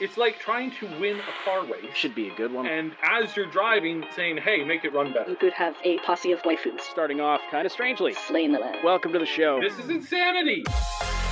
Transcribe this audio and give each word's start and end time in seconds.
It's 0.00 0.16
like 0.16 0.38
trying 0.38 0.70
to 0.78 0.86
win 1.00 1.16
a 1.18 1.44
car 1.44 1.64
race. 1.64 1.92
Should 1.92 2.14
be 2.14 2.28
a 2.28 2.34
good 2.36 2.52
one. 2.52 2.66
And 2.66 2.92
as 3.02 3.34
you're 3.36 3.50
driving, 3.50 4.04
saying, 4.14 4.36
hey, 4.36 4.62
make 4.62 4.84
it 4.84 4.92
run 4.92 5.12
better. 5.12 5.28
You 5.28 5.34
could 5.36 5.52
have 5.54 5.74
a 5.82 5.98
posse 5.98 6.30
of 6.30 6.40
waifus 6.42 6.82
Starting 6.82 7.20
off 7.20 7.40
kind 7.50 7.66
of 7.66 7.72
strangely. 7.72 8.14
slaying 8.14 8.52
the 8.52 8.60
land. 8.60 8.78
Welcome 8.84 9.12
to 9.14 9.18
the 9.18 9.26
show. 9.26 9.60
This 9.60 9.76
is 9.76 9.88
insanity. 9.90 10.62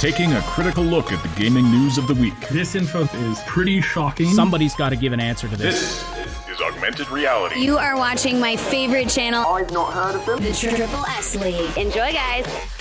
Taking 0.01 0.33
a 0.33 0.41
critical 0.43 0.83
look 0.83 1.13
at 1.13 1.23
the 1.23 1.41
gaming 1.41 1.71
news 1.71 1.97
of 1.97 2.09
the 2.09 2.15
week. 2.15 2.35
This 2.51 2.75
info 2.75 3.05
is 3.31 3.39
pretty 3.47 3.81
shocking. 3.81 4.27
Somebody's 4.31 4.75
got 4.75 4.89
to 4.89 4.97
give 4.97 5.13
an 5.13 5.21
answer 5.21 5.47
to 5.47 5.55
this. 5.57 6.03
This 6.17 6.49
is 6.57 6.61
Augmented 6.61 7.09
Reality. 7.11 7.61
You 7.61 7.79
are 7.79 7.97
watching 7.97 8.41
my 8.41 8.57
favorite 8.57 9.09
channel, 9.09 9.45
I've 9.47 9.71
not 9.71 9.93
heard 9.93 10.17
of 10.17 10.27
them. 10.27 10.43
the 10.43 10.53
Triple 10.53 11.07
S 11.07 11.37
League. 11.37 11.77
Enjoy, 11.79 12.13
guys. 12.13 12.76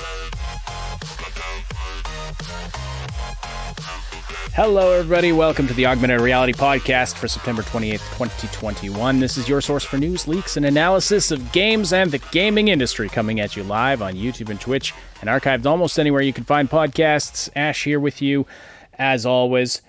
Hello, 4.55 4.93
everybody. 4.93 5.33
Welcome 5.33 5.67
to 5.67 5.73
the 5.73 5.85
Augmented 5.85 6.21
Reality 6.21 6.53
Podcast 6.53 7.15
for 7.15 7.27
September 7.27 7.61
28th, 7.61 7.99
2021. 8.17 9.19
This 9.19 9.37
is 9.37 9.49
your 9.49 9.59
source 9.59 9.83
for 9.83 9.97
news, 9.97 10.29
leaks, 10.29 10.55
and 10.55 10.65
analysis 10.65 11.29
of 11.29 11.51
games 11.51 11.91
and 11.91 12.09
the 12.09 12.19
gaming 12.31 12.69
industry 12.69 13.09
coming 13.09 13.41
at 13.41 13.57
you 13.57 13.63
live 13.63 14.01
on 14.01 14.13
YouTube 14.13 14.49
and 14.49 14.61
Twitch 14.61 14.93
and 15.19 15.29
archived 15.29 15.65
almost 15.65 15.99
anywhere 15.99 16.21
you 16.21 16.31
can 16.31 16.45
find 16.45 16.69
podcasts. 16.69 17.49
Ash 17.53 17.83
here 17.83 17.99
with 17.99 18.21
you, 18.21 18.47
as 18.93 19.25
always, 19.25 19.81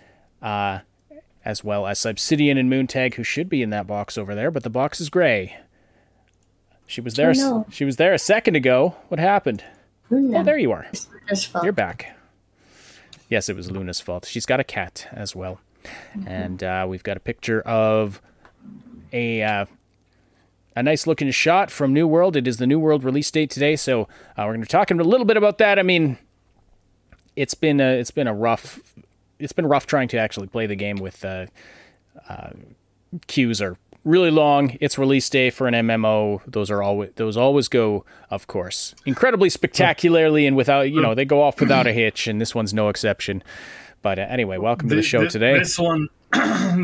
uh, 0.43 0.81
as 1.45 1.63
well 1.63 1.87
as 1.87 2.05
Obsidian 2.05 2.59
and 2.59 2.69
Moontag, 2.69 3.15
who 3.15 3.23
should 3.23 3.49
be 3.49 3.63
in 3.63 3.71
that 3.71 3.87
box 3.87 4.19
over 4.19 4.35
there, 4.35 4.51
but 4.51 4.65
the 4.65 4.69
box 4.69 5.01
is 5.01 5.09
gray. 5.09 5.59
She 6.89 7.01
was 7.01 7.15
there. 7.15 7.33
She 7.71 7.85
was 7.85 7.99
there 7.99 8.15
a 8.15 8.19
second 8.19 8.57
ago. 8.57 8.97
What 9.07 9.21
happened? 9.21 9.63
Oh, 10.11 10.43
there 10.43 10.59
you 10.59 10.73
are. 10.73 10.89
You're 11.63 11.71
back. 11.73 12.16
Yes, 13.29 13.49
it 13.49 13.57
was 13.57 13.71
Luna's 13.71 14.01
fault. 14.01 14.27
She's 14.27 14.47
got 14.47 14.61
a 14.61 14.65
cat 14.65 15.09
as 15.13 15.35
well, 15.35 15.61
and 16.27 16.63
uh, 16.63 16.87
we've 16.89 17.03
got 17.03 17.17
a 17.17 17.21
picture 17.21 17.61
of 17.63 18.21
a 19.13 19.43
uh, 19.43 19.67
a 20.77 20.83
nice 20.83 21.07
looking 21.07 21.31
shot 21.31 21.71
from 21.71 21.93
New 21.93 22.07
World. 22.07 22.37
It 22.37 22.47
is 22.47 22.59
the 22.59 22.67
New 22.67 22.79
World 22.79 23.03
release 23.03 23.31
date 23.31 23.51
today, 23.51 23.77
so 23.77 24.03
uh, 24.03 24.07
we're 24.39 24.55
going 24.55 24.61
to 24.61 24.67
be 24.67 24.71
talking 24.71 25.01
a 25.01 25.05
little 25.05 25.27
bit 25.27 25.37
about 25.37 25.59
that. 25.59 25.79
I 25.79 25.83
mean, 25.83 26.19
it's 27.35 27.55
been 27.55 27.81
a, 27.81 27.99
it's 27.99 28.11
been 28.11 28.29
a 28.29 28.35
rough 28.35 28.81
it's 29.39 29.53
been 29.53 29.67
rough 29.67 29.87
trying 29.87 30.09
to 30.09 30.19
actually 30.19 30.47
play 30.47 30.67
the 30.67 30.77
game 30.77 30.97
with 30.97 31.25
uh, 31.25 31.47
uh, 32.29 32.51
queues 33.27 33.61
are 33.61 33.77
really 34.07 34.31
long. 34.31 34.79
Its 34.81 34.97
release 34.97 35.29
day 35.29 35.51
for 35.51 35.67
an 35.67 35.75
MMO, 35.75 36.41
those 36.47 36.71
are 36.71 36.83
always 36.83 37.11
those 37.17 37.37
always 37.37 37.69
go, 37.69 38.07
of 38.31 38.47
course, 38.47 38.95
incredibly 39.05 39.51
spectacularly 39.51 40.47
and 40.47 40.57
without 40.57 40.91
you 40.91 41.03
know 41.03 41.15
they 41.15 41.25
go 41.27 41.43
off 41.43 41.61
without 41.61 41.87
a 41.87 41.93
hitch, 41.93 42.27
and 42.27 42.41
this 42.41 42.55
one's 42.55 42.73
no 42.73 42.89
exception. 42.89 43.43
But 44.01 44.19
uh, 44.19 44.23
anyway, 44.31 44.57
welcome 44.59 44.89
to 44.89 44.95
the 44.95 45.03
show 45.03 45.27
today. 45.27 45.59
This 45.59 45.79
one, 45.79 46.09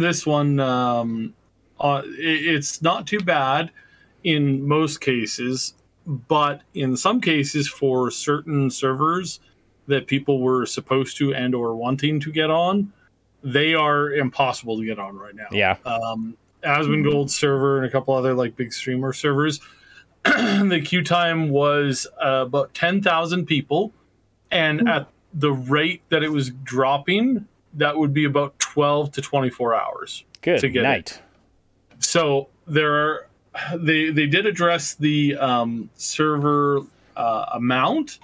this 0.01 0.27
one, 0.27 0.59
um, 0.61 1.35
uh, 1.81 2.03
it- 2.05 2.55
it's 2.55 2.83
not 2.83 3.07
too 3.07 3.21
bad 3.21 3.71
in 4.25 4.67
most 4.67 5.01
cases, 5.01 5.75
but 6.07 6.63
in 6.75 6.97
some 6.97 7.21
cases, 7.21 7.69
for 7.69 8.11
certain 8.11 8.71
servers 8.71 9.41
that 9.87 10.07
people 10.07 10.41
were 10.41 10.65
supposed 10.67 11.17
to 11.19 11.35
and 11.35 11.55
or 11.55 11.75
wanting 11.77 12.19
to 12.21 12.33
get 12.33 12.51
on, 12.51 12.93
they 13.45 13.75
are 13.75 14.11
impossible 14.13 14.77
to 14.79 14.85
get 14.85 14.99
on 14.99 15.17
right 15.17 15.35
now. 15.35 15.47
Yeah, 15.53 15.77
um, 15.85 16.37
Asmongold 16.63 17.31
server 17.31 17.79
and 17.79 17.87
a 17.87 17.91
couple 17.91 18.15
other 18.15 18.35
like 18.35 18.57
big 18.57 18.73
streamer 18.73 19.13
servers. 19.13 19.61
the 20.25 20.81
queue 20.85 21.03
time 21.03 21.51
was 21.51 22.07
uh, 22.25 22.45
about 22.47 22.73
ten 22.75 23.03
thousand 23.03 23.47
people, 23.47 23.93
and 24.51 24.89
at 24.89 25.09
the 25.35 25.53
rate 25.53 26.03
that 26.11 26.23
it 26.23 26.31
was 26.31 26.51
dropping, 26.63 27.47
that 27.75 27.97
would 27.97 28.15
be 28.15 28.25
about 28.25 28.59
twelve 28.59 29.11
to 29.13 29.23
twenty 29.23 29.51
four 29.51 29.75
hours. 29.75 30.25
good 30.41 30.61
to 30.61 30.69
get 30.69 30.85
it. 30.85 31.21
So 31.99 32.49
there 32.67 32.95
are 32.95 33.27
they 33.75 34.11
they 34.11 34.27
did 34.27 34.47
address 34.47 34.95
the 34.95 35.37
um, 35.37 35.91
server 35.95 36.83
uh, 37.17 37.47
amount. 37.55 38.19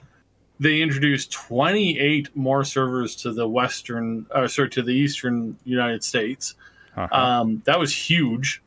They 0.61 0.81
introduced 0.81 1.31
28 1.31 2.35
more 2.35 2.65
servers 2.65 3.15
to 3.17 3.33
the 3.33 3.49
western, 3.49 4.27
uh, 4.35 4.49
sorry, 4.49 4.71
to 4.71 4.83
the 4.83 4.91
eastern 4.91 5.57
United 5.65 6.03
States. 6.03 6.57
Uh-huh. 6.99 7.15
Um, 7.15 7.63
that 7.65 7.79
was 7.79 7.95
huge 7.95 8.63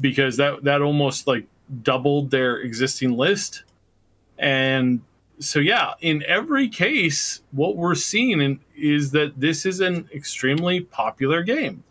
because 0.00 0.36
that 0.36 0.64
that 0.64 0.82
almost 0.82 1.26
like 1.26 1.46
doubled 1.82 2.30
their 2.30 2.56
existing 2.58 3.16
list. 3.16 3.64
And 4.38 5.02
so 5.38 5.58
yeah, 5.58 5.94
in 6.00 6.22
every 6.26 6.68
case, 6.68 7.42
what 7.52 7.76
we're 7.76 7.94
seeing 7.94 8.40
in, 8.40 8.60
is 8.76 9.10
that 9.12 9.40
this 9.40 9.66
is 9.66 9.80
an 9.80 10.08
extremely 10.14 10.80
popular 10.80 11.42
game 11.42 11.84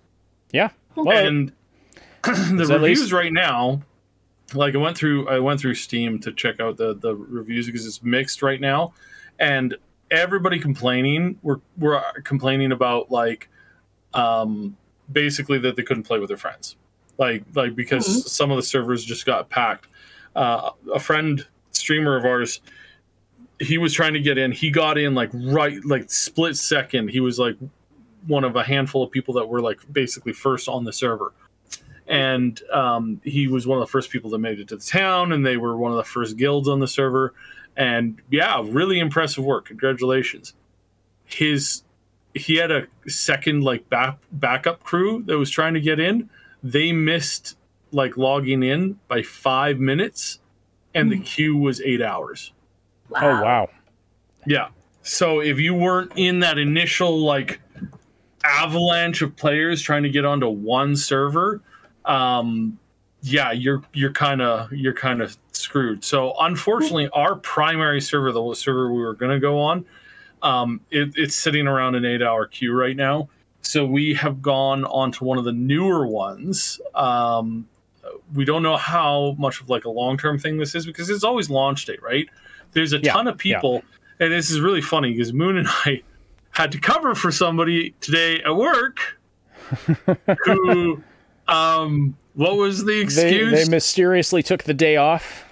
yeah, 0.52 0.70
well, 0.96 1.09
and 1.09 1.52
the 2.24 2.31
Is 2.31 2.68
that 2.70 2.76
at 2.76 2.81
reviews 2.81 3.02
least- 3.02 3.12
right 3.12 3.34
now 3.34 3.81
like 4.53 4.76
i 4.76 4.78
went 4.78 4.97
through 4.97 5.28
i 5.28 5.40
went 5.40 5.59
through 5.59 5.76
steam 5.76 6.20
to 6.20 6.31
check 6.31 6.62
out 6.62 6.78
the 6.78 6.94
the 6.96 7.14
reviews 7.14 7.66
because 7.66 7.86
it's 7.86 8.02
mixed 8.02 8.42
right 8.42 8.62
now 8.62 8.94
and 9.40 9.76
everybody 10.09 10.58
complaining 10.58 11.38
we're 11.44 11.59
we're 11.78 12.02
complaining 12.24 12.72
about 12.72 13.12
like 13.12 13.50
um 14.14 14.78
basically 15.12 15.59
that 15.59 15.75
they 15.75 15.84
couldn't 15.84 16.03
play 16.03 16.19
with 16.19 16.28
their 16.29 16.38
friends. 16.38 16.75
Like 17.18 17.44
like 17.56 17.75
because 17.75 18.31
some 18.31 18.51
of 18.51 18.57
the 18.57 18.63
servers 18.63 19.03
just 19.03 19.25
got 19.25 19.50
packed. 19.50 19.88
Uh 20.35 20.72
a 20.94 21.00
friend 21.00 21.45
streamer 21.72 22.16
of 22.16 22.25
ours 22.25 22.62
he 23.59 23.78
was 23.78 23.94
trying 23.94 24.13
to 24.13 24.19
get 24.19 24.38
in. 24.38 24.51
He 24.51 24.69
got 24.69 24.97
in 24.97 25.16
like 25.16 25.29
right 25.34 25.84
like 25.85 26.12
split 26.12 26.56
second. 26.56 27.09
He 27.09 27.19
was 27.19 27.40
like 27.40 27.57
one 28.28 28.44
of 28.44 28.56
a 28.56 28.63
handful 28.63 29.03
of 29.03 29.12
people 29.12 29.34
that 29.35 29.47
were 29.47 29.62
like 29.62 29.79
basically 29.91 30.34
first 30.34 30.67
on 30.67 30.84
the 30.84 30.94
server. 30.94 31.34
And 32.07 32.62
um, 32.72 33.19
he 33.23 33.47
was 33.47 33.67
one 33.67 33.78
of 33.78 33.81
the 33.85 33.91
first 33.91 34.12
people 34.12 34.29
that 34.31 34.38
made 34.38 34.59
it 34.59 34.69
to 34.69 34.78
the 34.78 34.84
town 34.84 35.31
and 35.31 35.46
they 35.46 35.57
were 35.57 35.75
one 35.75 35.91
of 35.91 35.97
the 35.97 36.03
first 36.03 36.38
guilds 36.38 36.67
on 36.69 36.79
the 36.79 36.88
server. 36.88 37.34
And 37.75 38.22
yeah 38.29 38.62
really 38.66 39.00
impressive 39.00 39.44
work. 39.44 39.66
Congratulations. 39.66 40.53
His 41.25 41.84
he 42.34 42.56
had 42.56 42.72
a 42.72 42.88
second 43.08 43.64
like 43.64 43.90
back 43.90 44.18
backup 44.32 44.84
crew 44.84 45.24
that 45.28 45.38
was 45.38 45.50
trying 45.50 45.74
to 45.74 45.82
get 45.82 46.00
in. 46.00 46.30
They 46.64 46.92
missed 46.92 47.58
like 47.92 48.18
logging 48.18 48.64
in 48.64 49.00
by 49.08 49.24
five 49.24 49.80
minutes 49.80 50.40
and 50.94 51.12
the 51.12 51.20
queue 51.20 51.56
was 51.56 51.82
eight 51.82 52.02
hours. 52.02 52.54
Oh 53.16 53.42
wow, 53.42 53.70
yeah. 54.46 54.70
So 55.04 55.40
if 55.40 55.60
you 55.60 55.74
weren't 55.74 56.12
in 56.16 56.40
that 56.40 56.58
initial 56.58 57.20
like 57.20 57.62
avalanche 58.44 59.22
of 59.22 59.36
players 59.36 59.82
trying 59.82 60.04
to 60.04 60.09
get 60.09 60.26
onto 60.26 60.48
one 60.48 60.96
server, 60.96 61.62
um, 62.06 62.78
yeah, 63.22 63.52
you're 63.52 63.84
you're 63.94 64.12
kind 64.12 64.42
of 64.42 64.72
you're 64.72 64.94
kind 64.94 65.22
of 65.22 65.38
screwed. 65.52 66.04
So 66.04 66.34
unfortunately, 66.40 67.09
our 67.14 67.36
primary 67.36 68.02
server, 68.02 68.32
the 68.32 68.54
server 68.54 68.92
we 68.92 69.02
were 69.02 69.14
going 69.14 69.32
to 69.32 69.40
go 69.40 69.59
on, 69.59 69.86
um, 70.42 70.81
it, 70.92 71.14
it's 71.16 71.36
sitting 71.36 71.68
around 71.68 71.96
an 71.96 72.06
eight-hour 72.06 72.48
queue 72.48 72.74
right 72.74 72.96
now. 72.96 73.30
So 73.62 73.86
we 73.86 74.14
have 74.14 74.42
gone 74.42 74.86
on 74.86 75.12
to 75.14 75.24
one 75.24 75.38
of 75.38 75.44
the 75.44 75.52
newer 75.52 76.08
ones. 76.08 76.80
Um, 76.96 77.68
we 78.34 78.46
don't 78.46 78.64
know 78.64 78.78
how 78.78 79.36
much 79.38 79.59
of 79.62 79.70
like 79.70 79.86
a 79.86 79.90
long-term 79.90 80.40
thing 80.40 80.58
this 80.58 80.74
is 80.76 80.86
because 80.86 81.09
it's 81.09 81.24
always 81.24 81.50
launch 81.50 81.86
date, 81.86 82.02
right? 82.02 82.28
There's 82.72 82.94
a 82.94 83.00
Yeah, 83.00 83.14
ton 83.14 83.28
of 83.28 83.44
yeah. 83.44 83.56
people, 83.59 83.84
and 84.20 84.31
this 84.31 84.50
is 84.50 84.59
really 84.62 84.81
funny 84.81 85.12
because 85.12 85.34
Moon 85.34 85.58
and 85.58 85.68
I 85.68 86.02
had 86.52 86.72
to 86.72 86.80
cover 86.80 87.14
for 87.16 87.31
somebody 87.31 87.92
today 88.02 88.42
at 88.44 88.56
work 88.56 89.20
who, 90.46 91.03
um, 91.47 92.16
what 92.36 92.56
was 92.58 92.80
the 92.86 92.94
they 92.94 93.00
excuse? 93.02 93.52
they 93.66 93.70
mysteriously 93.70 94.42
took 94.44 94.64
the 94.64 94.74
day 94.74 94.96
off. 94.97 95.44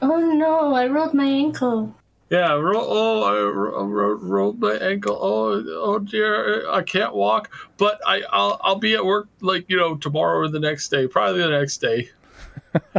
Oh 0.00 0.32
no, 0.32 0.74
I 0.74 0.86
rolled 0.86 1.14
my 1.14 1.26
ankle. 1.26 1.94
Yeah, 2.32 2.54
ro- 2.54 2.86
oh, 2.88 3.22
I 3.24 3.32
ro- 3.52 3.84
ro- 3.84 4.14
rolled 4.14 4.58
my 4.58 4.72
ankle. 4.76 5.18
Oh, 5.20 5.62
oh 5.68 5.98
dear, 5.98 6.66
I 6.70 6.80
can't 6.82 7.14
walk. 7.14 7.50
But 7.76 8.00
I, 8.06 8.22
I'll, 8.30 8.58
I'll 8.62 8.76
be 8.78 8.94
at 8.94 9.04
work 9.04 9.28
like 9.42 9.66
you 9.68 9.76
know 9.76 9.96
tomorrow 9.96 10.38
or 10.38 10.48
the 10.48 10.58
next 10.58 10.88
day, 10.88 11.06
probably 11.06 11.42
the 11.42 11.50
next 11.50 11.76
day. 11.78 12.08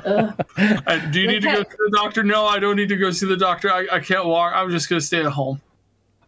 Uh, 0.06 0.32
do 1.10 1.20
you 1.20 1.28
need 1.28 1.42
to 1.42 1.48
go 1.48 1.64
see 1.64 1.70
the 1.78 1.92
doctor? 1.96 2.22
No, 2.24 2.46
I 2.46 2.60
don't 2.60 2.76
need 2.76 2.90
to 2.90 2.96
go 2.96 3.10
see 3.10 3.26
the 3.26 3.36
doctor. 3.36 3.72
I, 3.72 3.88
I 3.94 4.00
can't 4.02 4.26
walk. 4.28 4.54
I'm 4.56 4.70
just 4.70 4.88
gonna 4.88 5.02
stay 5.02 5.22
at 5.26 5.32
home. 5.32 5.60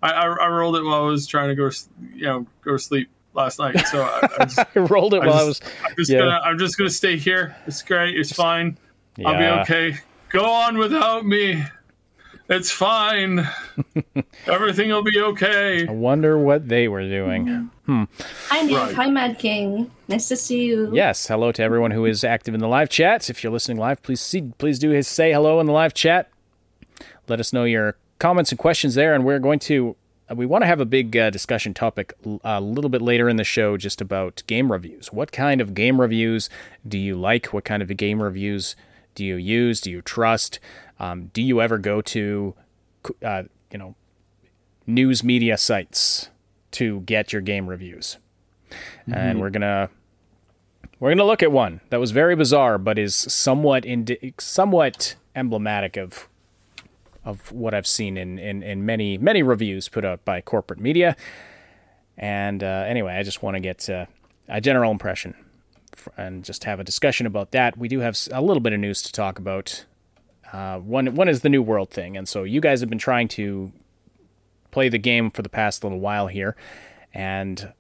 I, 0.02 0.12
I, 0.12 0.26
I 0.26 0.48
rolled 0.48 0.76
it 0.76 0.84
while 0.84 1.04
I 1.04 1.06
was 1.06 1.28
trying 1.28 1.50
to 1.50 1.56
go, 1.56 1.70
you 2.14 2.24
know, 2.26 2.48
go 2.64 2.76
sleep 2.78 3.10
last 3.36 3.60
night. 3.60 3.80
So 3.88 4.02
I, 4.04 4.28
I 4.40 4.46
just, 4.46 4.60
I 4.76 4.80
rolled 4.80 5.14
it 5.14 5.22
I 5.22 5.28
while 5.28 5.36
I 5.44 5.46
just- 5.48 5.64
was. 5.64 5.72
I'm 5.88 5.96
just 5.96 6.10
Yeah. 6.12 6.20
gonna, 6.20 6.40
I'm 6.44 6.58
just 6.58 6.76
gonna 6.76 6.90
stay 6.90 7.18
here. 7.18 7.56
It's 7.68 7.84
great. 7.84 8.18
It's 8.20 8.32
fine. 8.34 8.80
I'll 9.24 9.38
be 9.38 9.46
okay. 9.62 10.00
Go 10.30 10.44
on 10.44 10.78
without 10.80 11.24
me. 11.24 11.64
It's 12.48 12.70
fine. 12.70 13.48
Everything 14.48 14.90
will 14.90 15.04
be 15.04 15.20
okay. 15.20 15.88
I 15.88 15.92
wonder 15.92 16.38
what 16.38 16.68
they 16.68 16.88
were 16.88 17.02
doing. 17.08 17.46
Mm-hmm. 17.48 17.66
Hmm. 17.92 18.04
Hi 18.50 18.62
Nick, 18.62 18.76
Right. 18.78 18.96
hi 18.96 19.10
Mad 19.10 19.40
King. 19.40 19.90
Nice 20.08 20.28
to 20.28 20.36
see 20.38 20.66
you. 20.66 20.92
Yes, 20.94 21.28
hello 21.28 21.52
to 21.52 21.64
everyone 21.64 21.92
who 21.92 22.06
is 22.06 22.24
active 22.24 22.54
in 22.54 22.60
the 22.60 22.68
live 22.68 22.90
chat. 22.90 23.30
If 23.32 23.44
you're 23.44 23.52
listening 23.54 23.78
live, 23.78 24.04
please 24.04 24.22
see, 24.22 24.44
please 24.60 24.78
do 24.78 24.92
his 24.92 25.08
say 25.08 25.32
hello 25.34 25.60
in 25.60 25.66
the 25.66 25.72
live 25.74 25.96
chat. 25.96 26.30
Let 27.28 27.40
us 27.40 27.52
know 27.52 27.64
your 27.64 27.98
comments 28.20 28.52
and 28.52 28.60
questions 28.60 28.94
there, 28.94 29.16
and 29.16 29.26
we're 29.26 29.40
going 29.40 29.60
to 29.60 29.96
uh, 30.30 30.36
we 30.36 30.46
want 30.46 30.62
to 30.64 30.68
have 30.68 30.80
a 30.80 30.86
big 30.86 31.18
uh, 31.18 31.32
discussion 31.32 31.74
topic 31.74 32.14
uh, 32.28 32.38
a 32.44 32.62
little 32.62 32.90
bit 32.90 33.02
later 33.02 33.28
in 33.28 33.38
the 33.38 33.44
show 33.44 33.76
just 33.78 34.02
about 34.02 34.44
game 34.46 34.72
reviews. 34.72 35.12
What 35.12 35.32
kind 35.32 35.62
of 35.62 35.74
game 35.74 36.00
reviews 36.00 36.48
do 36.88 36.98
you 37.00 37.16
like? 37.16 37.48
What 37.48 37.66
kind 37.66 37.82
of 37.82 37.96
game 37.98 38.22
reviews 38.22 38.76
do 39.16 39.24
you 39.26 39.36
use? 39.36 39.82
Do 39.82 39.90
you 39.90 40.02
trust? 40.02 40.60
Um, 41.00 41.32
do 41.34 41.42
you 41.42 41.62
ever 41.62 41.78
go 41.78 42.02
to, 42.02 42.56
uh, 43.24 43.44
you 43.72 43.78
know, 43.78 43.96
news 44.88 45.24
media 45.24 45.58
sites 45.58 46.30
to 46.72 47.02
get 47.02 47.34
your 47.34 47.42
game 47.42 47.68
reviews? 47.68 48.18
And 49.12 49.40
we're 49.40 49.50
gonna 49.50 49.90
we're 51.00 51.12
gonna 51.12 51.26
look 51.26 51.44
at 51.44 51.52
one 51.52 51.82
that 51.90 52.00
was 52.00 52.12
very 52.12 52.36
bizarre, 52.36 52.78
but 52.78 52.98
is 52.98 53.16
somewhat 53.16 53.86
indi- 53.86 54.34
somewhat 54.40 55.16
emblematic 55.36 55.98
of 55.98 56.28
of 57.24 57.52
what 57.52 57.74
I've 57.74 57.88
seen 57.88 58.18
in, 58.18 58.38
in, 58.38 58.62
in 58.64 58.86
many 58.86 59.18
many 59.18 59.44
reviews 59.44 59.90
put 59.90 60.06
out 60.06 60.24
by 60.26 60.42
corporate 60.42 60.80
media. 60.80 61.16
And 62.18 62.64
uh, 62.64 62.86
anyway, 62.88 63.16
I 63.16 63.24
just 63.24 63.44
want 63.44 63.56
to 63.56 63.60
get 63.60 63.90
uh, 63.90 64.06
a 64.48 64.62
general 64.62 64.92
impression 64.92 65.36
and 66.18 66.44
just 66.44 66.64
have 66.64 66.80
a 66.80 66.84
discussion 66.84 67.26
about 67.26 67.52
that. 67.52 67.78
We 67.78 67.88
do 67.88 68.00
have 68.00 68.18
a 68.32 68.42
little 68.42 68.62
bit 68.62 68.74
of 68.74 68.80
news 68.80 69.02
to 69.04 69.12
talk 69.12 69.40
about. 69.40 69.86
Uh, 70.56 70.80
one 70.80 71.14
one 71.16 71.28
is 71.28 71.42
the 71.42 71.50
New 71.50 71.62
World 71.62 71.90
thing, 71.90 72.16
and 72.16 72.30
so 72.30 72.46
you 72.46 72.62
guys 72.62 72.80
have 72.80 72.88
been 72.90 72.98
trying 72.98 73.28
to 73.28 73.74
play 74.72 74.88
the 74.88 74.98
game 74.98 75.30
for 75.30 75.42
the 75.42 75.50
past 75.50 75.84
little 75.84 76.00
while 76.00 76.28
here, 76.28 76.56
and 77.14 77.74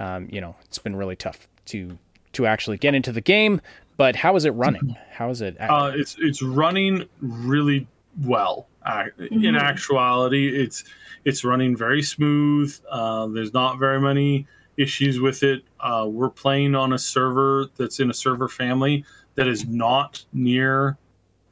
um, 0.00 0.26
you 0.28 0.40
know 0.40 0.56
it's 0.64 0.80
been 0.80 0.96
really 0.96 1.14
tough 1.14 1.48
to 1.66 1.96
to 2.32 2.44
actually 2.44 2.76
get 2.76 2.92
into 2.92 3.12
the 3.12 3.20
game. 3.20 3.60
But 3.96 4.16
how 4.16 4.34
is 4.34 4.44
it 4.44 4.50
running? 4.50 4.96
How 5.12 5.30
is 5.30 5.40
it? 5.42 5.60
Uh, 5.60 5.92
it's 5.94 6.16
it's 6.18 6.42
running 6.42 7.08
really 7.20 7.86
well. 8.24 8.66
Uh, 8.84 9.04
In 9.30 9.54
actuality, 9.54 10.60
it's 10.60 10.82
it's 11.24 11.44
running 11.44 11.76
very 11.76 12.02
smooth. 12.02 12.76
Uh, 12.90 13.28
there's 13.28 13.54
not 13.54 13.78
very 13.78 14.00
many 14.00 14.44
issues 14.76 15.20
with 15.20 15.44
it. 15.44 15.62
Uh, 15.78 16.08
we're 16.10 16.30
playing 16.30 16.74
on 16.74 16.92
a 16.92 16.98
server 16.98 17.66
that's 17.76 18.00
in 18.00 18.10
a 18.10 18.14
server 18.14 18.48
family 18.48 19.04
that 19.36 19.46
is 19.46 19.68
not 19.68 20.24
near 20.32 20.98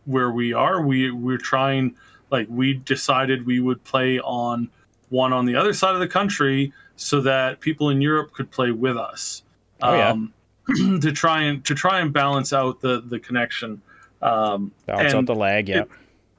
where 0.07 0.31
we 0.31 0.53
are. 0.53 0.81
We 0.81 1.11
we're 1.11 1.39
trying 1.39 1.97
like 2.31 2.47
we 2.49 2.75
decided 2.75 3.47
we 3.47 3.61
would 3.61 3.85
play 3.85 4.19
on 4.19 4.71
one 5.11 5.33
on 5.33 5.47
the 5.47 5.55
other 5.57 5.73
side 5.73 5.95
of 5.95 6.01
the 6.01 6.09
country 6.09 6.73
so 6.97 7.21
that 7.21 7.61
people 7.61 7.91
in 7.91 8.01
Europe 8.01 8.33
could 8.33 8.51
play 8.51 8.71
with 8.71 8.97
us. 8.97 9.43
Oh, 9.83 9.95
yeah. 9.95 10.11
Um, 10.11 10.33
to 11.01 11.13
try 11.13 11.43
and 11.43 11.65
to 11.65 11.75
try 11.75 12.01
and 12.01 12.13
balance 12.13 12.53
out 12.53 12.81
the 12.81 13.01
the 13.01 13.21
connection. 13.21 13.83
Um, 14.23 14.73
balance 14.87 15.15
out 15.15 15.27
the 15.27 15.35
lag. 15.35 15.69
Yeah. 15.69 15.85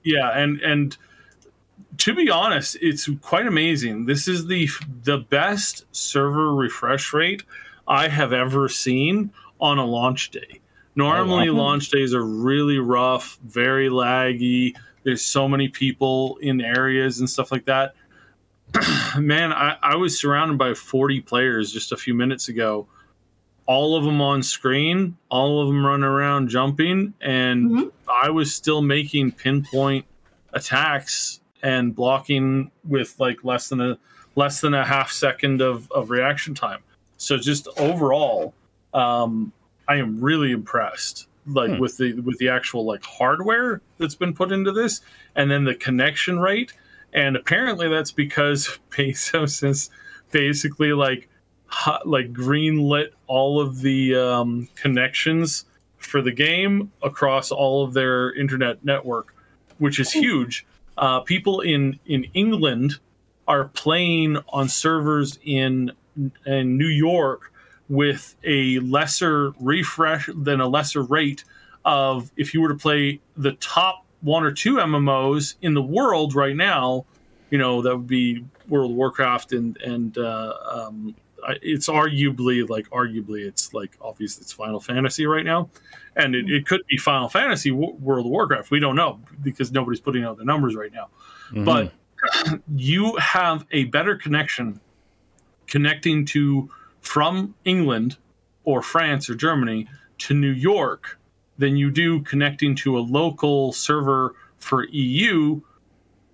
yeah, 0.03 0.37
and 0.37 0.59
and 0.61 0.97
to 1.99 2.13
be 2.13 2.29
honest, 2.29 2.77
it's 2.81 3.09
quite 3.21 3.47
amazing. 3.47 4.05
This 4.05 4.27
is 4.27 4.47
the 4.47 4.67
the 5.03 5.19
best 5.19 5.85
server 5.95 6.53
refresh 6.53 7.13
rate 7.13 7.43
I 7.87 8.09
have 8.09 8.33
ever 8.33 8.67
seen 8.67 9.31
on 9.61 9.77
a 9.77 9.85
launch 9.85 10.31
day. 10.31 10.59
Normally, 10.97 11.49
launch 11.49 11.89
days 11.89 12.13
are 12.13 12.25
really 12.25 12.79
rough, 12.79 13.37
very 13.45 13.87
laggy. 13.89 14.75
There's 15.03 15.23
so 15.23 15.47
many 15.47 15.67
people 15.69 16.37
in 16.41 16.59
areas 16.59 17.19
and 17.19 17.29
stuff 17.29 17.51
like 17.51 17.65
that. 17.65 17.93
Man, 19.17 19.53
I, 19.53 19.77
I 19.81 19.95
was 19.95 20.19
surrounded 20.19 20.57
by 20.57 20.73
40 20.73 21.21
players 21.21 21.71
just 21.71 21.91
a 21.91 21.97
few 21.97 22.13
minutes 22.13 22.49
ago. 22.49 22.87
All 23.67 23.95
of 23.95 24.03
them 24.03 24.21
on 24.21 24.41
screen, 24.43 25.17
all 25.29 25.61
of 25.61 25.67
them 25.67 25.85
running 25.85 26.03
around 26.03 26.49
jumping, 26.49 27.13
and 27.21 27.69
Mhm. 27.69 27.91
I 28.09 28.29
was 28.29 28.53
still 28.53 28.81
making 28.81 29.33
pinpoint 29.33 30.05
attacks 30.53 31.39
and 31.61 31.93
blocking 31.95 32.71
with 32.87 33.15
like 33.19 33.43
less 33.43 33.69
than 33.69 33.81
a 33.81 33.97
less 34.35 34.61
than 34.61 34.73
a 34.73 34.85
half 34.85 35.11
second 35.11 35.61
of, 35.61 35.91
of 35.91 36.09
reaction 36.09 36.53
time. 36.53 36.79
So 37.17 37.37
just 37.37 37.67
overall, 37.77 38.53
um, 38.93 39.51
I 39.87 39.95
am 39.95 40.19
really 40.21 40.51
impressed 40.51 41.27
like 41.45 41.71
Hmm. 41.71 41.79
with 41.79 41.97
the 41.97 42.13
with 42.21 42.37
the 42.39 42.49
actual 42.49 42.85
like 42.85 43.03
hardware 43.03 43.81
that's 43.97 44.15
been 44.15 44.33
put 44.33 44.51
into 44.51 44.71
this 44.71 45.01
and 45.35 45.49
then 45.49 45.63
the 45.63 45.75
connection 45.75 46.39
rate. 46.39 46.73
And 47.13 47.35
apparently 47.37 47.87
that's 47.87 48.11
because 48.11 48.79
Bezos 48.91 49.61
has 49.61 49.89
basically 50.31 50.91
like 50.93 51.29
hot, 51.67 52.07
like 52.07 52.33
greenlit 52.33 53.09
all 53.27 53.61
of 53.61 53.79
the 53.81 54.15
um, 54.15 54.67
connections 54.75 55.65
for 55.97 56.21
the 56.21 56.31
game 56.31 56.91
across 57.01 57.51
all 57.51 57.83
of 57.83 57.93
their 57.93 58.33
internet 58.33 58.83
network, 58.83 59.33
which 59.77 59.99
is 59.99 60.11
huge. 60.11 60.65
Uh, 60.97 61.21
people 61.21 61.61
in 61.61 61.97
in 62.05 62.25
England 62.33 62.99
are 63.47 63.65
playing 63.69 64.37
on 64.49 64.67
servers 64.67 65.39
in 65.43 65.91
in 66.45 66.77
New 66.77 66.87
York 66.87 67.53
with 67.89 68.35
a 68.43 68.79
lesser 68.79 69.53
refresh 69.59 70.29
than 70.35 70.59
a 70.59 70.67
lesser 70.67 71.01
rate 71.01 71.43
of 71.85 72.31
if 72.35 72.53
you 72.53 72.61
were 72.61 72.69
to 72.69 72.75
play 72.75 73.19
the 73.37 73.53
top 73.53 74.05
one 74.21 74.43
or 74.43 74.51
two 74.51 74.75
MMOs 74.75 75.55
in 75.61 75.73
the 75.73 75.81
world 75.81 76.35
right 76.35 76.55
now, 76.55 77.05
you 77.49 77.57
know 77.57 77.81
that 77.81 77.95
would 77.95 78.07
be 78.07 78.43
World 78.67 78.91
of 78.91 78.97
Warcraft 78.97 79.53
and 79.53 79.77
and 79.77 80.17
uh, 80.17 80.53
um, 80.69 81.15
it's 81.61 81.87
arguably 81.87 82.67
like 82.67 82.89
arguably 82.89 83.47
it's 83.47 83.73
like 83.73 83.97
obviously 84.01 84.41
it's 84.41 84.51
Final 84.51 84.79
Fantasy 84.79 85.25
right 85.25 85.45
now, 85.45 85.69
and 86.15 86.35
it, 86.35 86.49
it 86.49 86.65
could 86.65 86.81
be 86.87 86.97
Final 86.97 87.29
Fantasy 87.29 87.69
W- 87.69 87.95
World 87.95 88.25
of 88.25 88.31
Warcraft. 88.31 88.71
We 88.71 88.79
don't 88.79 88.95
know 88.95 89.19
because 89.41 89.71
nobody's 89.71 90.01
putting 90.01 90.25
out 90.25 90.37
the 90.37 90.45
numbers 90.45 90.75
right 90.75 90.91
now, 90.91 91.07
but 91.63 91.93
you 92.75 93.15
have 93.17 93.65
a 93.71 93.85
better 93.85 94.15
connection 94.15 94.81
connecting 95.67 96.25
to 96.25 96.69
from 97.01 97.55
England 97.65 98.17
or 98.63 98.81
France 98.81 99.29
or 99.29 99.35
Germany 99.35 99.87
to 100.19 100.33
New 100.33 100.51
York 100.51 101.19
than 101.57 101.75
you 101.77 101.89
do 101.91 102.21
connecting 102.21 102.75
to 102.75 102.97
a 102.97 102.99
local 103.01 103.71
server 103.73 104.35
for 104.57 104.85
EU 104.89 105.61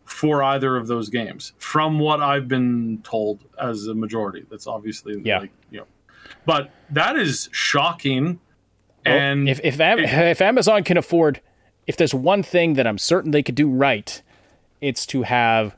for 0.05 0.43
either 0.43 0.75
of 0.75 0.87
those 0.87 1.09
games. 1.09 1.53
From 1.57 1.99
what 1.99 2.21
I've 2.21 2.47
been 2.47 2.99
told 3.03 3.39
as 3.59 3.87
a 3.87 3.93
majority, 3.95 4.45
that's 4.49 4.67
obviously 4.67 5.21
Yeah. 5.23 5.39
like 5.39 5.51
you 5.71 5.79
know, 5.79 5.85
but 6.45 6.71
that 6.89 7.17
is 7.17 7.49
shocking. 7.51 8.39
Well, 9.05 9.15
and 9.17 9.49
if 9.49 9.59
if, 9.63 9.79
Am- 9.79 9.99
if 9.99 10.41
Amazon 10.41 10.83
can 10.83 10.97
afford, 10.97 11.41
if 11.87 11.97
there's 11.97 12.13
one 12.13 12.43
thing 12.43 12.73
that 12.73 12.87
I'm 12.87 12.97
certain 12.97 13.31
they 13.31 13.43
could 13.43 13.55
do 13.55 13.69
right, 13.69 14.21
it's 14.81 15.05
to 15.07 15.23
have 15.23 15.75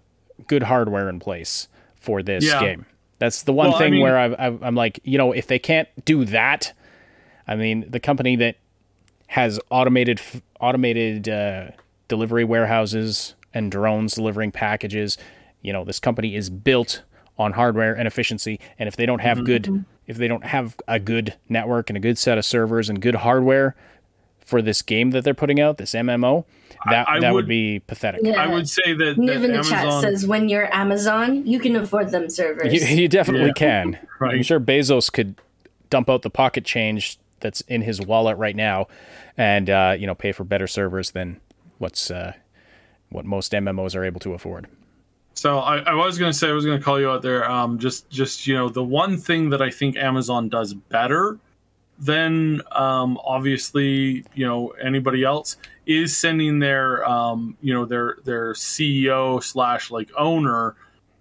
good 0.47 0.63
hardware 0.63 1.07
in 1.09 1.19
place 1.19 1.67
for 1.99 2.21
this 2.23 2.45
Yeah. 2.45 2.59
game. 2.59 2.85
That's 3.19 3.44
the 3.44 3.53
one 3.53 3.67
Well, 3.67 3.75
I 3.75 3.79
thing 3.79 3.91
mean- 3.94 4.01
where 4.01 4.17
I've, 4.17 4.35
I've, 4.38 4.63
I'm 4.63 4.75
like, 4.75 5.00
you 5.03 5.17
know, 5.17 5.31
if 5.31 5.47
they 5.47 5.59
can't 5.59 5.88
do 6.05 6.25
that, 6.25 6.74
I 7.48 7.55
mean, 7.55 7.86
the 7.89 8.00
company 8.00 8.36
that 8.38 8.55
has 9.27 9.60
automated 9.69 10.22
automated 10.60 11.27
uh, 11.29 11.67
delivery 12.07 12.43
warehouses 12.43 13.36
and 13.53 13.72
drones 13.72 14.15
delivering 14.15 14.51
packages, 14.51 15.17
you 15.62 15.72
know, 15.74 15.84
this 15.84 16.00
company 16.00 16.36
is 16.36 16.50
built 16.50 17.03
on 17.38 17.53
hardware 17.53 17.93
and 17.93 18.07
efficiency. 18.07 18.60
And 18.79 18.88
if 18.88 18.95
they 18.95 19.05
don't 19.05 19.19
have 19.19 19.43
good, 19.45 19.86
if 20.07 20.17
they 20.17 20.27
don't 20.27 20.45
have 20.45 20.75
a 20.88 21.00
good 21.00 21.36
network 21.50 21.89
and 21.89 21.98
a 21.98 22.00
good 22.00 22.17
set 22.17 22.38
of 22.38 22.45
servers 22.45 22.89
and 22.89 23.01
good 23.01 23.15
hardware 23.15 23.75
for 24.39 24.62
this 24.62 24.81
game 24.81 25.12
that 25.12 25.24
they're 25.24 25.34
putting 25.34 25.60
out, 25.60 25.77
this 25.77 25.93
MMO, 25.93 26.45
that 26.89 27.08
I 27.10 27.20
that 27.20 27.32
would, 27.34 27.44
would- 27.46 27.48
be 27.48 27.79
pathetic. 27.79 28.22
Yeah. 28.24 28.41
I 28.41 28.48
would 28.48 28.67
say 28.70 28.94
that, 28.94 29.17
Niv 29.17 29.27
that 29.27 29.44
in 29.44 29.51
the 29.53 29.63
chat 29.63 30.01
says 30.01 30.25
when 30.27 30.50
you're 30.50 30.74
Amazon, 30.74 31.46
you 31.46 31.60
can 31.60 31.75
afford 31.75 32.10
them 32.12 32.29
servers. 32.29 32.74
You, 32.74 32.96
you 32.96 33.08
definitely 33.08 33.48
Yeah. 33.48 33.53
can. 33.53 33.96
I'm 34.22 34.27
Right. 34.27 34.46
sure 34.46 34.60
Bezos 34.60 35.12
could 35.12 35.36
dump 35.89 36.10
out 36.10 36.22
the 36.22 36.29
pocket 36.29 36.65
change 36.65 37.17
that's 37.41 37.62
in 37.62 37.82
his 37.82 38.01
wallet 38.01 38.38
right 38.38 38.55
now, 38.55 38.88
and 39.38 39.70
uh, 39.70 39.96
you 40.00 40.08
know 40.08 40.15
pay 40.15 40.32
for 40.32 40.44
better 40.44 40.67
servers 40.67 41.12
than 41.12 41.39
what's 41.77 42.10
uh, 42.10 42.34
what 43.10 43.25
most 43.25 43.51
MMOs 43.51 43.96
are 43.96 44.03
able 44.03 44.20
to 44.22 44.34
afford. 44.34 44.67
So 45.34 45.60
I, 45.60 45.79
I 45.79 45.94
was 45.94 46.17
going 46.17 46.32
to 46.32 46.38
say 46.38 46.48
I 46.50 46.53
was 46.53 46.65
going 46.65 46.77
to 46.79 46.84
call 46.84 46.98
you 47.00 47.10
out 47.10 47.22
there. 47.22 47.50
Um, 47.50 47.77
just 47.77 48.10
just 48.10 48.48
you 48.48 48.55
know 48.55 48.70
the 48.70 48.84
one 48.84 49.17
thing 49.17 49.50
that 49.50 49.62
I 49.62 49.70
think 49.70 49.98
Amazon 49.98 50.48
does 50.50 50.74
better 50.74 51.38
than 52.00 52.62
um, 52.72 53.20
obviously 53.24 54.25
you 54.34 54.46
know 54.48 54.70
anybody 54.82 55.24
else 55.24 55.58
is 55.86 56.15
sending 56.18 56.60
their 56.60 57.08
um, 57.08 57.58
you 57.62 57.74
know 57.74 57.86
their 57.86 58.18
their 58.24 58.54
CEO 58.54 59.42
slash 59.44 59.92
like 59.92 60.10
owner 60.18 60.75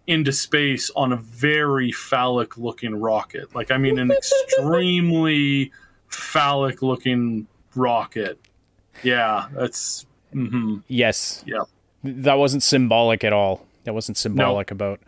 into 0.06 0.32
space 0.32 0.90
on 0.96 1.12
a 1.12 1.16
very 1.16 1.90
phallic 1.92 2.56
looking 2.58 2.94
rocket. 2.94 3.54
Like 3.54 3.70
I 3.70 3.78
mean 3.78 3.98
an 3.98 4.10
extremely 4.68 5.72
phallic 6.08 6.82
looking 6.82 7.46
rocket. 7.74 8.38
Yeah, 9.02 9.48
that's. 9.52 10.06
mm-hmm. 10.34 10.78
Yes, 10.88 11.42
Yeah. 11.46 11.62
that 12.04 12.34
wasn't 12.34 12.62
symbolic 12.62 13.24
at 13.24 13.32
all. 13.32 13.66
That 13.84 13.94
wasn't 13.94 14.16
symbolic 14.16 14.70
about 14.70 15.00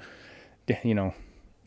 you 0.83 0.95
know 0.95 1.15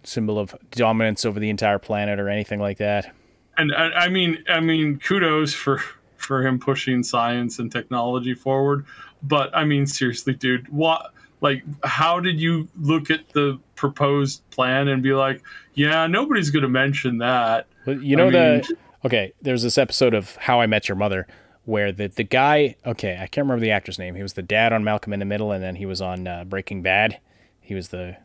symbol 0.03 0.37
of 0.39 0.55
dominance 0.71 1.25
over 1.25 1.39
the 1.39 1.49
entire 1.49 1.79
planet 1.79 2.19
or 2.19 2.29
anything 2.29 2.59
like 2.59 2.77
that. 2.77 3.13
and 3.57 3.73
I, 3.73 3.89
I 3.91 4.09
mean, 4.09 4.43
I 4.47 4.59
mean, 4.59 4.97
kudos 4.99 5.53
for 5.53 5.81
for 6.29 6.45
him 6.45 6.59
pushing 6.59 7.01
science 7.01 7.57
and 7.57 7.71
technology 7.71 8.35
forward. 8.35 8.85
But 9.23 9.49
I 9.57 9.65
mean, 9.65 9.87
seriously, 9.87 10.35
dude, 10.35 10.69
what 10.69 11.11
like 11.41 11.63
how 11.83 12.19
did 12.19 12.39
you 12.39 12.69
look 12.79 13.09
at 13.09 13.27
the 13.29 13.59
proposed 13.75 14.47
plan 14.51 14.87
and 14.89 15.01
be 15.01 15.13
like, 15.13 15.41
yeah, 15.73 16.05
nobody's 16.05 16.51
going 16.51 16.61
to 16.61 16.69
mention 16.69 17.17
that. 17.17 17.65
You 17.87 18.15
know 18.15 18.27
I 18.27 18.29
mean- 18.29 18.61
the 18.61 18.77
okay. 19.05 19.33
There's 19.41 19.63
this 19.63 19.79
episode 19.79 20.13
of 20.13 20.35
How 20.35 20.61
I 20.61 20.67
Met 20.67 20.87
Your 20.87 20.95
Mother 20.95 21.25
where 21.65 21.91
the 21.91 22.07
the 22.07 22.23
guy. 22.23 22.75
Okay, 22.85 23.15
I 23.15 23.25
can't 23.25 23.45
remember 23.45 23.61
the 23.61 23.71
actor's 23.71 23.97
name. 23.97 24.13
He 24.13 24.21
was 24.21 24.33
the 24.33 24.43
dad 24.43 24.71
on 24.71 24.83
Malcolm 24.83 25.13
in 25.13 25.19
the 25.19 25.25
Middle, 25.25 25.51
and 25.51 25.63
then 25.63 25.75
he 25.75 25.87
was 25.87 25.99
on 25.99 26.27
uh, 26.27 26.43
Breaking 26.43 26.83
Bad. 26.83 27.19
He 27.59 27.73
was 27.73 27.89
the 27.89 28.17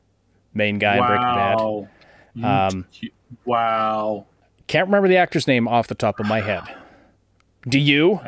main 0.52 0.78
guy 0.78 0.98
in 0.98 1.06
Breaking 1.06 1.22
Bad. 1.22 1.56
wow. 1.56 1.88
Um, 2.42 2.86
wow. 3.46 4.26
Can't 4.66 4.88
remember 4.88 5.08
the 5.08 5.16
actor's 5.16 5.46
name 5.46 5.66
off 5.66 5.86
the 5.86 5.94
top 5.94 6.20
of 6.20 6.26
my 6.26 6.42
head. 6.42 6.62
Do 7.68 7.78
you? 7.78 8.20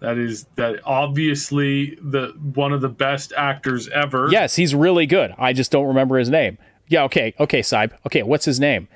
That 0.00 0.18
is 0.18 0.46
that 0.56 0.80
obviously 0.84 1.96
the 2.02 2.34
one 2.54 2.72
of 2.72 2.80
the 2.80 2.88
best 2.88 3.32
actors 3.36 3.88
ever. 3.88 4.28
Yes, 4.30 4.56
he's 4.56 4.74
really 4.74 5.06
good. 5.06 5.32
I 5.38 5.52
just 5.52 5.70
don't 5.70 5.86
remember 5.86 6.18
his 6.18 6.28
name. 6.28 6.58
Yeah, 6.88 7.04
okay, 7.04 7.34
okay, 7.38 7.62
Saib. 7.62 7.92
Okay, 8.06 8.22
what's 8.22 8.44
his 8.44 8.58
name? 8.58 8.88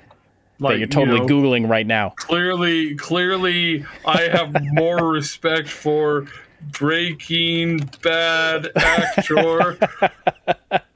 like 0.59 0.73
that 0.73 0.79
you're 0.79 0.87
totally 0.87 1.19
you 1.19 1.25
know, 1.25 1.49
googling 1.49 1.69
right 1.69 1.85
now. 1.85 2.09
clearly 2.17 2.95
clearly 2.95 3.85
I 4.05 4.23
have 4.23 4.55
more 4.73 5.07
respect 5.11 5.69
for 5.69 6.25
Breaking 6.71 7.89
Bad 8.01 8.71
actor 8.75 9.77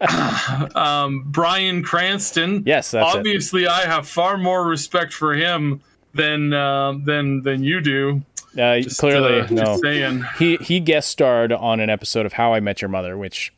um, 0.75 1.23
Bryan 1.27 1.83
Cranston. 1.83 2.63
Yes, 2.65 2.91
that's 2.91 3.13
it. 3.13 3.17
obviously 3.17 3.67
I 3.67 3.85
have 3.85 4.07
far 4.07 4.37
more 4.37 4.65
respect 4.65 5.13
for 5.13 5.33
him 5.33 5.81
than 6.13 6.53
uh, 6.53 6.93
than 7.05 7.43
than 7.43 7.63
you 7.63 7.81
do. 7.81 8.21
Uh, 8.57 8.79
Just, 8.81 8.99
clearly, 8.99 9.39
uh, 9.41 9.47
no. 9.49 9.77
saying. 9.81 10.23
He 10.37 10.57
he 10.57 10.79
guest 10.79 11.09
starred 11.09 11.51
on 11.53 11.79
an 11.79 11.89
episode 11.89 12.25
of 12.25 12.33
How 12.33 12.53
I 12.53 12.59
Met 12.59 12.81
Your 12.81 12.89
Mother, 12.89 13.17
which 13.17 13.53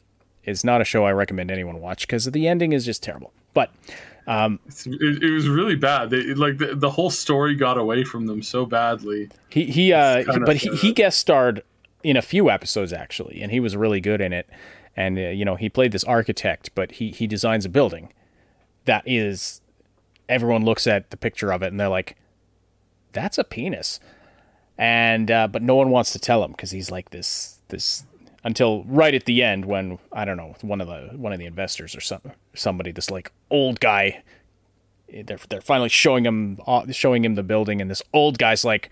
is 0.45 0.63
not 0.63 0.81
a 0.81 0.83
show 0.83 1.05
I 1.05 1.11
recommend 1.11 1.49
anyone 1.51 1.79
watch 1.81 2.05
because 2.05 2.25
the 2.25 2.47
ending 2.47 2.73
is 2.73 2.85
just 2.85 3.01
terrible. 3.01 3.33
But 3.53 3.71
It's- 4.27 4.85
It, 4.85 5.23
it 5.23 5.31
was 5.31 5.47
really 5.47 5.75
bad. 5.75 6.09
They, 6.09 6.33
like 6.35 6.57
the, 6.57 6.75
the 6.75 6.89
whole 6.89 7.09
story 7.09 7.55
got 7.55 7.77
away 7.77 8.03
from 8.03 8.25
them 8.27 8.41
so 8.43 8.65
badly. 8.65 9.29
he 9.49 9.65
he 9.65 9.93
uh 9.93 10.23
he- 10.31 10.39
but 10.39 10.57
he, 10.57 10.69
he 10.77 10.91
guest 10.93 11.17
starred 11.19 11.63
in 12.03 12.17
a 12.17 12.21
few 12.21 12.49
episodes 12.49 12.91
actually, 12.93 13.41
and 13.41 13.51
he 13.51 13.59
was 13.59 13.75
really 13.75 14.01
good 14.01 14.21
in 14.21 14.31
it. 14.33 14.47
And 14.95 15.17
uh, 15.17 15.21
you 15.21 15.43
know 15.45 15.55
he 15.55 15.69
played 15.69 15.91
this 15.91 16.03
architect, 16.03 16.69
but 16.75 16.91
he 16.93 17.09
he 17.11 17.25
designs 17.25 17.65
a 17.65 17.69
building 17.69 18.13
that 18.85 19.01
is 19.07 19.61
everyone 20.29 20.63
looks 20.65 20.85
at 20.87 21.09
the 21.09 21.17
picture 21.17 21.51
of 21.51 21.63
it 21.63 21.67
and 21.67 21.79
they're 21.79 21.87
like, 21.89 22.15
that's 23.11 23.37
a 23.37 23.43
penis. 23.43 23.99
And 24.77 25.29
uh, 25.29 25.47
but 25.47 25.61
no 25.61 25.75
one 25.75 25.89
wants 25.91 26.11
to 26.13 26.19
tell 26.19 26.43
him 26.43 26.51
because 26.51 26.71
he's 26.71 26.89
like 26.91 27.11
this 27.11 27.59
this 27.69 28.05
until 28.43 28.83
right 28.85 29.13
at 29.13 29.25
the 29.25 29.41
end 29.43 29.65
when 29.65 29.99
I 30.11 30.25
don't 30.25 30.37
know 30.37 30.55
one 30.61 30.81
of 30.81 30.87
the 30.87 31.15
one 31.17 31.31
of 31.31 31.39
the 31.39 31.45
investors 31.45 31.95
or 31.95 32.01
some 32.01 32.21
somebody 32.53 32.91
this 32.91 33.09
like 33.11 33.31
old 33.49 33.79
guy 33.79 34.23
they're 35.25 35.37
they're 35.49 35.61
finally 35.61 35.89
showing 35.89 36.25
him 36.25 36.59
uh, 36.65 36.91
showing 36.91 37.23
him 37.23 37.35
the 37.35 37.43
building 37.43 37.81
and 37.81 37.89
this 37.91 38.01
old 38.13 38.37
guy's 38.39 38.65
like 38.65 38.89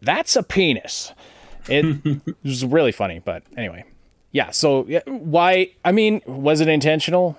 that's 0.00 0.36
a 0.36 0.42
penis. 0.44 1.12
It 1.68 2.22
was 2.44 2.64
really 2.64 2.92
funny, 2.92 3.18
but 3.18 3.42
anyway. 3.56 3.84
Yeah, 4.30 4.50
so 4.52 4.84
yeah, 4.88 5.00
why 5.06 5.72
I 5.84 5.90
mean, 5.90 6.20
was 6.24 6.60
it 6.60 6.68
intentional? 6.68 7.36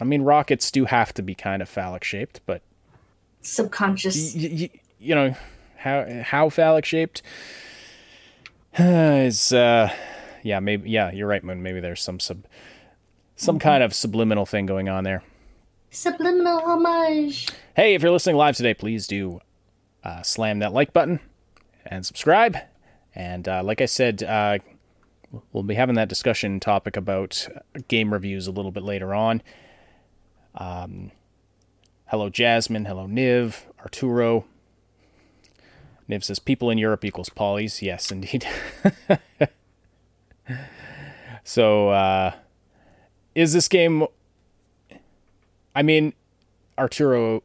I 0.00 0.04
mean, 0.04 0.22
rockets 0.22 0.70
do 0.72 0.86
have 0.86 1.14
to 1.14 1.22
be 1.22 1.34
kind 1.36 1.62
of 1.62 1.68
phallic 1.68 2.02
shaped, 2.02 2.40
but 2.44 2.62
Subconscious. 3.42 4.34
y- 4.34 4.50
y- 4.52 4.80
you 4.98 5.14
know 5.14 5.36
how 5.82 6.22
how 6.22 6.48
phallic 6.48 6.84
shaped? 6.84 7.22
Is 8.78 9.52
uh 9.52 9.92
yeah 10.42 10.60
maybe 10.60 10.88
yeah 10.88 11.10
you're 11.10 11.26
right 11.26 11.42
moon. 11.42 11.62
Maybe 11.62 11.80
there's 11.80 12.00
some 12.00 12.20
sub 12.20 12.44
some 13.36 13.58
kind 13.58 13.82
of 13.82 13.92
subliminal 13.92 14.46
thing 14.46 14.66
going 14.66 14.88
on 14.88 15.04
there. 15.04 15.22
Subliminal 15.90 16.60
homage. 16.60 17.48
hey 17.74 17.94
if 17.94 18.02
you're 18.02 18.12
listening 18.12 18.36
live 18.36 18.56
today 18.56 18.74
please 18.74 19.06
do 19.06 19.40
uh, 20.04 20.22
slam 20.22 20.60
that 20.60 20.72
like 20.72 20.92
button 20.92 21.20
and 21.84 22.06
subscribe. 22.06 22.56
And 23.14 23.46
uh, 23.48 23.62
like 23.62 23.80
i 23.80 23.86
said 23.86 24.22
uh, 24.22 24.58
we'll 25.52 25.64
be 25.64 25.74
having 25.74 25.96
that 25.96 26.08
discussion 26.08 26.60
topic 26.60 26.96
about 26.96 27.48
game 27.88 28.12
reviews 28.12 28.46
a 28.46 28.52
little 28.52 28.70
bit 28.70 28.84
later 28.84 29.14
on. 29.14 29.42
Um, 30.54 31.10
hello 32.06 32.30
jasmine. 32.30 32.84
Hello 32.84 33.06
niv. 33.06 33.64
Arturo 33.80 34.44
Niv 36.12 36.24
says 36.24 36.38
people 36.38 36.70
in 36.70 36.78
Europe 36.78 37.04
equals 37.04 37.28
polys. 37.28 37.82
Yes, 37.82 38.10
indeed. 38.10 38.46
so, 41.44 41.90
uh, 41.90 42.32
is 43.34 43.52
this 43.52 43.68
game? 43.68 44.06
I 45.74 45.82
mean, 45.82 46.12
Arturo. 46.78 47.42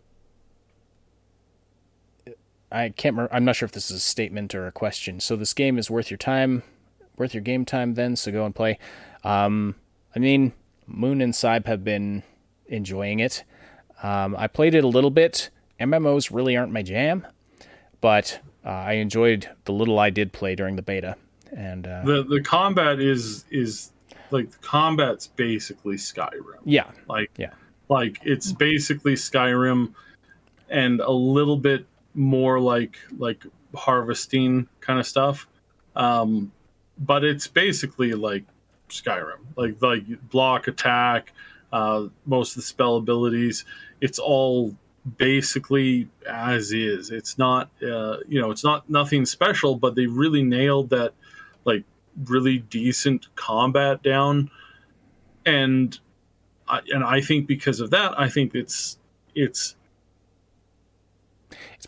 I 2.72 2.90
can't. 2.90 3.16
Remember, 3.16 3.34
I'm 3.34 3.46
not 3.46 3.56
sure 3.56 3.66
if 3.66 3.72
this 3.72 3.90
is 3.90 3.98
a 3.98 4.02
statement 4.02 4.54
or 4.54 4.68
a 4.68 4.72
question. 4.72 5.20
So 5.20 5.36
this 5.36 5.54
game 5.54 5.78
is 5.78 5.90
worth 5.90 6.12
your 6.12 6.18
time, 6.18 6.64
worth 7.16 7.34
your 7.34 7.42
game 7.42 7.64
time. 7.64 7.94
Then, 7.94 8.16
so 8.16 8.32
go 8.32 8.46
and 8.46 8.54
play. 8.54 8.78
Um, 9.24 9.76
I 10.16 10.20
mean, 10.20 10.52
Moon 10.86 11.22
and 11.22 11.34
Saib 11.34 11.66
have 11.66 11.84
been 11.84 12.24
enjoying 12.68 13.20
it. 13.20 13.44
Um, 14.04 14.36
I 14.38 14.48
played 14.48 14.76
it 14.76 14.84
a 14.84 14.88
little 14.88 15.10
bit. 15.10 15.50
MMOs 15.80 16.34
really 16.34 16.58
aren't 16.58 16.74
my 16.74 16.82
jam 16.82 17.26
but 18.02 18.40
uh, 18.66 18.70
I 18.70 18.94
enjoyed 18.94 19.50
the 19.66 19.72
little 19.74 20.00
I 20.00 20.10
did 20.10 20.34
play 20.34 20.56
during 20.56 20.76
the 20.76 20.82
beta. 20.82 21.16
And 21.56 21.88
uh, 21.88 22.04
The 22.04 22.24
the 22.24 22.42
combat 22.42 23.00
is 23.00 23.46
is 23.50 23.92
like 24.32 24.52
the 24.52 24.58
combat's 24.58 25.28
basically 25.28 25.96
Skyrim. 25.96 26.60
yeah, 26.66 26.92
Like 27.08 27.32
yeah, 27.38 27.54
like 27.90 28.20
it's 28.24 28.52
basically 28.52 29.14
Skyrim 29.14 29.94
and 30.70 31.00
a 31.00 31.12
little 31.12 31.58
bit 31.58 31.86
more 32.14 32.60
like 32.60 32.98
like 33.18 33.46
harvesting 33.74 34.68
kind 34.82 35.00
of 35.00 35.08
stuff. 35.08 35.48
Um, 35.96 36.52
but 37.00 37.24
it's 37.24 37.48
basically 37.48 38.14
like 38.14 38.44
Skyrim, 38.90 39.40
like 39.56 39.82
like 39.82 40.04
block 40.30 40.68
attack, 40.68 41.32
uh, 41.72 42.08
most 42.26 42.52
of 42.52 42.56
the 42.58 42.62
spell 42.64 42.98
abilities. 42.98 43.64
It's 44.02 44.20
all 44.20 44.76
basically 45.18 46.08
as 46.30 46.72
is. 46.72 47.12
It's 47.12 47.38
not 47.38 47.70
uh, 47.82 48.18
you 48.28 48.42
know 48.42 48.52
it's 48.52 48.64
not 48.64 48.90
nothing 48.90 49.26
special, 49.26 49.76
but 49.76 49.96
they 49.96 50.06
really 50.06 50.44
nailed 50.44 50.90
that 50.90 51.14
like 51.66 51.84
really 52.26 52.60
decent 52.60 53.28
combat 53.36 54.04
down, 54.04 54.50
and 55.46 55.98
I, 56.68 56.82
and 56.94 57.04
I 57.04 57.22
think 57.22 57.48
because 57.48 57.80
of 57.80 57.92
that, 57.92 58.20
I 58.20 58.30
think 58.30 58.56
it's 58.56 58.98
it's 59.36 59.76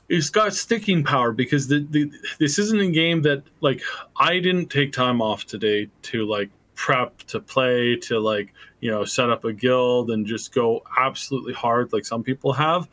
it's 0.08 0.30
got 0.30 0.54
sticking 0.54 1.04
power 1.04 1.32
because 1.32 1.68
the, 1.68 1.86
the 1.90 2.12
this 2.40 2.60
isn't 2.60 2.80
a 2.80 2.92
game 2.92 3.22
that 3.24 3.44
like 3.62 3.82
I 4.18 4.40
didn't 4.40 4.68
take 4.68 4.92
time 4.92 5.22
off 5.22 5.46
today 5.46 5.90
to 6.04 6.26
like 6.26 6.50
prep 6.76 7.18
to 7.24 7.40
play 7.40 7.98
to 7.98 8.20
like 8.20 8.54
you 8.80 8.90
know 8.90 9.04
set 9.04 9.30
up 9.30 9.44
a 9.44 9.52
guild 9.52 10.12
and 10.12 10.26
just 10.26 10.54
go 10.54 10.82
absolutely 10.98 11.54
hard 11.54 11.92
like 11.92 12.06
some 12.06 12.24
people 12.24 12.54
have. 12.54 12.88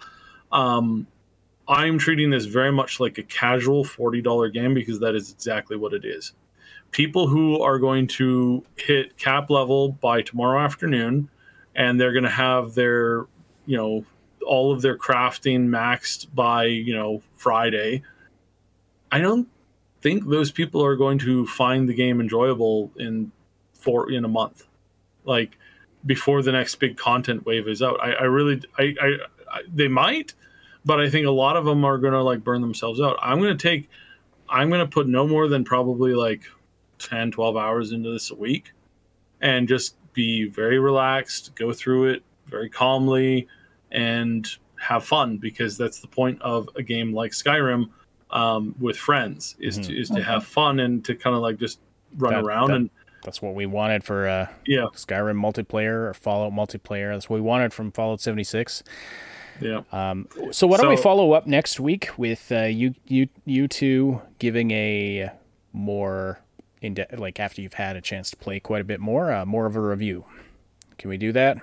Um, 0.56 1.06
I'm 1.68 1.98
treating 1.98 2.30
this 2.30 2.46
very 2.46 2.72
much 2.72 2.98
like 2.98 3.18
a 3.18 3.22
casual 3.22 3.84
forty 3.84 4.22
dollar 4.22 4.48
game 4.48 4.74
because 4.74 5.00
that 5.00 5.14
is 5.14 5.30
exactly 5.30 5.76
what 5.76 5.92
it 5.92 6.04
is. 6.04 6.32
People 6.90 7.28
who 7.28 7.60
are 7.60 7.78
going 7.78 8.06
to 8.06 8.64
hit 8.76 9.16
cap 9.18 9.50
level 9.50 9.92
by 9.92 10.22
tomorrow 10.22 10.60
afternoon, 10.60 11.28
and 11.74 12.00
they're 12.00 12.12
going 12.12 12.24
to 12.24 12.30
have 12.30 12.74
their 12.74 13.26
you 13.66 13.76
know 13.76 14.04
all 14.46 14.72
of 14.72 14.80
their 14.82 14.96
crafting 14.96 15.66
maxed 15.68 16.34
by 16.34 16.64
you 16.64 16.94
know 16.94 17.22
Friday. 17.34 18.02
I 19.12 19.20
don't 19.20 19.48
think 20.00 20.28
those 20.28 20.50
people 20.50 20.84
are 20.84 20.96
going 20.96 21.18
to 21.18 21.46
find 21.46 21.88
the 21.88 21.94
game 21.94 22.20
enjoyable 22.20 22.90
in 22.96 23.32
four 23.74 24.10
in 24.10 24.24
a 24.24 24.28
month, 24.28 24.64
like 25.24 25.58
before 26.06 26.42
the 26.42 26.52
next 26.52 26.76
big 26.76 26.96
content 26.96 27.44
wave 27.44 27.68
is 27.68 27.82
out. 27.82 28.00
I, 28.00 28.12
I 28.12 28.22
really, 28.24 28.62
I, 28.78 28.94
I, 29.00 29.06
I, 29.50 29.62
they 29.72 29.88
might, 29.88 30.34
but 30.86 31.00
I 31.00 31.10
think 31.10 31.26
a 31.26 31.30
lot 31.30 31.56
of 31.56 31.64
them 31.66 31.84
are 31.84 31.98
going 31.98 32.14
to 32.14 32.22
like 32.22 32.42
burn 32.42 32.62
themselves 32.62 33.00
out. 33.00 33.18
I'm 33.20 33.40
going 33.40 33.56
to 33.56 33.62
take, 33.62 33.90
I'm 34.48 34.68
going 34.70 34.80
to 34.80 34.86
put 34.86 35.06
no 35.08 35.26
more 35.26 35.48
than 35.48 35.64
probably 35.64 36.14
like 36.14 36.44
10, 37.00 37.32
12 37.32 37.56
hours 37.56 37.92
into 37.92 38.10
this 38.10 38.30
a 38.30 38.34
week, 38.34 38.72
and 39.42 39.68
just 39.68 39.96
be 40.14 40.48
very 40.48 40.78
relaxed, 40.78 41.54
go 41.56 41.72
through 41.72 42.10
it 42.12 42.22
very 42.46 42.70
calmly 42.70 43.46
and 43.92 44.48
have 44.80 45.04
fun 45.04 45.36
because 45.36 45.76
that's 45.76 46.00
the 46.00 46.06
point 46.08 46.40
of 46.42 46.68
a 46.76 46.82
game 46.82 47.12
like 47.12 47.32
Skyrim 47.32 47.90
um, 48.30 48.74
with 48.80 48.96
friends 48.96 49.56
is 49.58 49.78
to 49.78 49.96
is 49.98 50.08
to 50.10 50.22
have 50.22 50.44
fun 50.44 50.80
and 50.80 51.04
to 51.04 51.14
kind 51.14 51.34
of 51.36 51.42
like 51.42 51.58
just 51.58 51.80
run 52.16 52.34
That- 52.34 52.44
around 52.44 52.68
that- 52.68 52.76
and 52.76 52.90
that's 53.24 53.42
what 53.42 53.54
we 53.54 53.66
wanted 53.66 54.04
for 54.04 54.28
uh, 54.28 54.46
yeah 54.66 54.84
Skyrim 54.94 55.36
multiplayer 55.40 56.08
or 56.08 56.14
Fallout 56.14 56.52
multiplayer. 56.52 57.12
That's 57.12 57.28
what 57.28 57.36
we 57.36 57.40
wanted 57.42 57.72
from 57.72 57.90
Fallout 57.90 58.20
76. 58.20 58.84
Yeah 59.60 59.82
So 60.50 60.66
why 60.66 60.76
don't 60.76 60.88
we 60.88 60.96
follow 60.96 61.32
up 61.32 61.46
next 61.46 61.80
week 61.80 62.10
with 62.16 62.50
uh, 62.52 62.62
you 62.62 62.94
you 63.06 63.28
you 63.44 63.68
two 63.68 64.20
giving 64.38 64.70
a 64.70 65.30
more 65.72 66.40
in 66.82 66.94
de- 66.94 67.06
like 67.16 67.40
after 67.40 67.60
you've 67.60 67.74
had 67.74 67.96
a 67.96 68.00
chance 68.00 68.30
to 68.30 68.36
play 68.36 68.60
quite 68.60 68.80
a 68.80 68.84
bit 68.84 69.00
more, 69.00 69.32
uh, 69.32 69.44
more 69.44 69.66
of 69.66 69.76
a 69.76 69.80
review. 69.80 70.24
Can 70.98 71.10
we 71.10 71.16
do 71.18 71.32
that? 71.32 71.58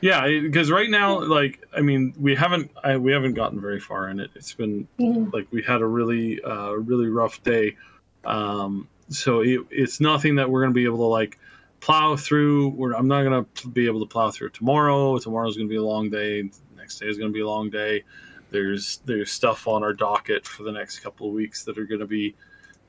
Yeah, 0.00 0.26
because 0.26 0.68
right 0.68 0.90
now, 0.90 1.20
like, 1.20 1.64
I 1.76 1.80
mean, 1.80 2.12
we 2.18 2.34
haven't 2.34 2.70
I, 2.82 2.96
we 2.96 3.12
haven't 3.12 3.34
gotten 3.34 3.60
very 3.60 3.78
far 3.78 4.08
in 4.08 4.18
it. 4.18 4.30
It's 4.34 4.52
been 4.52 4.88
like 4.98 5.46
we 5.52 5.62
had 5.62 5.80
a 5.80 5.86
really 5.86 6.42
uh, 6.42 6.72
really 6.72 7.06
rough 7.06 7.42
day, 7.44 7.76
um, 8.24 8.88
so 9.08 9.40
it, 9.40 9.60
it's 9.70 10.00
nothing 10.00 10.36
that 10.36 10.50
we're 10.50 10.62
going 10.62 10.72
to 10.72 10.74
be 10.74 10.84
able 10.84 10.98
to 10.98 11.04
like 11.04 11.38
plow 11.78 12.16
through. 12.16 12.70
We're, 12.70 12.94
I'm 12.94 13.06
not 13.06 13.22
going 13.22 13.44
to 13.44 13.68
be 13.68 13.86
able 13.86 14.00
to 14.00 14.06
plow 14.06 14.32
through 14.32 14.50
tomorrow. 14.50 15.18
Tomorrow's 15.18 15.56
going 15.56 15.68
to 15.68 15.72
be 15.72 15.76
a 15.76 15.82
long 15.82 16.10
day. 16.10 16.50
Next 16.82 16.98
day 16.98 17.06
is 17.06 17.16
going 17.16 17.30
to 17.30 17.32
be 17.32 17.42
a 17.42 17.46
long 17.46 17.70
day. 17.70 18.02
There's 18.50 19.00
there's 19.04 19.30
stuff 19.30 19.68
on 19.68 19.84
our 19.84 19.92
docket 19.92 20.44
for 20.48 20.64
the 20.64 20.72
next 20.72 20.98
couple 20.98 21.28
of 21.28 21.32
weeks 21.32 21.62
that 21.64 21.78
are 21.78 21.84
going 21.86 22.00
to 22.00 22.06
be, 22.08 22.34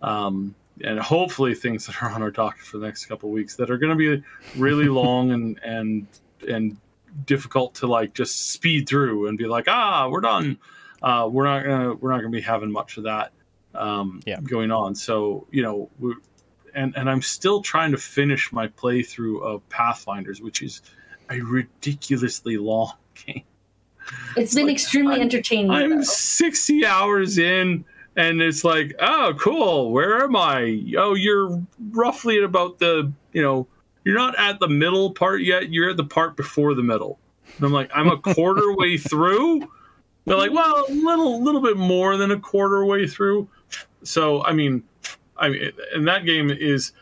um, 0.01 0.55
and 0.83 0.99
hopefully 0.99 1.53
things 1.53 1.85
that 1.85 2.01
are 2.01 2.09
on 2.09 2.23
our 2.23 2.31
docket 2.31 2.63
for 2.63 2.79
the 2.79 2.87
next 2.87 3.05
couple 3.05 3.29
of 3.29 3.33
weeks 3.33 3.55
that 3.57 3.69
are 3.69 3.77
going 3.77 3.95
to 3.95 4.17
be 4.17 4.23
really 4.59 4.85
long 5.01 5.31
and 5.31 5.59
and 5.63 6.07
and 6.49 6.75
difficult 7.25 7.75
to 7.75 7.85
like 7.85 8.15
just 8.15 8.49
speed 8.51 8.89
through 8.89 9.27
and 9.27 9.37
be 9.37 9.45
like 9.45 9.65
ah 9.67 10.09
we're 10.09 10.21
done. 10.21 10.57
Uh, 11.03 11.29
we're 11.31 11.43
not 11.45 11.63
gonna 11.63 11.93
we're 11.93 12.09
not 12.11 12.17
gonna 12.17 12.29
be 12.31 12.41
having 12.41 12.71
much 12.71 12.97
of 12.97 13.03
that 13.03 13.31
um, 13.75 14.21
Yeah. 14.25 14.39
going 14.41 14.71
on. 14.71 14.95
So 14.95 15.45
you 15.51 15.61
know 15.61 15.89
we 15.99 16.15
and 16.73 16.97
and 16.97 17.07
I'm 17.09 17.21
still 17.21 17.61
trying 17.61 17.91
to 17.91 17.97
finish 17.99 18.51
my 18.51 18.67
playthrough 18.69 19.43
of 19.43 19.69
Pathfinders, 19.69 20.41
which 20.41 20.63
is 20.63 20.81
a 21.29 21.39
ridiculously 21.41 22.57
long 22.57 22.93
game. 23.25 23.43
It's 24.35 24.55
been 24.55 24.69
extremely 24.69 25.21
entertaining. 25.21 25.71
I'm 25.71 25.89
though. 25.97 26.01
60 26.01 26.85
hours 26.85 27.37
in, 27.37 27.85
and 28.15 28.41
it's 28.41 28.63
like, 28.63 28.93
oh, 28.99 29.33
cool. 29.39 29.91
Where 29.91 30.23
am 30.23 30.35
I? 30.35 30.83
Oh, 30.97 31.13
you're 31.13 31.61
roughly 31.91 32.37
at 32.37 32.43
about 32.43 32.79
the, 32.79 33.11
you 33.31 33.41
know, 33.41 33.67
you're 34.03 34.15
not 34.15 34.37
at 34.37 34.59
the 34.59 34.67
middle 34.67 35.11
part 35.11 35.41
yet. 35.41 35.71
You're 35.71 35.91
at 35.91 35.97
the 35.97 36.03
part 36.03 36.35
before 36.35 36.73
the 36.73 36.83
middle. 36.83 37.19
And 37.57 37.65
I'm 37.65 37.73
like, 37.73 37.89
I'm 37.93 38.09
a 38.09 38.17
quarter 38.17 38.73
way 38.77 38.97
through. 38.97 39.67
They're 40.25 40.37
like, 40.37 40.53
well, 40.53 40.85
a 40.87 40.91
little, 40.91 41.41
little 41.41 41.61
bit 41.61 41.77
more 41.77 42.17
than 42.17 42.31
a 42.31 42.39
quarter 42.39 42.85
way 42.85 43.07
through. 43.07 43.47
So, 44.03 44.43
I 44.43 44.53
mean, 44.53 44.83
I 45.37 45.49
mean, 45.49 45.71
and 45.93 46.07
that 46.07 46.25
game 46.25 46.49
is. 46.49 46.93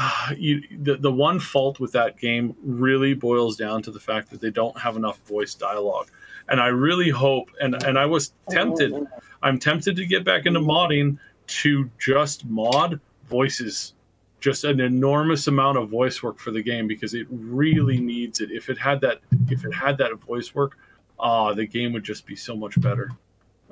Uh, 0.00 0.32
you, 0.36 0.62
the, 0.80 0.94
the 0.94 1.10
one 1.10 1.40
fault 1.40 1.80
with 1.80 1.90
that 1.90 2.16
game 2.18 2.54
really 2.62 3.14
boils 3.14 3.56
down 3.56 3.82
to 3.82 3.90
the 3.90 3.98
fact 3.98 4.30
that 4.30 4.40
they 4.40 4.48
don't 4.48 4.78
have 4.78 4.94
enough 4.94 5.18
voice 5.26 5.54
dialogue 5.54 6.08
and 6.48 6.60
I 6.60 6.68
really 6.68 7.10
hope 7.10 7.50
and 7.60 7.82
and 7.84 7.98
I 7.98 8.06
was 8.06 8.32
tempted. 8.50 9.06
I'm 9.42 9.58
tempted 9.58 9.96
to 9.96 10.06
get 10.06 10.24
back 10.24 10.46
into 10.46 10.60
modding 10.60 11.18
to 11.48 11.90
just 11.98 12.44
mod 12.46 13.00
voices, 13.26 13.94
just 14.40 14.64
an 14.64 14.80
enormous 14.80 15.46
amount 15.46 15.78
of 15.78 15.88
voice 15.88 16.22
work 16.22 16.38
for 16.38 16.50
the 16.50 16.62
game 16.62 16.86
because 16.86 17.14
it 17.14 17.26
really 17.30 17.98
needs 17.98 18.40
it. 18.40 18.50
If 18.50 18.68
it 18.68 18.78
had 18.78 19.00
that, 19.02 19.20
if 19.48 19.64
it 19.64 19.72
had 19.72 19.98
that 19.98 20.12
voice 20.26 20.54
work, 20.54 20.76
ah, 21.18 21.52
the 21.54 21.66
game 21.66 21.92
would 21.92 22.04
just 22.04 22.26
be 22.26 22.36
so 22.36 22.56
much 22.56 22.80
better. 22.80 23.10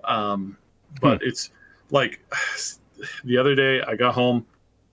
Um, 0.05 0.57
but 1.01 1.23
it's 1.23 1.51
like 1.91 2.21
the 3.25 3.37
other 3.37 3.55
day 3.55 3.83
I 3.83 3.97
got 3.97 4.15
home, 4.15 4.47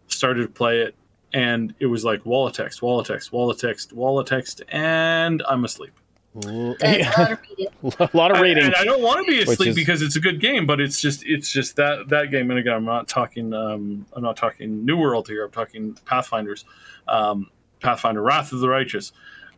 started 0.08 0.44
to 0.44 0.50
play 0.50 0.80
it, 0.80 0.96
and 1.34 1.74
it 1.80 1.88
was 1.88 2.06
like 2.06 2.26
wall 2.26 2.48
of 2.48 2.54
text, 2.54 2.82
wall 2.82 3.00
of 3.00 3.08
text, 3.08 3.32
wall 3.32 3.50
of 3.50 3.60
text, 3.60 3.94
wall 3.94 4.20
of 4.20 4.28
text, 4.28 4.62
and 4.70 5.44
I'm 5.48 5.66
asleep. 5.66 5.94
That's 6.36 7.04
how 7.16 7.26
to 7.26 7.40
read 7.58 7.68
it. 7.68 7.74
a 8.00 8.10
lot 8.18 8.32
of 8.32 8.38
And- 8.38 8.44
reading. 8.44 8.64
And 8.64 8.76
I 8.76 8.84
don't 8.84 9.02
want 9.02 9.26
to 9.26 9.32
be 9.32 9.42
asleep 9.42 9.70
is- 9.70 9.76
because 9.76 10.02
it's 10.02 10.16
a 10.16 10.20
good 10.20 10.40
game, 10.40 10.66
but 10.66 10.80
it's 10.82 11.00
just 11.00 11.24
it's 11.26 11.52
just 11.52 11.76
that 11.76 12.10
that 12.10 12.32
game. 12.32 12.50
And 12.50 12.60
again, 12.60 12.74
I'm 12.74 12.86
not 12.86 13.08
talking 13.08 13.54
um, 13.54 14.06
I'm 14.14 14.24
not 14.24 14.36
talking 14.38 14.84
New 14.86 14.98
World 14.98 15.28
here. 15.28 15.46
I'm 15.46 15.52
talking 15.52 15.94
Pathfinders, 16.06 16.66
um, 17.08 17.50
Pathfinder 17.82 18.22
Wrath 18.22 18.52
of 18.52 18.60
the 18.62 18.70
Righteous. 18.70 19.12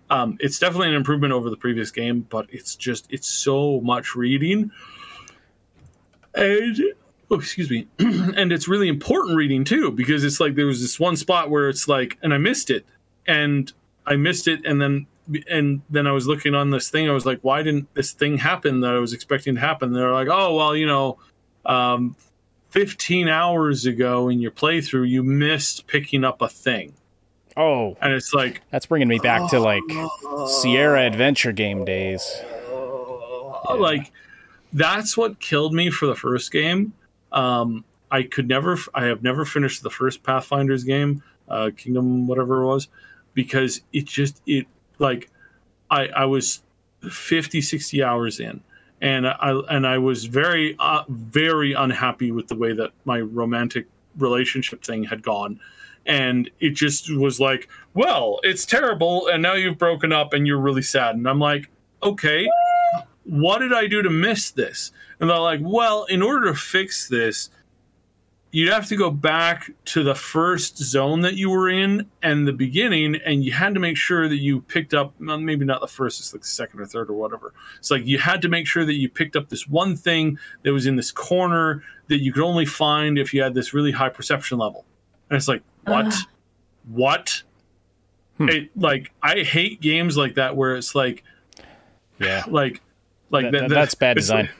Um, 0.10 0.38
it's 0.40 0.60
definitely 0.60 0.90
an 0.90 0.96
improvement 0.96 1.34
over 1.34 1.50
the 1.50 1.58
previous 1.58 1.92
game, 1.92 2.28
but 2.30 2.46
it's 2.52 2.76
just 2.76 3.08
it's 3.10 3.28
so 3.28 3.80
much 3.82 4.16
reading, 4.16 4.70
and 6.36 6.78
oh, 7.32 7.36
excuse 7.40 7.70
me, 7.70 7.88
and 8.00 8.52
it's 8.52 8.68
really 8.68 8.88
important 8.88 9.36
reading 9.38 9.64
too 9.64 9.92
because 9.92 10.24
it's 10.24 10.40
like 10.40 10.56
there 10.56 10.66
was 10.68 10.82
this 10.82 11.00
one 11.00 11.16
spot 11.16 11.50
where 11.50 11.70
it's 11.70 11.88
like, 11.88 12.18
and 12.22 12.34
I 12.34 12.38
missed 12.38 12.70
it, 12.70 12.86
and 13.26 13.72
I 14.06 14.16
missed 14.16 14.48
it, 14.48 14.66
and 14.66 14.80
then 14.82 15.08
and 15.50 15.82
then 15.90 16.08
I 16.08 16.12
was 16.12 16.28
looking 16.28 16.56
on 16.56 16.70
this 16.70 16.90
thing. 16.90 17.10
I 17.10 17.14
was 17.14 17.26
like, 17.26 17.40
why 17.42 17.64
didn't 17.64 17.94
this 17.94 18.12
thing 18.12 18.38
happen 18.38 18.82
that 18.82 18.94
I 18.94 19.00
was 19.00 19.14
expecting 19.14 19.56
to 19.56 19.62
happen? 19.62 19.94
They're 19.94 20.12
like, 20.12 20.28
oh 20.30 20.56
well, 20.56 20.76
you 20.76 20.86
know, 20.86 21.18
um, 21.66 22.16
15 22.70 23.28
hours 23.28 23.86
ago 23.86 24.30
in 24.30 24.40
your 24.40 24.52
playthrough, 24.52 25.10
you 25.10 25.24
missed 25.24 25.88
picking 25.88 26.24
up 26.24 26.42
a 26.42 26.50
thing, 26.50 26.94
oh, 27.58 27.98
and 28.02 28.14
it's 28.14 28.34
like, 28.34 28.62
that's 28.72 28.86
bringing 28.86 29.08
me 29.08 29.20
back 29.20 29.50
to 29.52 29.60
like 29.60 29.84
Sierra 30.48 31.02
Adventure 31.06 31.52
game 31.52 31.86
days. 31.86 32.42
like 33.78 34.12
that's 34.74 35.16
what 35.16 35.40
killed 35.40 35.74
me 35.74 35.90
for 35.90 36.06
the 36.06 36.16
first 36.16 36.52
game. 36.52 36.94
Um, 37.32 37.86
I 38.12 38.24
could 38.24 38.48
never, 38.48 38.78
I 38.94 39.06
have 39.06 39.24
never 39.24 39.46
finished 39.46 39.84
the 39.84 39.90
first 39.90 40.22
Pathfinder's 40.22 40.84
game, 40.84 41.24
uh, 41.48 41.72
Kingdom, 41.76 42.28
whatever 42.28 42.62
it 42.62 42.66
was, 42.66 42.88
because 43.34 43.82
it 43.94 44.06
just, 44.06 44.42
it 44.46 44.68
like, 45.00 45.30
I, 45.90 46.08
I 46.08 46.26
was 46.26 46.62
50, 47.10 47.62
60 47.62 48.04
hours 48.04 48.40
in. 48.40 48.62
And 49.02 49.28
I 49.28 49.52
and 49.70 49.86
I 49.86 49.98
was 49.98 50.26
very 50.26 50.76
uh, 50.80 51.04
very 51.10 51.74
unhappy 51.74 52.32
with 52.32 52.48
the 52.48 52.56
way 52.56 52.72
that 52.74 52.92
my 53.04 53.20
romantic 53.20 53.88
relationship 54.18 54.84
thing 54.84 55.04
had 55.04 55.22
gone, 55.22 55.60
and 56.06 56.50
it 56.62 56.72
just 56.72 57.14
was 57.14 57.40
like, 57.40 57.68
well, 57.94 58.40
it's 58.42 58.66
terrible, 58.66 59.28
and 59.28 59.44
now 59.44 59.54
you've 59.54 59.78
broken 59.78 60.14
up, 60.14 60.32
and 60.32 60.48
you're 60.48 60.60
really 60.60 60.82
sad, 60.82 61.16
and 61.16 61.28
I'm 61.28 61.40
like, 61.40 61.70
okay, 62.02 62.48
what 63.26 63.60
did 63.60 63.74
I 63.74 63.88
do 63.88 64.02
to 64.02 64.10
miss 64.10 64.52
this? 64.52 64.92
And 65.20 65.30
they're 65.30 65.38
like, 65.40 65.60
well, 65.62 66.06
in 66.06 66.22
order 66.22 66.48
to 66.48 66.56
fix 66.56 67.10
this, 67.10 67.50
you'd 68.56 68.72
have 68.72 68.88
to 68.88 68.96
go 68.96 69.12
back 69.12 69.70
to 69.84 70.02
the 70.02 70.16
first 70.16 70.78
zone 70.78 71.20
that 71.20 71.34
you 71.36 71.50
were 71.50 71.70
in 71.70 72.10
and 72.24 72.48
the 72.48 72.54
beginning, 72.54 73.16
and 73.26 73.44
you 73.44 73.52
had 73.52 73.74
to 73.74 73.82
make 73.82 73.98
sure 73.98 74.30
that 74.30 74.38
you 74.38 74.62
picked 74.62 74.94
up 74.94 75.14
well, 75.20 75.38
maybe 75.38 75.66
not 75.66 75.82
the 75.82 75.88
first, 75.88 76.22
it's 76.22 76.32
like 76.34 76.42
the 76.42 76.48
second 76.48 76.80
or 76.80 76.86
third 76.86 77.10
or 77.10 77.14
whatever. 77.14 77.54
It's 77.80 77.92
like 77.92 78.06
you 78.06 78.18
had 78.18 78.42
to 78.44 78.48
make 78.48 78.66
sure 78.66 78.86
that 78.86 78.94
you 78.94 79.10
picked 79.10 79.36
up 79.36 79.50
this 79.50 79.68
one 79.68 79.98
thing 79.98 80.40
that 80.64 80.72
was 80.72 80.86
in 80.88 80.96
this 80.96 81.12
corner 81.12 81.84
that 82.08 82.22
you 82.22 82.32
could 82.32 82.44
only 82.44 82.66
find 82.66 83.20
if 83.20 83.34
you 83.34 83.42
had 83.44 83.54
this 83.54 83.74
really 83.74 83.92
high 83.92 84.08
perception 84.10 84.58
level. 84.58 84.86
And 85.30 85.36
it's 85.36 85.50
like, 85.50 85.62
what? 85.84 86.16
What? 86.88 87.44
Hmm. 88.38 88.48
It 88.50 88.70
like 88.78 89.12
I 89.22 89.40
hate 89.42 89.82
games 89.82 90.16
like 90.16 90.36
that 90.36 90.56
where 90.56 90.76
it's 90.78 90.96
like 90.96 91.24
Yeah, 92.20 92.44
like 92.48 92.82
like 93.32 93.46
That- 93.46 93.52
that- 93.52 93.60
that- 93.64 93.70
that- 93.70 93.76
that's 93.76 93.96
bad 93.96 94.16
design. 94.16 94.46
like- 94.46 94.56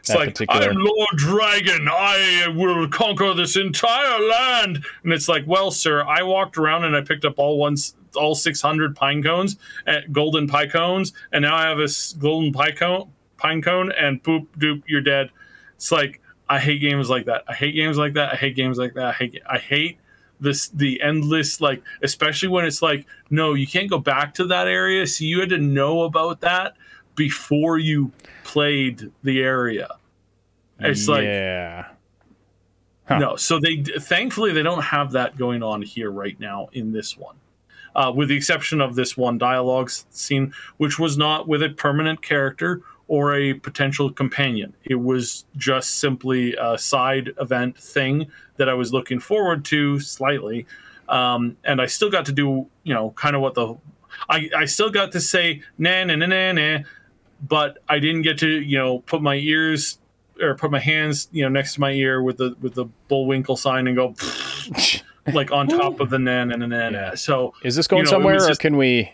it's 0.00 0.10
like 0.10 0.30
particular- 0.30 0.70
I'm 0.70 0.76
Lord 0.76 1.16
Dragon. 1.16 1.88
I 1.90 2.46
will 2.54 2.88
conquer 2.88 3.32
this 3.34 3.56
entire 3.56 4.20
land, 4.20 4.84
and 5.04 5.12
it's 5.12 5.28
like, 5.28 5.44
well, 5.46 5.70
sir, 5.70 6.04
I 6.04 6.22
walked 6.22 6.58
around 6.58 6.84
and 6.84 6.96
I 6.96 7.00
picked 7.00 7.24
up 7.24 7.38
all 7.38 7.58
ones, 7.58 7.94
all 8.16 8.34
600 8.34 8.96
pine 8.96 9.22
cones, 9.22 9.56
uh, 9.86 10.00
golden 10.10 10.48
pine 10.48 10.70
cones, 10.70 11.12
and 11.32 11.42
now 11.42 11.54
I 11.56 11.62
have 11.62 11.78
a 11.78 11.88
golden 12.18 12.52
pine 12.52 12.76
cone, 12.76 13.10
pine 13.36 13.62
cone, 13.62 13.92
and 13.92 14.22
poop, 14.22 14.48
doop, 14.58 14.82
you're 14.86 15.00
dead. 15.00 15.30
It's 15.76 15.92
like 15.92 16.20
I 16.48 16.58
hate 16.58 16.80
games 16.80 17.08
like 17.08 17.26
that. 17.26 17.44
I 17.48 17.54
hate 17.54 17.72
games 17.76 17.96
like 17.96 18.14
that. 18.14 18.32
I 18.32 18.36
hate 18.36 18.56
games 18.56 18.76
like 18.76 18.94
that. 18.94 19.04
I 19.04 19.12
hate. 19.12 19.40
I 19.48 19.58
hate 19.58 19.98
this 20.40 20.68
the 20.68 21.00
endless 21.00 21.60
like, 21.60 21.82
especially 22.02 22.48
when 22.48 22.64
it's 22.64 22.82
like, 22.82 23.06
no, 23.30 23.54
you 23.54 23.66
can't 23.66 23.88
go 23.88 23.98
back 23.98 24.34
to 24.34 24.46
that 24.46 24.66
area. 24.66 25.06
So 25.06 25.24
you 25.24 25.38
had 25.40 25.50
to 25.50 25.58
know 25.58 26.02
about 26.02 26.40
that 26.40 26.74
before 27.20 27.76
you 27.76 28.10
played 28.44 29.12
the 29.24 29.42
area. 29.42 29.88
It's 30.78 31.06
like 31.06 31.24
yeah. 31.24 31.88
Huh. 33.04 33.18
no, 33.18 33.36
so 33.36 33.60
they 33.60 33.82
thankfully 33.82 34.52
they 34.54 34.62
don't 34.62 34.80
have 34.80 35.12
that 35.12 35.36
going 35.36 35.62
on 35.62 35.82
here 35.82 36.10
right 36.10 36.40
now 36.40 36.70
in 36.72 36.92
this 36.92 37.18
one, 37.18 37.36
uh, 37.94 38.10
with 38.16 38.30
the 38.30 38.36
exception 38.36 38.80
of 38.80 38.94
this 38.94 39.18
one 39.18 39.36
dialogue 39.36 39.90
scene, 39.90 40.54
which 40.78 40.98
was 40.98 41.18
not 41.18 41.46
with 41.46 41.62
a 41.62 41.68
permanent 41.68 42.22
character 42.22 42.80
or 43.06 43.34
a 43.34 43.52
potential 43.52 44.10
companion. 44.10 44.72
It 44.84 44.94
was 44.94 45.44
just 45.58 45.98
simply 45.98 46.56
a 46.58 46.78
side 46.78 47.34
event 47.38 47.76
thing 47.76 48.28
that 48.56 48.70
I 48.70 48.72
was 48.72 48.94
looking 48.94 49.20
forward 49.20 49.62
to 49.66 50.00
slightly, 50.00 50.66
um, 51.10 51.58
and 51.64 51.82
I 51.82 51.86
still 51.86 52.10
got 52.10 52.24
to 52.24 52.32
do 52.32 52.66
you 52.84 52.94
know 52.94 53.10
kind 53.10 53.36
of 53.36 53.42
what 53.42 53.52
the 53.52 53.76
I, 54.28 54.50
I 54.56 54.64
still 54.64 54.90
got 54.90 55.12
to 55.12 55.20
say 55.20 55.62
na 55.78 56.04
na 56.04 56.16
na 56.16 56.26
na 56.26 56.52
na, 56.52 56.78
but 57.42 57.78
I 57.88 57.98
didn't 57.98 58.22
get 58.22 58.38
to 58.38 58.48
you 58.48 58.78
know 58.78 59.00
put 59.00 59.22
my 59.22 59.34
ears 59.36 59.98
or 60.40 60.54
put 60.54 60.70
my 60.70 60.78
hands 60.80 61.28
you 61.32 61.42
know 61.42 61.48
next 61.48 61.74
to 61.74 61.80
my 61.80 61.90
ear 61.92 62.22
with 62.22 62.38
the 62.38 62.56
with 62.60 62.74
the 62.74 62.86
bullwinkle 63.08 63.56
sign 63.56 63.86
and 63.86 63.96
go 63.96 64.14
like 65.32 65.50
on 65.52 65.68
top 65.68 66.00
of 66.00 66.10
the 66.10 66.18
nan 66.18 66.50
and 66.52 66.60
na 66.60 66.66
nan. 66.66 66.92
na. 66.92 67.14
So 67.14 67.54
Is 67.62 67.76
this 67.76 67.86
going 67.86 68.00
You 68.00 68.04
know, 68.04 68.10
somewhere, 68.10 68.34
was 68.34 68.44
or 68.44 68.48
just- 68.48 68.60
can 68.60 68.76
we 68.76 69.12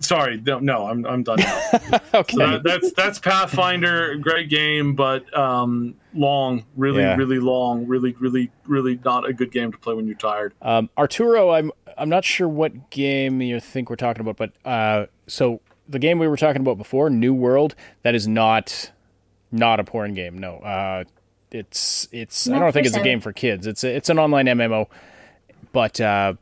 Sorry, 0.00 0.38
no, 0.44 0.58
no, 0.58 0.86
I'm 0.86 1.06
I'm 1.06 1.22
done 1.22 1.38
now. 1.40 2.00
okay. 2.14 2.36
So 2.36 2.38
that, 2.50 2.62
that's 2.64 2.92
that's 2.92 3.18
Pathfinder, 3.20 4.16
great 4.16 4.50
game, 4.50 4.94
but 4.94 5.32
um, 5.38 5.94
long, 6.12 6.66
really, 6.76 7.00
Yeah. 7.02 7.14
really 7.16 7.38
long, 7.38 7.86
really, 7.86 8.12
really, 8.18 8.50
really 8.66 8.98
not 9.04 9.26
a 9.26 9.32
good 9.32 9.50
game 9.50 9.72
to 9.72 9.78
play 9.78 9.94
when 9.94 10.06
you're 10.06 10.16
tired. 10.16 10.52
Um, 10.60 10.90
Arturo, 10.98 11.50
I'm 11.52 11.70
I'm 11.96 12.08
not 12.10 12.24
sure 12.24 12.48
what 12.48 12.90
game 12.90 13.40
you 13.40 13.60
think 13.60 13.88
we're 13.88 13.96
talking 13.96 14.20
about, 14.20 14.36
but 14.36 14.52
uh, 14.68 15.06
so 15.26 15.60
the 15.88 15.98
game 15.98 16.18
we 16.18 16.28
were 16.28 16.36
talking 16.36 16.60
about 16.60 16.78
before, 16.78 17.10
New 17.10 17.34
World, 17.34 17.74
that 18.02 18.14
is 18.14 18.26
not 18.26 18.90
not 19.52 19.80
a 19.80 19.84
porn 19.84 20.14
game. 20.14 20.38
No, 20.38 20.56
uh, 20.56 21.04
it's 21.50 22.08
it's. 22.12 22.48
I 22.48 22.58
don't 22.58 22.72
think 22.72 22.86
it's 22.86 22.96
a 22.96 23.02
game 23.02 23.20
for 23.20 23.32
kids. 23.32 23.66
It's 23.66 23.84
a, 23.84 23.94
it's 23.94 24.08
an 24.08 24.18
online 24.18 24.46
MMO, 24.46 24.88
but 25.72 26.00
uh, 26.00 26.34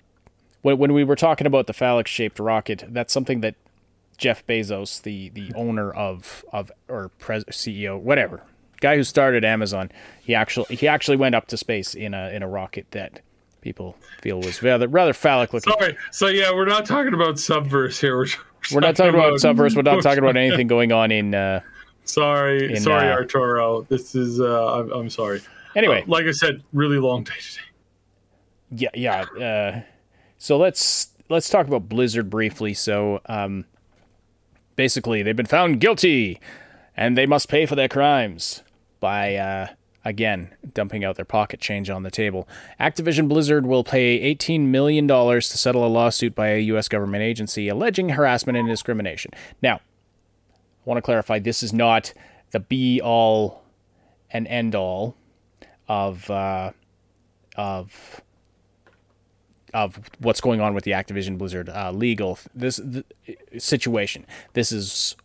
when 0.63 0.79
when 0.79 0.93
we 0.93 1.05
were 1.05 1.17
talking 1.17 1.47
about 1.47 1.67
the 1.67 1.73
phallic 1.73 2.07
shaped 2.07 2.39
rocket, 2.39 2.85
that's 2.89 3.13
something 3.13 3.41
that 3.41 3.55
Jeff 4.17 4.47
Bezos, 4.47 5.03
the 5.03 5.29
the 5.31 5.53
owner 5.55 5.93
of 5.93 6.45
of 6.53 6.71
or 6.89 7.11
pres- 7.19 7.45
CEO, 7.45 8.01
whatever 8.01 8.43
guy 8.83 8.97
who 8.97 9.05
started 9.05 9.45
Amazon, 9.45 9.91
he 10.23 10.35
actually 10.35 10.77
he 10.77 10.87
actually 10.87 11.17
went 11.17 11.35
up 11.35 11.47
to 11.47 11.57
space 11.57 11.95
in 11.95 12.13
a 12.13 12.29
in 12.31 12.43
a 12.43 12.49
rocket 12.49 12.87
that 12.91 13.21
people 13.63 13.97
feel 14.21 14.41
was 14.41 14.63
rather 14.63 14.89
rather 14.89 15.15
phallic 15.15 15.55
looking. 15.55 15.73
Sorry, 15.73 15.97
so 16.11 16.27
yeah, 16.27 16.53
we're 16.53 16.67
not 16.67 16.85
talking 16.85 17.15
about 17.15 17.37
Subverse 17.37 17.99
here. 17.99 18.19
We're, 18.19 18.27
We're 18.71 18.81
not 18.81 18.95
talking 18.97 19.15
about 19.15 19.35
Subverse. 19.41 19.75
We're 19.75 19.83
not 19.83 20.03
talking 20.03 20.21
about 20.21 20.37
anything 20.47 20.67
going 20.67 20.93
on 20.93 21.11
in. 21.11 21.35
Uh, 21.35 21.61
Sorry, 22.05 22.75
in, 22.75 22.81
sorry, 22.81 23.09
uh, 23.11 23.15
Arturo. 23.15 23.83
This 23.83 24.15
is. 24.15 24.41
Uh, 24.41 24.81
I'm, 24.81 24.91
I'm 24.93 25.11
sorry. 25.11 25.41
anyway, 25.77 26.03
Uh, 26.03 26.07
like 26.09 26.27
I 26.27 26.33
said, 26.33 26.63
really 26.73 26.99
long 26.99 27.23
day 27.25 27.33
today. 27.41 28.91
yeah, 28.95 29.25
yeah. 29.39 29.45
Uh, 29.45 29.81
so 30.39 30.57
let's 30.59 31.09
let's 31.29 31.49
talk 31.49 31.67
about 31.69 31.89
Blizzard 31.89 32.29
briefly. 32.29 32.75
So, 32.75 33.21
um, 33.27 33.65
basically, 34.77 35.23
they've 35.23 35.37
been 35.37 35.47
found 35.47 35.81
guilty, 35.81 36.41
and 36.97 37.17
they 37.17 37.27
must 37.27 37.49
pay 37.49 37.67
for 37.67 37.77
their 37.77 37.89
crimes 37.89 38.63
by 38.99 39.37
uh, 39.37 39.69
again 40.05 40.55
dumping 40.75 41.05
out 41.05 41.17
their 41.17 41.25
pocket 41.25 41.61
change 41.61 41.89
on 41.91 42.03
the 42.03 42.11
table. 42.11 42.49
Activision 42.81 43.29
Blizzard 43.29 43.67
will 43.67 43.85
pay 43.85 44.21
eighteen 44.21 44.71
million 44.71 45.07
dollars 45.07 45.49
to 45.51 45.59
settle 45.59 45.87
a 45.87 45.89
lawsuit 45.89 46.35
by 46.35 46.49
a 46.49 46.59
U.S. 46.59 46.89
government 46.89 47.23
agency 47.23 47.69
alleging 47.69 48.11
harassment 48.11 48.59
and 48.59 48.69
discrimination. 48.69 49.31
Now, 49.63 49.77
I 49.77 49.81
want 50.85 50.99
to 50.99 51.03
clarify: 51.03 51.39
this 51.39 51.63
is 51.63 51.73
not 51.73 52.13
the 52.51 52.61
be 52.61 53.01
all 53.01 53.63
and 54.31 54.47
end 54.49 54.75
all 54.75 55.17
of 55.89 56.31
uh, 56.31 56.73
of 57.57 58.21
of 59.75 59.99
what's 60.19 60.41
going 60.41 60.61
on 60.61 60.75
with 60.75 60.85
the 60.85 60.91
Activision 60.91 61.39
Blizzard 61.39 61.69
uh, 61.69 61.91
legal 61.93 62.39
this 62.55 62.79
th- 62.79 63.39
situation. 63.59 64.27
This 64.53 64.71
is 64.73 65.17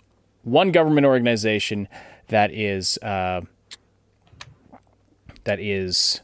one 0.43 0.71
government 0.71 1.05
organization 1.05 1.87
that 2.29 2.51
is 2.51 2.97
uh, 2.99 3.41
that 5.47 5.61
is 5.61 6.21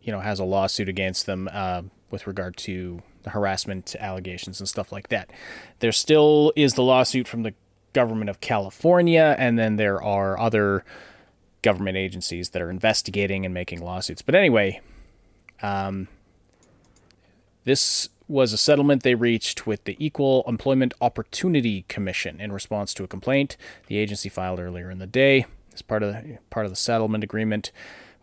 you 0.00 0.12
know 0.12 0.20
has 0.20 0.38
a 0.38 0.44
lawsuit 0.44 0.88
against 0.88 1.26
them 1.26 1.50
uh, 1.52 1.82
with 2.10 2.26
regard 2.26 2.56
to 2.56 3.02
the 3.24 3.30
harassment 3.30 3.96
allegations 3.98 4.60
and 4.60 4.68
stuff 4.68 4.92
like 4.92 5.08
that. 5.08 5.30
There 5.80 5.92
still 5.92 6.52
is 6.56 6.74
the 6.74 6.84
lawsuit 6.84 7.26
from 7.26 7.42
the 7.42 7.52
government 7.92 8.30
of 8.30 8.40
California, 8.40 9.34
and 9.38 9.58
then 9.58 9.76
there 9.76 10.00
are 10.00 10.38
other 10.38 10.84
government 11.62 11.96
agencies 11.96 12.50
that 12.50 12.62
are 12.62 12.70
investigating 12.70 13.44
and 13.44 13.52
making 13.52 13.82
lawsuits. 13.82 14.22
But 14.22 14.36
anyway, 14.36 14.80
this 17.64 18.08
was 18.28 18.52
a 18.52 18.58
settlement 18.58 19.02
they 19.02 19.16
reached 19.16 19.66
with 19.66 19.82
the 19.82 19.96
Equal 19.98 20.44
Employment 20.46 20.94
Opportunity 21.00 21.84
Commission 21.88 22.40
in 22.40 22.52
response 22.52 22.94
to 22.94 23.04
a 23.04 23.08
complaint 23.08 23.56
the 23.88 23.98
agency 23.98 24.28
filed 24.28 24.60
earlier 24.60 24.92
in 24.92 25.00
the 25.00 25.08
day. 25.08 25.46
As 25.74 25.82
part 25.82 26.04
of 26.04 26.12
the, 26.12 26.38
part 26.50 26.66
of 26.66 26.72
the 26.72 26.76
settlement 26.76 27.24
agreement, 27.24 27.72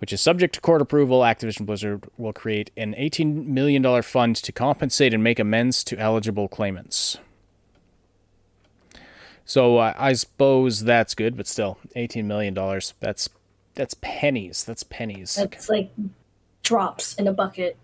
which 0.05 0.13
is 0.13 0.21
subject 0.21 0.53
to 0.53 0.61
court 0.61 0.83
approval, 0.83 1.21
Activision 1.21 1.65
Blizzard 1.65 2.03
will 2.15 2.31
create 2.31 2.69
an 2.77 2.93
$18 2.93 3.47
million 3.47 4.03
fund 4.03 4.35
to 4.35 4.51
compensate 4.51 5.15
and 5.15 5.23
make 5.23 5.39
amends 5.39 5.83
to 5.83 5.97
eligible 5.97 6.47
claimants. 6.47 7.17
So 9.45 9.79
uh, 9.79 9.95
I 9.97 10.13
suppose 10.13 10.81
that's 10.81 11.15
good, 11.15 11.35
but 11.35 11.47
still, 11.47 11.79
$18 11.95 12.25
million. 12.25 12.53
That's 12.99 13.29
that's 13.73 13.95
pennies. 14.01 14.63
That's 14.63 14.83
pennies. 14.83 15.33
That's 15.33 15.69
like 15.69 15.89
drops 16.61 17.15
in 17.15 17.25
a 17.25 17.33
bucket. 17.33 17.75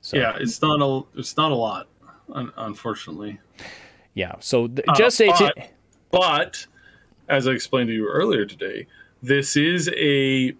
So, 0.00 0.16
Yeah, 0.16 0.36
it's 0.40 0.60
not 0.60 0.82
a. 0.82 1.04
It's 1.16 1.36
not 1.36 1.52
a 1.52 1.54
lot, 1.54 1.86
un- 2.32 2.52
unfortunately. 2.56 3.38
yeah. 4.14 4.34
So 4.40 4.66
th- 4.66 4.88
Uh, 4.88 4.94
just 4.96 5.20
18. 5.20 5.52
but- 5.54 5.70
But 6.10 6.66
as 7.28 7.46
I 7.46 7.52
explained 7.52 7.86
to 7.90 7.94
you 7.94 8.08
earlier 8.08 8.44
today, 8.44 8.88
this 9.24 9.56
is 9.56 9.88
a 9.96 10.54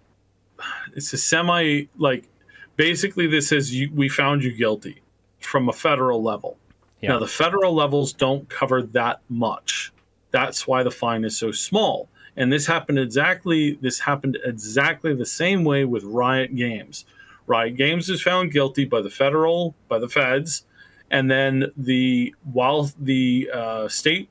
it's 0.95 1.13
a 1.13 1.17
semi 1.17 1.83
like 1.97 2.27
basically 2.75 3.27
this 3.27 3.49
says 3.49 3.73
you, 3.73 3.91
we 3.93 4.09
found 4.09 4.43
you 4.43 4.51
guilty 4.51 5.01
from 5.39 5.69
a 5.69 5.73
federal 5.73 6.23
level. 6.23 6.57
Yeah. 7.01 7.11
Now 7.11 7.19
the 7.19 7.27
federal 7.27 7.75
levels 7.75 8.11
don't 8.11 8.49
cover 8.49 8.81
that 8.81 9.21
much. 9.29 9.93
That's 10.31 10.67
why 10.67 10.81
the 10.81 10.91
fine 10.91 11.23
is 11.23 11.37
so 11.37 11.51
small. 11.51 12.09
And 12.37 12.51
this 12.51 12.65
happened 12.65 12.97
exactly 12.97 13.77
this 13.81 13.99
happened 13.99 14.39
exactly 14.43 15.13
the 15.13 15.25
same 15.25 15.63
way 15.63 15.85
with 15.85 16.03
Riot 16.03 16.55
Games. 16.55 17.05
Riot 17.45 17.77
Games 17.77 18.09
is 18.09 18.21
found 18.21 18.51
guilty 18.51 18.85
by 18.85 19.01
the 19.01 19.11
federal 19.11 19.75
by 19.87 19.99
the 19.99 20.09
feds, 20.09 20.65
and 21.11 21.29
then 21.29 21.71
the 21.77 22.33
while 22.51 22.91
the 22.99 23.47
uh, 23.53 23.87
state 23.87 24.27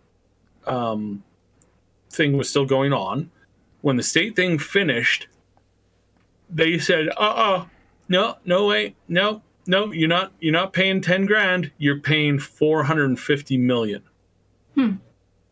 um, 0.66 1.22
thing 2.10 2.36
was 2.36 2.50
still 2.50 2.66
going 2.66 2.92
on, 2.92 3.30
when 3.84 3.96
the 3.96 4.02
state 4.02 4.34
thing 4.34 4.58
finished, 4.58 5.28
they 6.48 6.78
said, 6.78 7.08
"Uh, 7.18 7.20
uh 7.20 7.64
no, 8.08 8.38
no 8.46 8.66
way, 8.66 8.96
no, 9.08 9.42
no, 9.66 9.92
you're 9.92 10.08
not, 10.08 10.32
you're 10.40 10.54
not 10.54 10.72
paying 10.72 11.02
ten 11.02 11.26
grand. 11.26 11.70
You're 11.76 12.00
paying 12.00 12.38
four 12.38 12.84
hundred 12.84 13.10
and 13.10 13.20
fifty 13.20 13.58
million. 13.58 14.02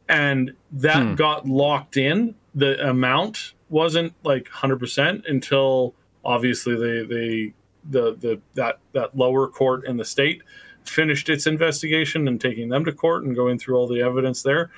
And 0.08 0.54
that 0.72 1.16
got 1.16 1.46
locked 1.46 1.98
in. 1.98 2.34
The 2.54 2.88
amount 2.88 3.52
wasn't 3.68 4.14
like 4.24 4.48
hundred 4.48 4.78
percent 4.78 5.26
until 5.28 5.94
obviously 6.24 6.74
they 6.74 7.06
they 7.06 7.52
the 7.90 8.14
the 8.14 8.40
that 8.54 8.78
that 8.92 9.14
lower 9.14 9.46
court 9.46 9.84
in 9.86 9.98
the 9.98 10.06
state 10.06 10.40
finished 10.84 11.28
its 11.28 11.46
investigation 11.46 12.26
and 12.26 12.40
taking 12.40 12.70
them 12.70 12.86
to 12.86 12.92
court 12.92 13.24
and 13.24 13.36
going 13.36 13.58
through 13.58 13.76
all 13.76 13.86
the 13.86 14.00
evidence 14.00 14.42
there. 14.42 14.70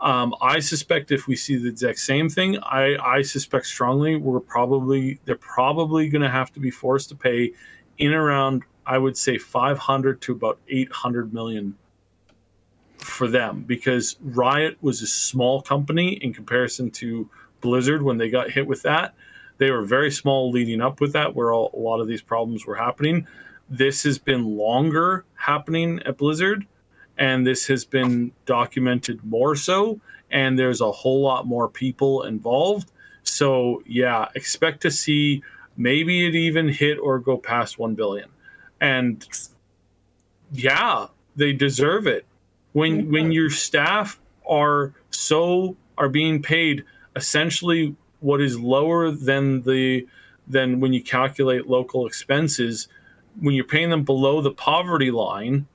Um, 0.00 0.34
I 0.40 0.60
suspect 0.60 1.10
if 1.10 1.26
we 1.26 1.36
see 1.36 1.56
the 1.56 1.68
exact 1.68 1.98
same 1.98 2.28
thing, 2.28 2.58
I, 2.62 2.96
I 2.96 3.22
suspect 3.22 3.66
strongly 3.66 4.16
we're 4.16 4.40
probably 4.40 5.20
they're 5.26 5.36
probably 5.36 6.08
going 6.08 6.22
to 6.22 6.30
have 6.30 6.52
to 6.52 6.60
be 6.60 6.70
forced 6.70 7.10
to 7.10 7.14
pay 7.14 7.52
in 7.98 8.12
around 8.12 8.64
I 8.86 8.98
would 8.98 9.16
say 9.16 9.38
500 9.38 10.20
to 10.22 10.32
about 10.32 10.58
800 10.68 11.32
million 11.32 11.76
for 12.98 13.28
them 13.28 13.62
because 13.66 14.16
Riot 14.20 14.78
was 14.80 15.02
a 15.02 15.06
small 15.06 15.62
company 15.62 16.14
in 16.14 16.32
comparison 16.32 16.90
to 16.92 17.28
Blizzard 17.60 18.02
when 18.02 18.18
they 18.18 18.30
got 18.30 18.50
hit 18.50 18.66
with 18.66 18.82
that. 18.82 19.14
They 19.58 19.70
were 19.70 19.82
very 19.82 20.10
small 20.10 20.50
leading 20.50 20.80
up 20.80 21.00
with 21.00 21.12
that, 21.12 21.34
where 21.34 21.52
all, 21.52 21.70
a 21.74 21.78
lot 21.78 22.00
of 22.00 22.08
these 22.08 22.22
problems 22.22 22.66
were 22.66 22.74
happening. 22.74 23.26
This 23.68 24.02
has 24.04 24.18
been 24.18 24.56
longer 24.56 25.24
happening 25.34 26.00
at 26.04 26.16
Blizzard, 26.16 26.66
and 27.20 27.46
this 27.46 27.66
has 27.66 27.84
been 27.84 28.32
documented 28.46 29.22
more 29.22 29.54
so. 29.54 30.00
And 30.30 30.58
there's 30.58 30.80
a 30.80 30.90
whole 30.90 31.20
lot 31.20 31.46
more 31.46 31.68
people 31.68 32.22
involved. 32.22 32.90
So, 33.22 33.82
yeah, 33.86 34.28
expect 34.34 34.80
to 34.82 34.90
see 34.90 35.42
maybe 35.76 36.26
it 36.26 36.34
even 36.34 36.68
hit 36.68 36.98
or 36.98 37.18
go 37.18 37.36
past 37.36 37.78
1 37.78 37.94
billion. 37.94 38.30
And 38.80 39.24
yeah, 40.52 41.08
they 41.36 41.52
deserve 41.52 42.06
it. 42.06 42.26
When 42.72 43.10
when 43.10 43.32
your 43.32 43.50
staff 43.50 44.18
are 44.48 44.94
so 45.10 45.76
are 45.98 46.08
being 46.08 46.40
paid 46.40 46.84
essentially 47.16 47.94
what 48.20 48.40
is 48.40 48.58
lower 48.58 49.10
than 49.10 49.62
the 49.62 50.06
than 50.46 50.80
when 50.80 50.92
you 50.92 51.02
calculate 51.02 51.68
local 51.68 52.06
expenses, 52.06 52.88
when 53.40 53.54
you're 53.54 53.64
paying 53.64 53.90
them 53.90 54.04
below 54.04 54.40
the 54.40 54.52
poverty 54.52 55.10
line 55.10 55.66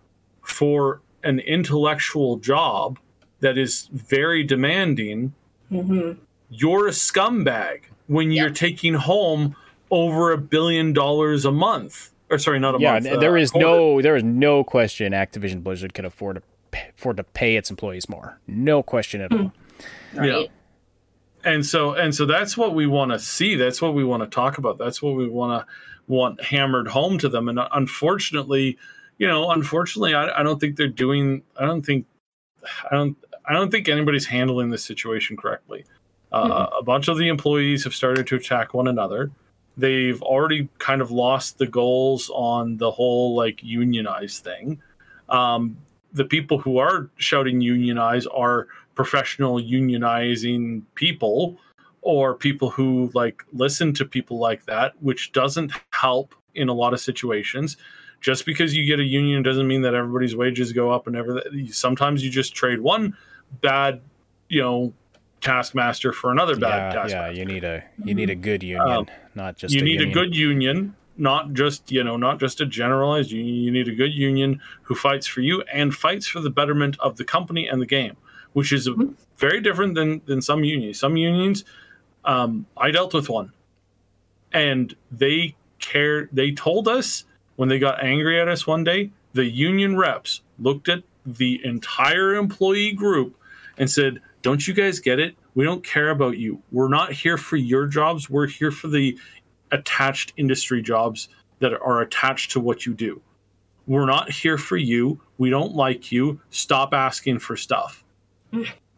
for 0.42 1.02
an 1.26 1.40
intellectual 1.40 2.38
job 2.38 3.00
that 3.42 3.58
is 3.58 3.90
very 3.92 4.44
demanding, 4.44 5.34
mm-hmm. 5.72 6.20
you're 6.50 6.88
a 6.88 6.92
scumbag 6.92 7.82
when 8.08 8.32
you're 8.32 8.50
taking 8.50 8.94
home 8.94 9.56
over 9.92 10.32
a 10.32 10.38
billion 10.38 10.94
dollars 10.94 11.44
a 11.44 11.52
month. 11.52 12.12
Or 12.30 12.38
sorry, 12.38 12.60
not 12.60 12.76
a 12.76 12.80
yeah, 12.80 12.94
month. 12.94 13.08
and 13.08 13.22
there 13.22 13.38
uh, 13.38 13.42
is 13.42 13.52
quarter. 13.52 13.68
no 13.68 14.02
there 14.02 14.16
is 14.16 14.24
no 14.24 14.64
question 14.64 15.14
Activision 15.14 15.64
Blizzard 15.64 15.94
can 15.94 16.06
afford 16.06 16.38
to 16.38 16.42
pay, 16.72 16.90
afford 16.98 17.18
to 17.18 17.24
pay 17.24 17.56
its 17.56 17.70
employees 17.70 18.10
more. 18.10 18.40
No 18.48 18.82
question 18.82 19.22
at 19.22 19.32
hmm. 19.32 19.48
all. 20.16 20.26
Yeah. 20.26 20.44
And 21.44 21.64
so 21.64 21.94
and 21.94 22.16
so 22.16 22.26
that's 22.26 22.58
what 22.58 22.74
we 22.74 22.88
want 22.88 23.12
to 23.12 23.20
see. 23.20 23.56
That's 23.56 23.82
what 23.82 23.94
we 23.94 24.04
want 24.04 24.24
to 24.24 24.28
talk 24.28 24.58
about. 24.58 24.80
That's 24.80 25.02
what 25.02 25.16
we 25.16 25.28
want 25.28 25.62
to 25.62 25.74
want 26.08 26.44
hammered 26.44 26.88
home 26.88 27.20
to 27.20 27.30
them. 27.30 27.48
And 27.48 27.60
uh, 27.60 27.70
unfortunately, 27.74 28.78
you 29.18 29.28
know, 29.28 29.52
unfortunately, 29.52 30.14
I, 30.14 30.40
I 30.40 30.44
don't 30.44 30.60
think 30.60 30.76
they're 30.76 30.88
doing. 30.88 31.44
I 31.58 31.66
don't 31.66 31.86
think. 31.86 32.06
I 32.90 32.96
don't. 32.96 33.18
I 33.46 33.54
don't 33.54 33.70
think 33.70 33.88
anybody's 33.88 34.26
handling 34.26 34.70
this 34.70 34.84
situation 34.84 35.38
correctly. 35.38 35.86
Uh, 36.32 36.68
A 36.80 36.84
bunch 36.84 37.08
of 37.08 37.18
the 37.18 37.28
employees 37.28 37.84
have 37.84 37.94
started 37.94 38.28
to 38.28 38.36
attack 38.36 38.74
one 38.74 38.88
another. 38.88 39.32
They've 39.78 40.22
already 40.22 40.68
kind 40.80 41.02
of 41.02 41.12
lost 41.12 41.58
the 41.58 41.68
goals 41.68 42.32
on 42.34 42.78
the 42.78 42.92
whole 42.92 43.36
like 43.36 43.62
unionized 43.64 44.44
thing. 44.44 44.82
Um, 45.30 45.78
the 46.14 46.26
people 46.26 46.58
who 46.58 46.78
are 46.78 47.10
shouting 47.18 47.62
unionize 47.62 48.26
are 48.28 48.68
professional 48.96 49.60
unionizing 49.60 50.82
people 50.96 51.58
or 52.02 52.34
people 52.36 52.70
who 52.70 53.12
like 53.14 53.44
listen 53.52 53.94
to 53.94 54.06
people 54.06 54.40
like 54.40 54.66
that, 54.66 54.94
which 55.02 55.32
doesn't 55.34 55.72
help 55.92 56.34
in 56.54 56.70
a 56.70 56.74
lot 56.74 56.94
of 56.94 57.00
situations. 57.00 57.78
Just 58.26 58.44
because 58.44 58.76
you 58.76 58.88
get 58.88 59.00
a 59.00 59.04
union 59.04 59.44
doesn't 59.44 59.68
mean 59.68 59.84
that 59.84 59.94
everybody's 59.94 60.36
wages 60.36 60.74
go 60.74 60.90
up 60.90 61.06
and 61.06 61.16
everything. 61.16 61.72
Sometimes 61.72 62.24
you 62.24 62.32
just 62.32 62.56
trade 62.56 62.82
one 62.82 63.16
bad, 63.62 64.02
you 64.50 64.64
know, 64.64 64.94
taskmaster 65.42 66.12
for 66.12 66.32
another 66.32 66.56
bad 66.56 66.92
yeah, 66.92 67.02
taskmaster. 67.04 67.32
yeah. 67.34 67.40
You 67.40 67.46
need 67.46 67.64
a 67.64 67.84
you 68.04 68.16
need 68.16 68.32
a 68.32 68.36
good 68.36 68.64
union, 68.64 68.82
Um, 68.82 69.08
not 69.36 69.58
just 69.58 69.76
you 69.76 69.82
a 69.82 69.84
need 69.84 70.00
union. 70.00 70.10
a 70.10 70.14
good 70.14 70.34
union 70.36 70.96
not 71.18 71.54
just 71.54 71.92
you 71.92 72.04
know 72.04 72.18
not 72.18 72.40
just 72.40 72.62
a 72.62 72.66
generalized 72.66 73.30
union 73.30 73.54
you 73.54 73.70
need 73.70 73.88
a 73.88 73.94
good 73.94 74.12
union 74.12 74.60
who 74.82 74.96
fights 74.96 75.28
for 75.28 75.42
you 75.42 75.62
and 75.72 75.94
fights 75.94 76.26
for 76.26 76.40
the 76.40 76.50
betterment 76.50 76.98
of 77.00 77.16
the 77.18 77.24
company 77.24 77.68
and 77.68 77.80
the 77.80 77.86
game 77.86 78.18
which 78.54 78.74
is 78.74 78.90
very 79.38 79.62
different 79.62 79.94
than 79.94 80.20
than 80.26 80.42
some 80.42 80.64
unions 80.64 81.00
some 81.00 81.16
unions 81.16 81.64
um, 82.26 82.66
i 82.76 82.90
dealt 82.90 83.14
with 83.14 83.30
one 83.30 83.52
and 84.52 84.96
they 85.12 85.56
care 85.80 86.28
they 86.34 86.52
told 86.52 86.88
us 86.88 87.24
when 87.56 87.70
they 87.70 87.80
got 87.80 88.04
angry 88.04 88.40
at 88.40 88.48
us 88.48 88.66
one 88.68 88.84
day 88.84 89.12
the 89.34 89.46
union 89.46 89.98
reps 89.98 90.42
looked 90.60 90.90
at 90.90 91.04
the 91.26 91.60
entire 91.64 92.36
employee 92.36 92.92
group 92.92 93.36
and 93.78 93.90
said 93.90 94.20
don't 94.42 94.68
you 94.68 94.74
guys 94.74 95.00
get 95.00 95.20
it 95.20 95.36
we 95.56 95.64
don't 95.64 95.84
care 95.84 96.10
about 96.10 96.38
you 96.38 96.62
we're 96.72 96.88
not 96.88 97.12
here 97.12 97.38
for 97.38 97.58
your 97.58 97.88
jobs 97.88 98.30
we're 98.30 98.48
here 98.48 98.72
for 98.72 98.88
the 98.88 99.18
attached 99.72 100.34
industry 100.38 100.82
jobs 100.82 101.30
that 101.60 101.74
are 101.74 102.02
attached 102.02 102.52
to 102.52 102.60
what 102.60 102.86
you 102.86 102.94
do. 102.94 103.22
We're 103.88 104.06
not 104.06 104.32
here 104.32 104.58
for 104.58 104.78
you. 104.78 105.22
We 105.38 105.50
don't 105.50 105.76
like 105.76 106.12
you. 106.12 106.40
Stop 106.50 106.94
asking 106.94 107.40
for 107.40 107.56
stuff. 107.56 108.04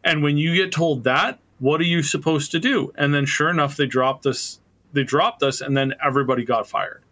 and 0.03 0.23
when 0.23 0.37
you 0.37 0.55
get 0.55 0.71
told 0.71 1.03
that, 1.03 1.39
what 1.59 1.81
are 1.81 1.85
you 1.85 2.03
supposed 2.03 2.51
to 2.51 2.59
do? 2.59 2.93
And 2.95 3.13
then 3.13 3.25
sure 3.25 3.49
enough, 3.49 3.75
they 3.75 3.85
dropped 3.85 4.25
us. 4.25 4.59
They 4.93 5.03
dropped 5.03 5.43
us, 5.43 5.59
and 5.61 5.75
then 5.75 5.95
everybody 6.03 6.45
got 6.45 6.67
fired. 6.67 7.03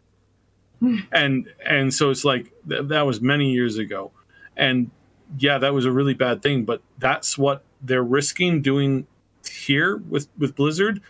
And 1.11 1.47
and 1.65 1.93
so 1.93 2.09
it's 2.09 2.25
like 2.25 2.51
th- 2.69 2.83
that 2.89 3.05
was 3.05 3.21
many 3.21 3.51
years 3.51 3.77
ago, 3.77 4.11
and 4.57 4.91
yeah, 5.37 5.57
that 5.57 5.73
was 5.73 5.85
a 5.85 5.91
really 5.91 6.13
bad 6.13 6.41
thing. 6.41 6.65
But 6.65 6.81
that's 6.99 7.37
what 7.37 7.63
they're 7.81 8.03
risking 8.03 8.61
doing 8.61 9.07
here 9.49 9.97
with 9.97 10.27
with 10.37 10.55
Blizzard 10.55 11.01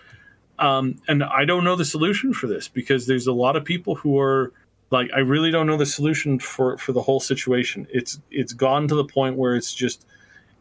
um, 0.58 1.02
and 1.10 1.22
I 1.24 1.44
don't 1.44 1.64
know 1.66 1.76
the 1.76 1.84
solution 1.86 2.34
for 2.34 2.48
this 2.48 2.68
because 2.70 3.08
there's 3.08 3.28
a 3.28 3.34
lot 3.34 3.58
of 3.58 3.66
people 3.66 3.96
who 3.96 4.18
are 4.20 4.54
like, 4.90 5.10
I 5.14 5.20
really 5.20 5.52
don't 5.52 5.68
know 5.68 5.76
the 5.76 5.86
solution 5.86 6.40
for 6.40 6.78
for 6.78 6.94
the 6.94 7.02
whole 7.02 7.20
situation. 7.20 7.88
It's 7.92 8.22
it's 8.32 8.54
gone 8.54 8.88
to 8.88 8.96
the 8.96 9.04
point 9.04 9.36
where 9.36 9.56
it's 9.56 9.74
just 9.74 10.06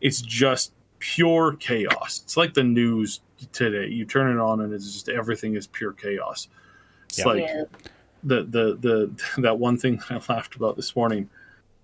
it's 0.01 0.21
just 0.21 0.73
pure 0.99 1.55
chaos. 1.61 2.23
It's 2.25 2.37
like 2.37 2.55
the 2.55 2.65
news 2.65 3.21
today. 3.53 3.87
You 3.87 4.05
turn 4.05 4.37
it 4.37 4.41
on 4.41 4.61
and 4.63 4.73
it's 4.73 4.93
just 4.93 5.09
everything 5.09 5.55
is 5.55 5.69
pure 5.69 5.93
chaos. 5.93 6.49
It's 7.09 7.19
Yeah. 7.21 7.25
like 7.27 7.41
Yeah. 7.43 7.65
The 8.25 8.43
the 8.45 8.79
the 8.81 9.25
that 9.43 9.59
one 9.59 9.77
thing 9.77 9.97
that 10.09 10.23
I 10.29 10.33
laughed 10.33 10.57
about 10.57 10.77
this 10.77 10.97
morning. 10.97 11.29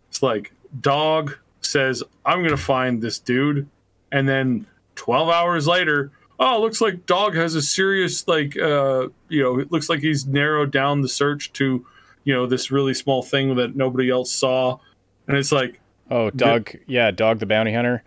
It's 0.09 0.23
like 0.23 0.53
dog 0.81 1.37
says, 1.61 2.03
"I'm 2.25 2.39
going 2.39 2.51
to 2.51 2.57
find 2.57 3.01
this 3.03 3.19
dude," 3.19 3.69
and 4.11 4.29
then 4.29 4.67
12 4.97 5.29
hours 5.29 5.67
later, 5.69 6.11
oh, 6.39 6.61
looks 6.61 6.81
like 6.81 7.07
dog 7.07 7.35
has 7.35 7.55
a 7.55 7.63
serious 7.63 8.27
like 8.27 8.57
uh, 8.57 9.09
you 9.29 9.43
know, 9.43 9.59
it 9.59 9.71
looks 9.71 9.89
like 9.89 10.01
he's 10.01 10.27
narrowed 10.27 10.71
down 10.73 11.03
the 11.03 11.09
search 11.09 11.53
to 11.55 11.87
you 12.25 12.35
know 12.35 12.47
this 12.47 12.71
really 12.71 12.95
small 12.95 13.23
thing 13.23 13.55
that 13.57 13.77
nobody 13.77 14.11
else 14.11 14.33
saw, 14.33 14.79
and 15.29 15.37
it's 15.37 15.53
like, 15.53 15.81
Oh, 16.11 16.31
dog. 16.31 16.73
Yeah, 16.89 17.13
dog 17.13 17.39
the 17.39 17.47
bounty 17.47 17.73
hunter. 17.73 18.03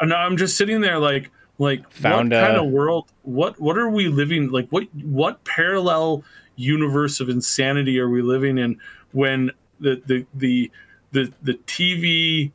and 0.00 0.12
I'm 0.12 0.36
just 0.36 0.56
sitting 0.56 0.80
there 0.80 0.98
like 0.98 1.30
like 1.58 1.88
Found, 1.92 2.32
what 2.32 2.40
kind 2.40 2.56
uh, 2.56 2.64
of 2.64 2.70
world 2.70 3.12
what 3.22 3.60
what 3.60 3.78
are 3.78 3.88
we 3.88 4.08
living 4.08 4.50
like 4.50 4.68
what 4.70 4.92
what 5.04 5.44
parallel 5.44 6.24
universe 6.56 7.20
of 7.20 7.28
insanity 7.28 7.98
are 7.98 8.08
we 8.08 8.22
living 8.22 8.58
in 8.58 8.78
when 9.12 9.50
the 9.80 10.00
the 10.06 10.26
the 10.34 10.70
the, 11.12 11.32
the 11.42 11.54
TV 11.66 12.50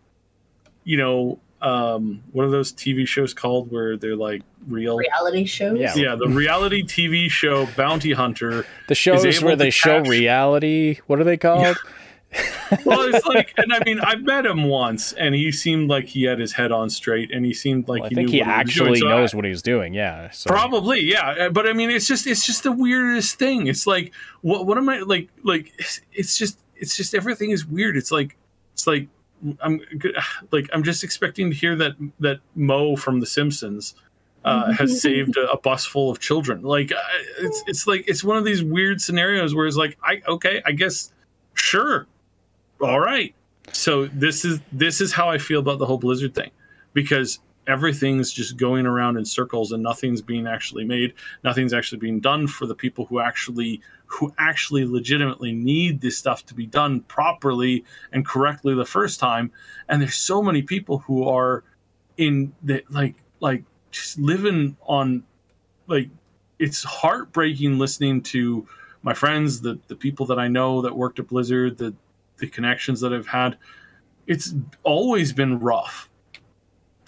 you 0.83 0.97
know 0.97 1.39
um 1.61 2.23
what 2.31 2.45
are 2.45 2.49
those 2.49 2.71
TV 2.71 3.05
shows 3.05 3.33
called 3.33 3.69
where 3.71 3.97
they're 3.97 4.15
like 4.15 4.41
real 4.67 4.97
Reality 4.97 5.45
shows. 5.45 5.77
Yeah. 5.79 5.93
yeah 5.95 6.15
the 6.15 6.27
reality 6.27 6.83
TV 6.83 7.29
show 7.29 7.65
Bounty 7.77 8.13
Hunter 8.13 8.65
The 8.87 8.95
shows 8.95 9.25
able 9.25 9.45
where 9.47 9.55
to 9.55 9.63
they 9.63 9.69
show 9.69 10.01
catch- 10.01 10.09
reality. 10.09 10.99
What 11.07 11.19
are 11.19 11.23
they 11.25 11.37
called? 11.37 11.77
Well 12.85 13.01
it's 13.13 13.25
like 13.25 13.53
and 13.57 13.73
I 13.73 13.83
mean 13.83 13.99
I've 13.99 14.21
met 14.21 14.45
him 14.45 14.63
once 14.65 15.13
and 15.13 15.33
he 15.33 15.51
seemed 15.51 15.89
like 15.89 16.05
he 16.05 16.23
had 16.23 16.37
his 16.39 16.53
head 16.53 16.71
on 16.71 16.89
straight 16.91 17.31
and 17.33 17.43
he 17.43 17.53
seemed 17.53 17.87
like 17.87 18.01
Well, 18.01 18.05
I 18.05 18.09
he 18.09 18.15
think 18.15 18.27
knew 18.29 18.33
he 18.33 18.39
what 18.41 18.47
was 18.47 18.55
actually 18.59 18.85
doing. 18.89 18.99
So 19.01 19.07
I- 19.07 19.19
knows 19.21 19.33
what 19.35 19.45
he's 19.45 19.61
doing. 19.63 19.93
Yeah. 19.95 20.29
So. 20.29 20.47
Probably, 20.49 21.01
yeah. 21.01 21.29
Uh, 21.31 21.49
But 21.49 21.67
I 21.67 21.73
mean, 21.73 21.89
it's 21.89 22.07
just 22.07 22.27
it's 22.27 22.45
just 22.45 22.61
the 22.63 22.71
weirdest 22.71 23.39
thing. 23.39 23.65
It's 23.67 23.87
like 23.87 24.13
what 24.41 24.67
what 24.67 24.77
am 24.77 24.87
I 24.89 24.99
like 24.99 25.29
like? 25.43 25.67
it's- 25.79 26.01
It's 26.13 26.37
just 26.37 26.59
it's 26.75 26.95
just 26.95 27.15
everything 27.15 27.49
is 27.49 27.65
weird. 27.65 27.97
It's 27.97 28.11
like 28.11 28.37
it's 28.73 28.85
like 28.85 29.07
I'm 29.61 29.79
g- 29.97 30.13
like 30.51 30.69
I'm 30.71 30.83
just 30.83 31.03
expecting 31.03 31.49
to 31.49 31.55
hear 31.55 31.75
that 31.77 31.93
that 32.19 32.39
Moe 32.55 32.95
from 32.95 33.19
The 33.19 33.25
Simpsons 33.25 33.95
uh, 34.45 34.71
has 34.77 35.01
saved 35.01 35.35
a, 35.37 35.49
a 35.51 35.57
bus 35.57 35.85
full 35.85 36.11
of 36.11 36.19
children. 36.19 36.61
Like 36.61 36.91
uh, 36.91 36.97
it's 37.39 37.63
it's 37.65 37.87
like 37.87 38.03
it's 38.07 38.23
one 38.23 38.37
of 38.37 38.45
these 38.45 38.63
weird 38.63 39.01
scenarios 39.01 39.55
where 39.55 39.65
it's 39.65 39.75
like 39.77 39.97
I 40.03 40.21
okay 40.27 40.61
I 40.65 40.73
guess 40.73 41.11
sure 41.55 42.05
all 42.81 42.99
right. 42.99 43.33
So 43.73 44.07
this 44.07 44.45
is 44.45 44.59
this 44.71 45.01
is 45.01 45.13
how 45.13 45.29
I 45.29 45.37
feel 45.37 45.59
about 45.59 45.79
the 45.79 45.85
whole 45.85 45.97
Blizzard 45.97 46.33
thing 46.33 46.51
because 46.93 47.39
everything's 47.67 48.31
just 48.31 48.57
going 48.57 48.87
around 48.87 49.15
in 49.15 49.23
circles 49.23 49.71
and 49.71 49.83
nothing's 49.83 50.23
being 50.23 50.47
actually 50.47 50.83
made 50.83 51.13
nothing's 51.43 51.71
actually 51.71 51.99
being 51.99 52.19
done 52.19 52.47
for 52.47 52.65
the 52.65 52.73
people 52.73 53.05
who 53.05 53.19
actually 53.19 53.79
who 54.07 54.33
actually 54.39 54.85
legitimately 54.85 55.51
need 55.51 56.01
this 56.01 56.17
stuff 56.17 56.43
to 56.43 56.55
be 56.55 56.65
done 56.65 57.01
properly 57.01 57.85
and 58.11 58.25
correctly 58.25 58.73
the 58.73 58.85
first 58.85 59.19
time 59.19 59.51
and 59.87 60.01
there's 60.01 60.15
so 60.15 60.41
many 60.41 60.63
people 60.63 60.97
who 60.99 61.27
are 61.29 61.63
in 62.17 62.51
the 62.63 62.83
like 62.89 63.13
like 63.39 63.63
just 63.91 64.17
living 64.17 64.75
on 64.87 65.23
like 65.85 66.09
it's 66.57 66.83
heartbreaking 66.83 67.77
listening 67.77 68.19
to 68.19 68.67
my 69.03 69.13
friends 69.13 69.61
the 69.61 69.77
the 69.87 69.95
people 69.95 70.25
that 70.25 70.39
I 70.39 70.47
know 70.47 70.81
that 70.81 70.97
worked 70.97 71.19
at 71.19 71.27
Blizzard 71.27 71.77
the 71.77 71.93
the 72.39 72.47
connections 72.47 72.99
that 73.01 73.13
I've 73.13 73.27
had 73.27 73.57
it's 74.27 74.53
always 74.83 75.33
been 75.33 75.59
rough 75.59 76.09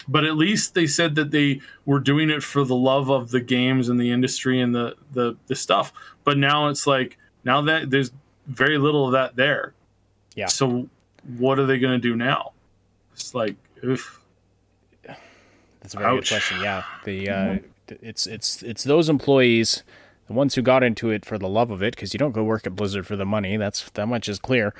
but 0.08 0.24
at 0.24 0.36
least 0.36 0.74
they 0.74 0.86
said 0.86 1.14
that 1.14 1.30
they 1.30 1.60
were 1.86 2.00
doing 2.00 2.28
it 2.30 2.42
for 2.42 2.64
the 2.64 2.74
love 2.74 3.08
of 3.10 3.30
the 3.30 3.40
games 3.40 3.88
and 3.88 4.00
the 4.00 4.10
industry 4.10 4.60
and 4.60 4.74
the 4.74 4.96
the, 5.12 5.36
the 5.46 5.54
stuff 5.54 5.92
but 6.24 6.36
now 6.38 6.68
it's 6.68 6.86
like 6.86 7.18
now 7.44 7.60
that 7.60 7.90
there's 7.90 8.10
very 8.48 8.78
little 8.78 9.06
of 9.06 9.12
that 9.12 9.36
there 9.36 9.74
Yeah. 10.34 10.46
so 10.46 10.88
what 11.38 11.58
are 11.58 11.66
they 11.66 11.78
going 11.78 11.92
to 12.00 12.00
do 12.08 12.16
now 12.16 12.52
it's 13.12 13.34
like 13.34 13.54
oof. 13.84 14.18
That's 15.80 15.94
a 15.94 15.98
very 15.98 16.10
Ouch. 16.16 16.28
good 16.30 16.34
question. 16.36 16.60
Yeah, 16.60 16.84
the 17.04 17.28
uh, 17.28 17.58
it's 17.88 18.28
it's 18.28 18.62
it's 18.62 18.84
those 18.84 19.08
employees, 19.08 19.82
the 20.28 20.32
ones 20.32 20.54
who 20.54 20.62
got 20.62 20.84
into 20.84 21.10
it 21.10 21.24
for 21.24 21.38
the 21.38 21.48
love 21.48 21.72
of 21.72 21.82
it, 21.82 21.96
because 21.96 22.14
you 22.14 22.18
don't 22.18 22.30
go 22.30 22.44
work 22.44 22.68
at 22.68 22.76
Blizzard 22.76 23.04
for 23.04 23.16
the 23.16 23.24
money. 23.26 23.56
That's 23.56 23.90
that 23.90 24.06
much 24.06 24.28
is 24.28 24.38
clear. 24.38 24.74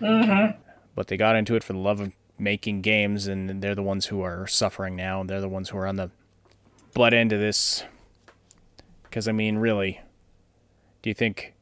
But 0.00 1.08
they 1.08 1.16
got 1.16 1.36
into 1.36 1.56
it 1.56 1.64
for 1.64 1.72
the 1.72 1.78
love 1.78 2.00
of 2.00 2.12
making 2.38 2.82
games, 2.82 3.26
and 3.26 3.62
they're 3.62 3.74
the 3.74 3.82
ones 3.82 4.06
who 4.06 4.22
are 4.22 4.46
suffering 4.46 4.96
now. 4.96 5.20
And 5.20 5.30
they're 5.30 5.40
the 5.40 5.48
ones 5.48 5.70
who 5.70 5.78
are 5.78 5.86
on 5.86 5.96
the 5.96 6.10
butt 6.92 7.14
end 7.14 7.32
of 7.32 7.40
this. 7.40 7.84
Because 9.04 9.28
I 9.28 9.32
mean, 9.32 9.58
really, 9.58 10.00
do 11.02 11.10
you 11.10 11.14
think 11.14 11.54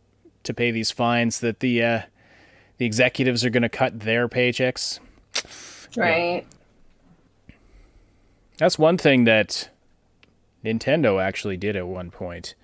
to 0.44 0.54
pay 0.54 0.70
these 0.70 0.90
fines 0.90 1.40
that 1.40 1.60
the 1.60 1.82
uh, 1.82 2.02
the 2.78 2.86
executives 2.86 3.44
are 3.44 3.50
going 3.50 3.62
to 3.62 3.68
cut 3.68 4.00
their 4.00 4.28
paychecks? 4.28 4.98
Right. 5.96 6.46
That's 8.58 8.78
one 8.78 8.96
thing 8.96 9.24
that 9.24 9.70
Nintendo 10.64 11.22
actually 11.22 11.56
did 11.56 11.76
at 11.76 11.86
one 11.86 12.10
point. 12.10 12.54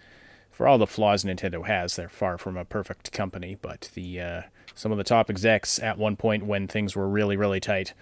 For 0.51 0.67
all 0.67 0.79
the 0.79 0.87
flaws 0.87 1.25
Nintendo 1.25 1.67
has, 1.67 1.97
they're 1.97 2.09
far 2.09 2.37
from 2.37 2.57
a 2.57 2.65
perfect 2.65 3.13
company. 3.13 3.57
But 3.61 3.91
the 3.95 4.21
uh, 4.21 4.43
some 4.79 4.93
of 4.93 4.99
the 4.99 5.05
top 5.05 5.29
execs 5.29 5.79
at 5.79 5.99
one 5.99 6.17
point, 6.17 6.47
when 6.47 6.69
things 6.69 6.95
were 6.95 7.09
really 7.09 7.37
really 7.37 7.61
tight, 7.61 7.95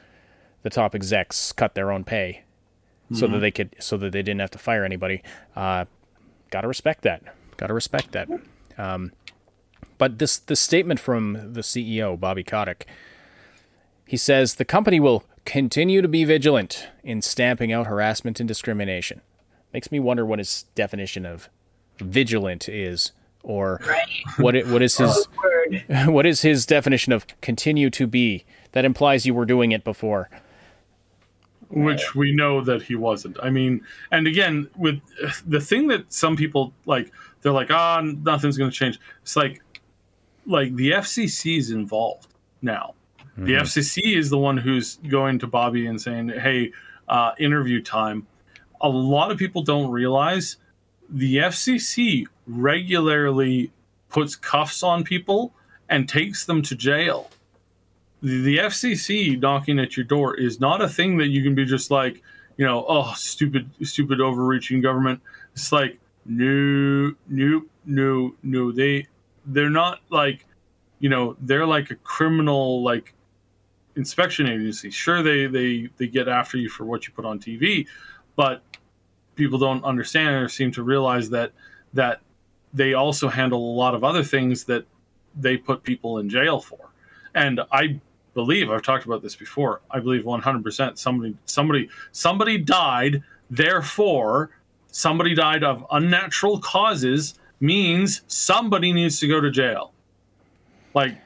the 0.63 0.71
top 0.71 0.95
execs 0.95 1.53
cut 1.53 1.75
their 1.75 1.91
own 1.91 2.05
pay 2.05 2.43
so 3.13 3.29
that 3.29 3.39
they 3.39 3.53
could 3.53 3.75
so 3.79 3.97
that 3.97 4.13
they 4.13 4.23
didn't 4.23 4.41
have 4.41 4.51
to 4.51 4.59
fire 4.59 4.85
anybody. 4.85 5.23
Uh, 5.55 5.85
gotta 6.51 6.69
respect 6.69 7.03
that. 7.03 7.23
Gotta 7.57 7.73
respect 7.73 8.13
that. 8.13 8.29
Um, 8.77 9.13
but 9.97 10.19
this 10.19 10.39
this 10.39 10.61
statement 10.61 11.01
from 11.01 11.53
the 11.53 11.61
CEO 11.61 12.19
Bobby 12.19 12.45
Kotick 12.45 12.87
he 14.07 14.17
says 14.17 14.55
the 14.55 14.65
company 14.65 15.01
will 15.01 15.25
continue 15.45 16.01
to 16.01 16.09
be 16.09 16.25
vigilant 16.25 16.89
in 17.03 17.21
stamping 17.21 17.73
out 17.73 17.87
harassment 17.87 18.41
and 18.41 18.49
discrimination. 18.49 19.21
Makes 19.73 19.91
me 19.91 20.01
wonder 20.01 20.25
what 20.25 20.39
his 20.39 20.65
definition 20.75 21.27
of 21.27 21.49
vigilant 21.99 22.69
is, 22.69 23.13
or 23.43 23.81
what 24.39 24.55
it, 24.55 24.67
what 24.69 24.81
is 24.81 24.97
his 24.97 25.29
Word. 25.71 25.85
what 26.07 26.27
is 26.27 26.43
his 26.43 26.67
definition 26.67 27.13
of 27.13 27.27
continue 27.41 27.91
to 27.91 28.07
be? 28.07 28.45
That 28.73 28.85
implies 28.85 29.27
you 29.27 29.35
were 29.35 29.47
doing 29.47 29.73
it 29.73 29.85
before. 29.85 30.29
which 31.69 32.15
we 32.15 32.35
know 32.35 32.61
that 32.63 32.83
he 32.83 32.95
wasn't. 32.95 33.37
I 33.43 33.51
mean, 33.51 33.83
and 34.11 34.27
again, 34.27 34.69
with 34.77 35.01
the 35.47 35.61
thing 35.61 35.89
that 35.89 36.13
some 36.13 36.37
people 36.37 36.73
like, 36.85 37.13
they're 37.43 37.53
like, 37.53 37.71
ah, 37.71 38.01
nothing's 38.03 38.57
going 38.57 38.71
to 38.71 38.77
change. 38.77 38.99
It's 39.23 39.37
like, 39.37 39.63
like 40.47 40.75
the 40.77 40.93
FCC 40.93 41.59
is 41.59 41.71
involved 41.71 42.29
now. 42.63 42.95
The 43.37 43.53
FCC 43.53 44.17
is 44.17 44.31
the 44.31 44.39
one 44.39 44.57
who's 44.57 44.97
going 44.97 45.39
to 45.41 45.47
Bobby 45.47 45.87
and 45.87 46.01
saying, 46.01 46.31
"Hey, 46.31 46.73
uh, 47.07 47.33
interview 47.39 47.83
time." 47.83 48.27
A 48.81 48.89
lot 48.89 49.31
of 49.31 49.37
people 49.37 49.63
don't 49.63 49.91
realize 49.91 50.57
the 51.11 51.37
FCC 51.37 52.25
regularly 52.47 53.73
puts 54.09 54.37
cuffs 54.37 54.83
on 54.83 55.05
people 55.05 55.53
and 55.89 56.09
takes 56.09 56.45
them 56.47 56.63
to 56.63 56.75
jail 56.75 57.31
the, 58.23 58.43
the 58.43 58.59
FCC 58.59 59.41
knocking 59.41 59.79
at 59.79 59.97
your 59.97 60.05
door 60.05 60.37
is 60.37 60.61
not 60.61 60.83
a 60.83 60.89
thing 60.89 61.17
that 61.19 61.29
you 61.29 61.43
can 61.43 61.55
be 61.55 61.65
just 61.65 61.91
like, 61.91 62.23
you 62.57 62.65
know, 62.65 62.85
oh, 62.89 63.13
stupid, 63.17 63.71
stupid, 63.83 64.21
overreaching 64.21 64.81
government. 64.81 65.21
It's 65.53 65.73
like, 65.73 65.99
no, 66.25 67.15
no, 67.29 67.63
no, 67.85 68.35
no. 68.43 68.73
They, 68.73 69.07
they're 69.47 69.71
not 69.71 70.01
like, 70.11 70.47
you 70.99 71.09
know, 71.09 71.37
they're 71.41 71.67
like 71.67 71.91
a 71.91 71.95
criminal 71.97 72.83
like 72.83 73.15
inspection 73.97 74.49
agency. 74.49 74.91
Sure, 74.91 75.23
they 75.23 75.47
they 75.47 75.89
they 75.99 76.07
get 76.07 76.27
after 76.27 76.57
you 76.57 76.69
for 76.69 76.85
what 76.85 77.07
you 77.07 77.13
put 77.13 77.25
on 77.25 77.39
TV, 77.39 77.87
but 78.35 78.63
people 79.37 79.59
don't 79.59 79.85
understand 79.85 80.35
or 80.35 80.49
seem 80.49 80.73
to 80.73 80.83
realize 80.83 81.29
that 81.31 81.53
that 81.93 82.23
they 82.77 82.93
also 82.93 83.29
handle 83.29 83.59
a 83.59 83.75
lot 83.75 83.95
of 83.95 84.05
other 84.05 84.23
things 84.23 84.65
that 84.65 84.85
they 85.35 85.57
put 85.57 85.83
people 85.83 86.19
in 86.19 86.29
jail 86.29 86.61
for. 86.61 86.91
And 87.35 87.61
I 87.73 88.01
believe 88.35 88.71
I've 88.71 88.83
talked 88.83 89.07
about 89.07 89.23
this 89.23 89.35
before. 89.35 89.81
I 89.91 89.99
believe 89.99 90.25
100% 90.25 90.99
somebody 90.99 91.37
somebody 91.47 91.89
somebody 92.13 92.59
died. 92.59 93.23
Therefore, 93.51 94.51
somebody 94.91 95.35
died 95.35 95.65
of 95.65 95.87
unnatural 95.91 96.59
causes 96.59 97.39
means 97.61 98.21
somebody 98.27 98.93
needs 98.93 99.19
to 99.21 99.29
go 99.29 99.41
to 99.41 99.51
jail. 99.51 99.93
Like 100.93 101.17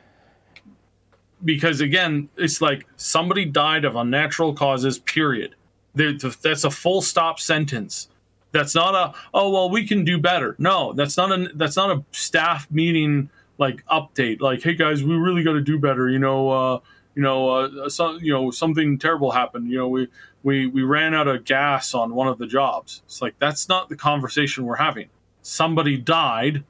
because 1.45 1.81
again, 1.81 2.29
it's 2.37 2.61
like 2.61 2.87
somebody 2.97 3.45
died 3.45 3.85
of 3.85 3.97
unnatural 3.97 4.55
causes. 4.55 5.01
Period. 5.01 5.57
That's 5.95 6.65
a 6.65 6.71
full 6.71 7.03
stop 7.03 7.41
sentence. 7.41 8.09
That's 8.53 8.75
not 8.75 8.95
a 8.95 9.19
oh 9.33 9.51
well 9.51 9.71
we 9.71 9.87
can 9.87 10.05
do 10.05 10.19
better. 10.19 10.57
No, 10.59 10.93
that's 10.93 11.17
not 11.17 11.31
a 11.33 11.49
that's 11.55 11.77
not 11.77 11.97
a 11.97 12.05
staff 12.13 12.69
meeting 12.71 13.31
like 13.59 13.85
update. 13.87 14.41
Like 14.41 14.63
hey 14.63 14.75
guys, 14.75 15.05
we 15.05 15.15
really 15.15 15.43
got 15.43 15.53
to 15.53 15.61
do 15.61 15.79
better. 15.79 16.09
You 16.09 16.19
know, 16.19 16.51
uh, 16.51 16.81
you 17.15 17.23
know, 17.23 17.49
uh, 17.49 17.89
so, 17.89 18.17
you 18.17 18.33
know 18.33 18.51
something 18.51 18.99
terrible 18.99 19.31
happened. 19.31 19.71
You 19.71 19.79
know, 19.79 19.89
we 19.89 20.09
we 20.43 20.67
we 20.67 20.83
ran 20.83 21.15
out 21.15 21.29
of 21.29 21.45
gas 21.45 21.95
on 21.95 22.15
one 22.15 22.29
of 22.29 22.39
the 22.39 22.47
jobs. 22.47 23.03
It's 23.07 23.23
like 23.23 23.35
that's 23.39 23.69
not 23.69 23.89
the 23.89 23.97
conversation 23.97 24.65
we're 24.65 24.77
having. 24.77 25.09
Somebody 25.43 25.97
died. 25.97 26.65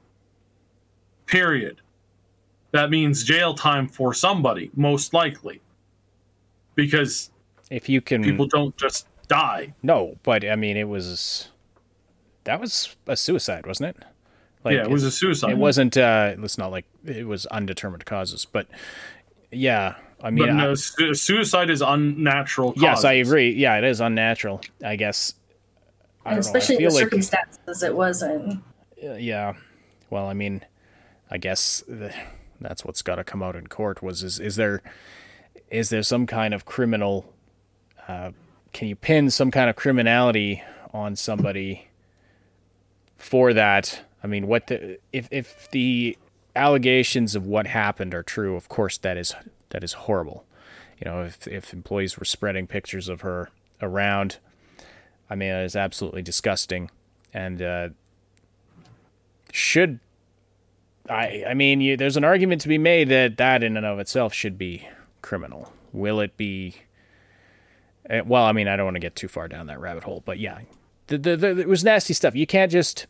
Period. 1.25 1.81
That 2.71 2.89
means 2.89 3.23
jail 3.23 3.53
time 3.53 3.87
for 3.87 4.13
somebody, 4.13 4.71
most 4.75 5.13
likely, 5.13 5.61
because 6.75 7.31
If 7.69 7.89
you 7.89 8.01
can, 8.01 8.23
people 8.23 8.47
don't 8.47 8.75
just 8.77 9.07
die. 9.27 9.73
no, 9.83 10.17
but 10.23 10.45
I 10.45 10.55
mean, 10.55 10.77
it 10.77 10.87
was 10.87 11.50
that 12.45 12.59
was 12.59 12.95
a 13.07 13.15
suicide, 13.15 13.65
wasn't 13.65 13.95
it? 13.97 14.03
Like, 14.63 14.75
yeah, 14.75 14.81
it 14.83 14.89
was 14.89 15.03
a 15.03 15.11
suicide. 15.11 15.51
It 15.51 15.57
wasn't. 15.57 15.97
Uh, 15.97 16.35
it's 16.39 16.57
not 16.57 16.71
like 16.71 16.85
it 17.05 17.25
was 17.27 17.45
undetermined 17.47 18.05
causes, 18.05 18.45
but 18.45 18.67
yeah, 19.51 19.95
I 20.21 20.29
mean, 20.29 20.45
But 20.47 20.53
no, 20.53 20.71
I- 20.71 20.73
su- 20.75 21.13
suicide 21.15 21.69
is 21.69 21.81
unnatural. 21.81 22.73
yes, 22.77 23.03
I 23.03 23.13
agree. 23.13 23.51
Yeah, 23.53 23.77
it 23.77 23.83
is 23.83 23.99
unnatural. 23.99 24.61
I 24.83 24.95
guess. 24.95 25.33
I 26.23 26.33
And 26.35 26.43
don't 26.43 26.53
know, 26.53 26.57
I 26.57 26.59
especially 26.59 26.85
the 26.85 26.91
like- 26.93 27.03
circumstances 27.03 27.83
it 27.83 27.95
was 27.95 28.21
in. 28.21 28.61
Uh, 29.03 29.13
yeah. 29.13 29.53
Well, 30.11 30.27
I 30.27 30.33
mean, 30.33 30.63
I 31.31 31.37
guess 31.39 31.83
the, 31.87 32.13
that's 32.59 32.85
what's 32.85 33.01
got 33.01 33.15
to 33.15 33.23
come 33.23 33.41
out 33.41 33.55
in 33.55 33.65
court. 33.67 34.03
Was 34.03 34.21
is 34.21 34.39
is 34.39 34.55
there 34.57 34.83
is 35.71 35.89
there 35.89 36.03
some 36.03 36.27
kind 36.27 36.53
of 36.53 36.65
criminal? 36.65 37.33
Uh, 38.07 38.31
can 38.73 38.87
you 38.89 38.95
pin 38.95 39.31
some 39.31 39.49
kind 39.49 39.69
of 39.71 39.75
criminality 39.75 40.61
on 40.93 41.15
somebody 41.15 41.87
for 43.21 43.53
that? 43.53 44.01
I 44.23 44.27
mean, 44.27 44.47
what 44.47 44.67
the 44.67 44.99
if 45.11 45.27
if 45.31 45.69
the 45.71 46.17
allegations 46.55 47.35
of 47.35 47.45
what 47.45 47.67
happened 47.67 48.13
are 48.13 48.23
true? 48.23 48.55
Of 48.55 48.69
course, 48.69 48.97
that 48.99 49.17
is 49.17 49.33
that 49.69 49.83
is 49.83 49.93
horrible. 49.93 50.45
You 50.99 51.05
know, 51.09 51.21
if 51.23 51.47
if 51.47 51.73
employees 51.73 52.17
were 52.17 52.25
spreading 52.25 52.67
pictures 52.67 53.07
of 53.09 53.21
her 53.21 53.49
around, 53.81 54.37
I 55.29 55.35
mean, 55.35 55.49
it 55.49 55.63
is 55.63 55.75
absolutely 55.75 56.21
disgusting, 56.21 56.89
and. 57.33 57.61
Uh, 57.61 57.89
should 59.53 59.99
I 61.09 61.43
I 61.47 61.53
mean 61.53 61.81
you, 61.81 61.97
there's 61.97 62.17
an 62.17 62.23
argument 62.23 62.61
to 62.61 62.67
be 62.67 62.77
made 62.77 63.09
that 63.09 63.37
that 63.37 63.63
in 63.63 63.77
and 63.77 63.85
of 63.85 63.99
itself 63.99 64.33
should 64.33 64.57
be 64.57 64.87
criminal. 65.21 65.73
Will 65.91 66.19
it 66.19 66.37
be 66.37 66.75
eh, 68.09 68.21
well, 68.25 68.43
I 68.43 68.51
mean, 68.51 68.67
I 68.67 68.75
don't 68.75 68.85
want 68.85 68.95
to 68.95 69.01
get 69.01 69.15
too 69.15 69.27
far 69.27 69.47
down 69.47 69.67
that 69.67 69.79
rabbit 69.79 70.03
hole, 70.03 70.23
but 70.25 70.39
yeah. 70.39 70.59
The, 71.11 71.17
the, 71.17 71.37
the, 71.37 71.59
it 71.61 71.67
was 71.67 71.83
nasty 71.83 72.13
stuff. 72.13 72.35
You 72.35 72.47
can't 72.47 72.71
just 72.71 73.05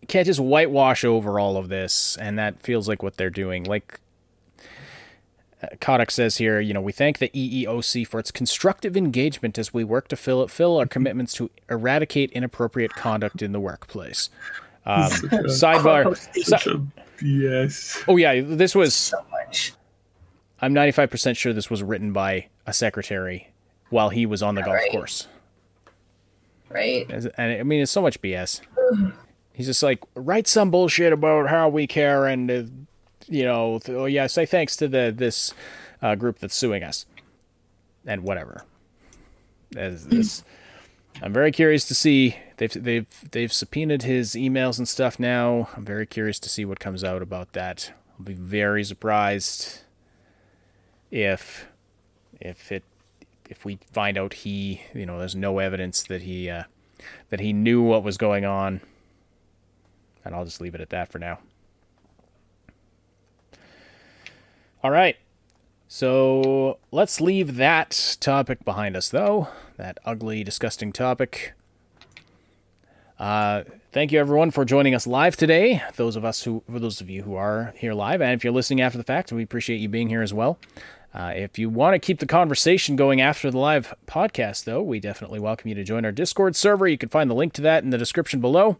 you 0.00 0.06
can't 0.06 0.26
just 0.26 0.40
whitewash 0.40 1.04
over 1.04 1.38
all 1.40 1.56
of 1.56 1.68
this 1.68 2.16
and 2.20 2.38
that 2.38 2.62
feels 2.62 2.88
like 2.88 3.02
what 3.02 3.16
they're 3.16 3.30
doing. 3.30 3.64
Like 3.64 4.00
uh, 5.62 5.68
Kotick 5.80 6.10
says 6.10 6.36
here, 6.36 6.60
you 6.60 6.74
know, 6.74 6.80
we 6.82 6.92
thank 6.92 7.18
the 7.18 7.28
EEOC 7.30 8.06
for 8.06 8.20
its 8.20 8.30
constructive 8.30 8.96
engagement 8.96 9.58
as 9.58 9.72
we 9.72 9.82
work 9.84 10.08
to 10.08 10.16
fill, 10.16 10.46
fill 10.48 10.76
our 10.76 10.86
commitments 10.86 11.32
to 11.34 11.50
eradicate 11.70 12.30
inappropriate 12.32 12.92
conduct 12.94 13.40
in 13.42 13.52
the 13.52 13.60
workplace. 13.60 14.28
Um, 14.84 15.10
sidebar. 15.10 16.16
si- 16.34 16.42
Such 16.42 16.66
a 16.66 16.80
BS. 17.18 18.04
oh 18.08 18.16
yeah, 18.16 18.40
this 18.44 18.74
was. 18.74 18.94
So 18.94 19.16
much. 19.30 19.72
I'm 20.60 20.74
95% 20.74 21.36
sure 21.36 21.52
this 21.52 21.68
was 21.70 21.82
written 21.82 22.12
by 22.12 22.46
a 22.66 22.72
secretary 22.72 23.50
while 23.90 24.10
he 24.10 24.26
was 24.26 24.42
on 24.42 24.54
the 24.54 24.62
golf 24.62 24.74
Right. 24.76 24.90
course. 24.92 25.26
Right? 26.68 27.08
And 27.10 27.32
I 27.38 27.62
mean, 27.62 27.82
it's 27.82 27.92
so 27.92 28.02
much 28.02 28.20
BS. 28.20 28.60
He's 29.52 29.66
just 29.66 29.82
like, 29.82 30.02
write 30.14 30.46
some 30.46 30.70
bullshit 30.70 31.12
about 31.12 31.48
how 31.48 31.68
we 31.68 31.86
care 31.86 32.26
and, 32.26 32.50
uh, 32.50 32.62
you 33.28 33.44
know, 33.44 33.78
th- 33.78 33.96
oh 33.96 34.04
yeah, 34.04 34.26
say 34.26 34.46
thanks 34.46 34.76
to 34.76 34.88
the 34.88 35.12
this 35.16 35.52
uh, 36.02 36.14
group 36.14 36.38
that's 36.38 36.54
suing 36.54 36.82
us, 36.82 37.06
and 38.06 38.22
whatever. 38.22 38.62
As 39.76 40.06
this, 40.08 40.44
I'm 41.22 41.32
very 41.32 41.52
curious 41.52 41.84
to 41.88 41.94
see. 41.94 42.36
They've 42.58 42.72
they've 42.72 43.06
they've 43.30 43.52
subpoenaed 43.52 44.02
his 44.02 44.32
emails 44.32 44.78
and 44.78 44.88
stuff 44.88 45.18
now. 45.18 45.68
I'm 45.76 45.84
very 45.84 46.06
curious 46.06 46.38
to 46.40 46.48
see 46.48 46.64
what 46.64 46.78
comes 46.78 47.02
out 47.02 47.22
about 47.22 47.52
that. 47.52 47.92
I'll 48.18 48.24
be 48.24 48.34
very 48.34 48.84
surprised 48.84 49.80
if 51.10 51.66
if 52.40 52.70
it 52.70 52.84
if 53.50 53.64
we 53.64 53.78
find 53.92 54.18
out 54.18 54.34
he 54.34 54.82
you 54.94 55.06
know 55.06 55.18
there's 55.18 55.36
no 55.36 55.58
evidence 55.58 56.02
that 56.04 56.22
he 56.22 56.50
uh, 56.50 56.64
that 57.30 57.40
he 57.40 57.52
knew 57.52 57.82
what 57.82 58.02
was 58.02 58.16
going 58.16 58.44
on 58.44 58.80
and 60.26 60.34
I'll 60.34 60.44
just 60.44 60.60
leave 60.60 60.74
it 60.74 60.80
at 60.80 60.90
that 60.90 61.10
for 61.10 61.18
now. 61.18 61.38
All 64.82 64.90
right. 64.90 65.16
So 65.88 66.78
let's 66.90 67.20
leave 67.20 67.56
that 67.56 68.16
topic 68.20 68.64
behind 68.64 68.96
us, 68.96 69.08
though. 69.08 69.48
That 69.76 69.98
ugly, 70.04 70.42
disgusting 70.42 70.92
topic. 70.92 71.54
Uh, 73.18 73.62
thank 73.92 74.10
you, 74.10 74.18
everyone, 74.18 74.50
for 74.50 74.64
joining 74.64 74.94
us 74.94 75.06
live 75.06 75.36
today. 75.36 75.80
Those 75.94 76.16
of 76.16 76.24
us 76.24 76.42
who, 76.42 76.64
for 76.70 76.80
those 76.80 77.00
of 77.00 77.08
you 77.08 77.22
who 77.22 77.36
are 77.36 77.72
here 77.76 77.94
live, 77.94 78.20
and 78.20 78.32
if 78.32 78.42
you're 78.42 78.52
listening 78.52 78.80
after 78.80 78.98
the 78.98 79.04
fact, 79.04 79.32
we 79.32 79.44
appreciate 79.44 79.78
you 79.78 79.88
being 79.88 80.08
here 80.08 80.22
as 80.22 80.34
well. 80.34 80.58
Uh, 81.16 81.32
if 81.34 81.58
you 81.58 81.70
want 81.70 81.94
to 81.94 81.98
keep 81.98 82.18
the 82.18 82.26
conversation 82.26 82.94
going 82.94 83.22
after 83.22 83.50
the 83.50 83.56
live 83.56 83.94
podcast, 84.06 84.64
though, 84.64 84.82
we 84.82 85.00
definitely 85.00 85.40
welcome 85.40 85.66
you 85.66 85.74
to 85.74 85.82
join 85.82 86.04
our 86.04 86.12
Discord 86.12 86.54
server. 86.54 86.86
You 86.86 86.98
can 86.98 87.08
find 87.08 87.30
the 87.30 87.34
link 87.34 87.54
to 87.54 87.62
that 87.62 87.82
in 87.82 87.88
the 87.88 87.96
description 87.96 88.42
below. 88.42 88.76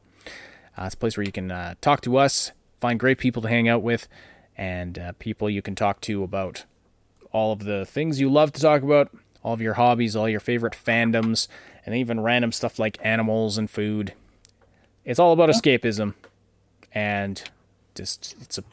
Uh, 0.76 0.84
it's 0.84 0.95
a 0.95 0.99
place 0.99 1.16
where 1.16 1.24
you 1.24 1.32
can 1.32 1.51
uh, 1.51 1.76
talk 1.80 2.03
to 2.03 2.18
us, 2.18 2.53
find 2.78 3.01
great 3.01 3.16
people 3.16 3.41
to 3.41 3.49
hang 3.49 3.70
out 3.70 3.82
with, 3.82 4.07
and 4.55 4.99
uh, 4.99 5.12
people 5.18 5.49
you 5.49 5.62
can 5.62 5.74
talk 5.74 6.03
to 6.03 6.22
about 6.22 6.66
all 7.32 7.55
of 7.55 7.61
the 7.61 7.87
things 7.87 8.20
you 8.20 8.30
love 8.30 8.53
to 8.53 8.61
talk 8.61 8.82
about, 8.82 9.11
all 9.43 9.55
of 9.55 9.62
your 9.62 9.74
hobbies, 9.74 10.14
all 10.14 10.28
your 10.28 10.39
favorite 10.39 10.74
fandoms, 10.74 11.49
and 11.87 11.95
even 11.95 12.20
random 12.20 12.53
stuff 12.53 12.78
like 12.78 12.99
animals 13.01 13.57
and 13.57 13.70
food. 13.70 14.12
It's 15.07 15.18
all 15.18 15.32
about 15.32 15.49
escapism, 15.49 16.12
and 16.93 17.43
just 17.95 18.37
it's 18.43 18.59
a 18.59 18.64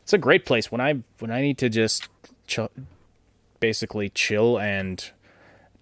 it's 0.00 0.12
a 0.12 0.18
great 0.18 0.46
place 0.46 0.70
when 0.70 0.80
I 0.80 1.02
when 1.18 1.32
I 1.32 1.40
need 1.40 1.58
to 1.58 1.68
just 1.68 2.08
basically 3.60 4.08
chill 4.08 4.58
and 4.58 5.10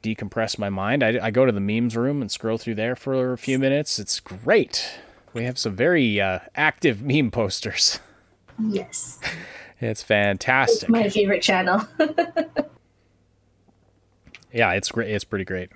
decompress 0.02 0.58
my 0.58 0.68
mind. 0.68 1.02
I, 1.02 1.18
I 1.26 1.30
go 1.30 1.46
to 1.46 1.52
the 1.52 1.60
memes 1.60 1.96
room 1.96 2.20
and 2.20 2.30
scroll 2.30 2.58
through 2.58 2.76
there 2.76 2.94
for 2.96 3.32
a 3.32 3.38
few 3.38 3.58
minutes. 3.58 3.98
It's 3.98 4.20
great. 4.20 5.00
We 5.32 5.44
have 5.44 5.58
some 5.58 5.74
very 5.74 6.20
uh, 6.20 6.40
active 6.54 7.02
meme 7.02 7.30
posters. 7.30 8.00
Yes. 8.58 9.20
It's 9.80 10.02
fantastic. 10.02 10.82
It's 10.82 10.88
my 10.88 11.08
favorite 11.08 11.42
channel. 11.42 11.86
yeah, 14.52 14.72
it's 14.72 14.90
great. 14.90 15.10
It's 15.10 15.24
pretty 15.24 15.44
great. 15.44 15.70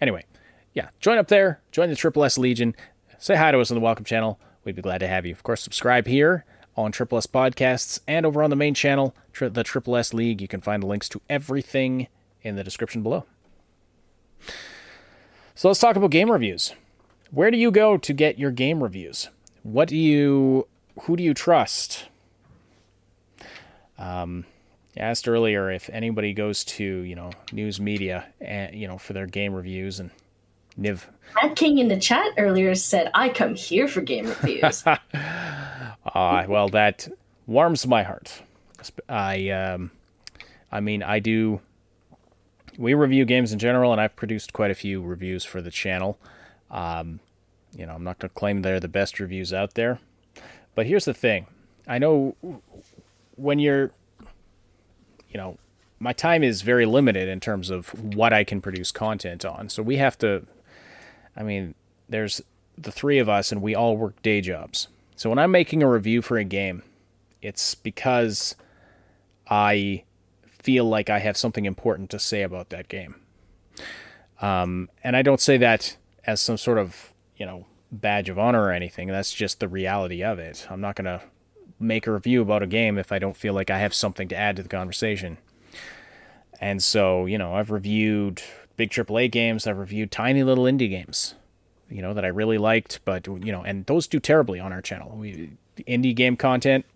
Anyway, 0.00 0.24
yeah, 0.72 0.88
join 1.00 1.18
up 1.18 1.28
there. 1.28 1.60
Join 1.70 1.88
the 1.88 1.96
Triple 1.96 2.24
S 2.24 2.38
Legion. 2.38 2.74
Say 3.18 3.36
hi 3.36 3.52
to 3.52 3.60
us 3.60 3.70
on 3.70 3.76
the 3.76 3.80
Welcome 3.80 4.04
channel. 4.04 4.40
We'd 4.64 4.74
be 4.74 4.82
glad 4.82 4.98
to 4.98 5.06
have 5.06 5.24
you. 5.24 5.32
Of 5.32 5.42
course, 5.42 5.62
subscribe 5.62 6.06
here 6.06 6.44
on 6.76 6.92
Triple 6.92 7.18
S 7.18 7.26
Podcasts 7.26 8.00
and 8.08 8.26
over 8.26 8.42
on 8.42 8.50
the 8.50 8.56
main 8.56 8.74
channel, 8.74 9.14
tri- 9.36 9.48
the 9.48 9.62
Triple 9.62 9.96
S 9.96 10.14
League. 10.14 10.40
You 10.40 10.48
can 10.48 10.60
find 10.60 10.82
links 10.82 11.08
to 11.10 11.20
everything 11.28 12.08
in 12.42 12.56
the 12.56 12.64
description 12.64 13.02
below. 13.02 13.24
So 15.54 15.68
let's 15.68 15.80
talk 15.80 15.96
about 15.96 16.10
game 16.10 16.30
reviews. 16.30 16.74
Where 17.30 17.50
do 17.50 17.58
you 17.58 17.70
go 17.70 17.96
to 17.96 18.12
get 18.12 18.38
your 18.38 18.50
game 18.50 18.82
reviews? 18.82 19.28
What 19.62 19.88
do 19.88 19.96
you 19.96 20.66
who 21.02 21.16
do 21.16 21.22
you 21.22 21.34
trust? 21.34 22.06
Um, 23.98 24.44
I 24.96 25.00
asked 25.00 25.28
earlier 25.28 25.70
if 25.70 25.90
anybody 25.92 26.32
goes 26.32 26.64
to 26.64 26.84
you 26.84 27.14
know 27.14 27.30
news 27.52 27.80
media 27.80 28.26
and 28.40 28.74
you 28.74 28.86
know 28.86 28.98
for 28.98 29.12
their 29.12 29.26
game 29.26 29.54
reviews 29.54 30.00
and 30.00 30.10
Niv. 30.78 31.04
Matt 31.42 31.56
King 31.56 31.78
in 31.78 31.88
the 31.88 31.98
chat 31.98 32.32
earlier 32.38 32.74
said, 32.74 33.10
"I 33.14 33.30
come 33.30 33.54
here 33.54 33.88
for 33.88 34.00
game 34.00 34.26
reviews." 34.26 34.84
Ah, 36.14 36.46
well, 36.48 36.68
that 36.68 37.08
warms 37.46 37.84
my 37.84 38.04
heart. 38.04 38.40
I 39.08 39.50
um, 39.50 39.90
I 40.70 40.80
mean, 40.80 41.02
I 41.02 41.18
do. 41.18 41.60
We 42.78 42.94
review 42.94 43.24
games 43.24 43.52
in 43.52 43.58
general, 43.58 43.92
and 43.92 44.00
I've 44.00 44.16
produced 44.16 44.52
quite 44.52 44.70
a 44.70 44.74
few 44.74 45.02
reviews 45.02 45.44
for 45.44 45.62
the 45.62 45.70
channel. 45.70 46.18
Um, 46.70 47.20
you 47.76 47.86
know, 47.86 47.94
I'm 47.94 48.04
not 48.04 48.18
going 48.18 48.28
to 48.28 48.34
claim 48.34 48.62
they're 48.62 48.80
the 48.80 48.88
best 48.88 49.18
reviews 49.18 49.52
out 49.52 49.74
there, 49.74 49.98
but 50.74 50.86
here's 50.86 51.04
the 51.04 51.14
thing: 51.14 51.46
I 51.86 51.98
know 51.98 52.36
when 53.36 53.58
you're, 53.58 53.92
you 55.30 55.38
know, 55.38 55.58
my 55.98 56.12
time 56.12 56.42
is 56.42 56.62
very 56.62 56.86
limited 56.86 57.28
in 57.28 57.40
terms 57.40 57.70
of 57.70 57.88
what 58.14 58.32
I 58.32 58.44
can 58.44 58.60
produce 58.60 58.92
content 58.92 59.44
on. 59.44 59.68
So 59.68 59.82
we 59.82 59.96
have 59.96 60.18
to, 60.18 60.46
I 61.36 61.42
mean, 61.42 61.74
there's 62.08 62.42
the 62.76 62.92
three 62.92 63.18
of 63.18 63.28
us 63.28 63.52
and 63.52 63.62
we 63.62 63.74
all 63.74 63.96
work 63.96 64.20
day 64.22 64.40
jobs. 64.40 64.88
So 65.14 65.30
when 65.30 65.38
I'm 65.38 65.50
making 65.50 65.82
a 65.82 65.88
review 65.88 66.20
for 66.20 66.36
a 66.36 66.44
game, 66.44 66.82
it's 67.40 67.74
because 67.74 68.54
I 69.48 70.04
feel 70.48 70.84
like 70.84 71.10
I 71.10 71.18
have 71.20 71.36
something 71.36 71.64
important 71.64 72.10
to 72.10 72.18
say 72.18 72.42
about 72.42 72.70
that 72.70 72.88
game. 72.88 73.16
Um, 74.40 74.90
and 75.04 75.16
I 75.16 75.22
don't 75.22 75.40
say 75.40 75.56
that 75.58 75.96
as 76.26 76.40
some 76.40 76.56
sort 76.56 76.78
of, 76.78 77.12
you 77.36 77.46
know, 77.46 77.66
badge 77.92 78.28
of 78.28 78.38
honor 78.38 78.64
or 78.64 78.72
anything. 78.72 79.08
That's 79.08 79.32
just 79.32 79.60
the 79.60 79.68
reality 79.68 80.22
of 80.22 80.38
it. 80.38 80.66
I'm 80.70 80.80
not 80.80 80.96
going 80.96 81.04
to 81.04 81.22
make 81.78 82.06
a 82.06 82.12
review 82.12 82.42
about 82.42 82.62
a 82.62 82.66
game 82.66 82.98
if 82.98 83.12
I 83.12 83.18
don't 83.18 83.36
feel 83.36 83.54
like 83.54 83.70
I 83.70 83.78
have 83.78 83.94
something 83.94 84.28
to 84.28 84.36
add 84.36 84.56
to 84.56 84.62
the 84.62 84.68
conversation. 84.68 85.38
And 86.60 86.82
so, 86.82 87.26
you 87.26 87.38
know, 87.38 87.54
I've 87.54 87.70
reviewed 87.70 88.42
big 88.76 88.90
AAA 88.90 89.30
games, 89.30 89.66
I've 89.66 89.78
reviewed 89.78 90.10
tiny 90.10 90.42
little 90.42 90.64
indie 90.64 90.88
games, 90.88 91.34
you 91.90 92.02
know, 92.02 92.14
that 92.14 92.24
I 92.24 92.28
really 92.28 92.58
liked, 92.58 93.00
but, 93.04 93.26
you 93.26 93.52
know, 93.52 93.62
and 93.62 93.84
those 93.86 94.06
do 94.06 94.20
terribly 94.20 94.58
on 94.58 94.72
our 94.72 94.82
channel. 94.82 95.16
We, 95.16 95.50
indie 95.86 96.14
game 96.14 96.36
content 96.36 96.86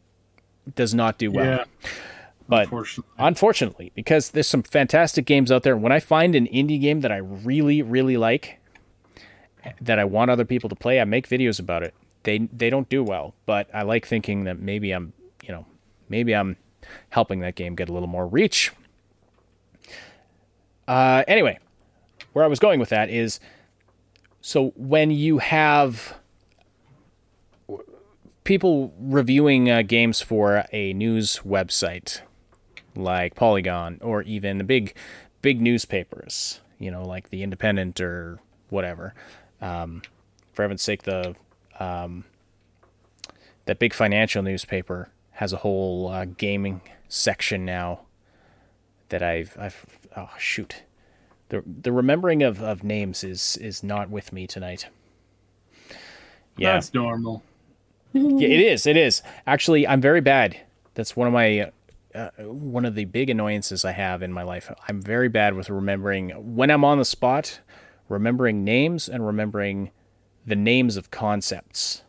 does 0.74 0.94
not 0.94 1.18
do 1.18 1.30
well. 1.30 1.44
Yeah. 1.44 1.90
But 2.50 2.64
Unfortunately. 2.64 3.12
unfortunately, 3.18 3.92
because 3.94 4.30
there's 4.32 4.48
some 4.48 4.64
fantastic 4.64 5.24
games 5.24 5.52
out 5.52 5.62
there, 5.62 5.76
when 5.76 5.92
I 5.92 6.00
find 6.00 6.34
an 6.34 6.46
indie 6.48 6.80
game 6.80 7.00
that 7.00 7.12
I 7.12 7.18
really, 7.18 7.80
really 7.80 8.16
like, 8.16 8.58
that 9.80 10.00
I 10.00 10.04
want 10.04 10.32
other 10.32 10.44
people 10.44 10.68
to 10.68 10.74
play, 10.74 11.00
I 11.00 11.04
make 11.04 11.28
videos 11.28 11.60
about 11.60 11.84
it. 11.84 11.94
They 12.24 12.38
they 12.52 12.68
don't 12.68 12.88
do 12.88 13.04
well, 13.04 13.34
but 13.46 13.68
I 13.72 13.82
like 13.82 14.04
thinking 14.04 14.44
that 14.44 14.58
maybe 14.58 14.90
I'm, 14.90 15.12
you 15.44 15.50
know, 15.52 15.64
maybe 16.08 16.34
I'm 16.34 16.56
helping 17.10 17.38
that 17.40 17.54
game 17.54 17.76
get 17.76 17.88
a 17.88 17.92
little 17.92 18.08
more 18.08 18.26
reach. 18.26 18.72
Uh, 20.88 21.22
anyway, 21.28 21.58
where 22.32 22.44
I 22.44 22.48
was 22.48 22.58
going 22.58 22.80
with 22.80 22.88
that 22.88 23.10
is, 23.10 23.38
so 24.40 24.72
when 24.76 25.12
you 25.12 25.38
have 25.38 26.16
people 28.42 28.92
reviewing 28.98 29.70
uh, 29.70 29.82
games 29.82 30.20
for 30.20 30.64
a 30.72 30.92
news 30.94 31.40
website 31.46 32.22
like 32.94 33.34
Polygon 33.34 33.98
or 34.02 34.22
even 34.22 34.58
the 34.58 34.64
big 34.64 34.94
big 35.42 35.60
newspapers, 35.60 36.60
you 36.78 36.90
know, 36.90 37.02
like 37.04 37.30
the 37.30 37.42
Independent 37.42 38.00
or 38.00 38.38
whatever. 38.68 39.14
Um, 39.60 40.02
for 40.52 40.62
heaven's 40.62 40.82
sake, 40.82 41.02
the 41.04 41.34
um, 41.78 42.24
that 43.66 43.78
big 43.78 43.94
financial 43.94 44.42
newspaper 44.42 45.10
has 45.32 45.52
a 45.52 45.58
whole 45.58 46.08
uh, 46.08 46.24
gaming 46.24 46.80
section 47.08 47.64
now. 47.64 48.00
That 49.08 49.22
I've 49.22 49.56
I've 49.58 49.86
oh 50.16 50.30
shoot, 50.38 50.82
the 51.48 51.62
the 51.66 51.92
remembering 51.92 52.42
of, 52.42 52.62
of 52.62 52.84
names 52.84 53.24
is 53.24 53.56
is 53.56 53.82
not 53.82 54.08
with 54.08 54.32
me 54.32 54.46
tonight. 54.46 54.86
Yeah, 56.56 56.74
That's 56.74 56.92
normal. 56.94 57.42
yeah, 58.12 58.48
it 58.48 58.60
is. 58.60 58.86
It 58.86 58.96
is. 58.96 59.22
Actually, 59.46 59.86
I'm 59.86 60.00
very 60.00 60.20
bad. 60.20 60.60
That's 60.94 61.16
one 61.16 61.26
of 61.26 61.32
my 61.32 61.72
uh, 62.14 62.30
one 62.38 62.84
of 62.84 62.94
the 62.94 63.04
big 63.04 63.30
annoyances 63.30 63.84
I 63.84 63.92
have 63.92 64.22
in 64.22 64.32
my 64.32 64.42
life. 64.42 64.72
I'm 64.88 65.00
very 65.00 65.28
bad 65.28 65.54
with 65.54 65.70
remembering 65.70 66.30
when 66.56 66.70
I'm 66.70 66.84
on 66.84 66.98
the 66.98 67.04
spot, 67.04 67.60
remembering 68.08 68.64
names 68.64 69.08
and 69.08 69.26
remembering 69.26 69.90
the 70.46 70.56
names 70.56 70.96
of 70.96 71.10
concepts. 71.10 72.02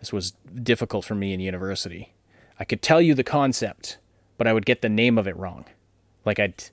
This 0.00 0.12
was 0.12 0.32
difficult 0.62 1.04
for 1.04 1.14
me 1.14 1.32
in 1.32 1.40
university. 1.40 2.14
I 2.58 2.64
could 2.64 2.82
tell 2.82 3.00
you 3.00 3.14
the 3.14 3.24
concept, 3.24 3.98
but 4.36 4.46
I 4.46 4.52
would 4.52 4.66
get 4.66 4.82
the 4.82 4.88
name 4.88 5.18
of 5.18 5.26
it 5.26 5.36
wrong. 5.36 5.64
Like 6.24 6.38
I'd 6.38 6.64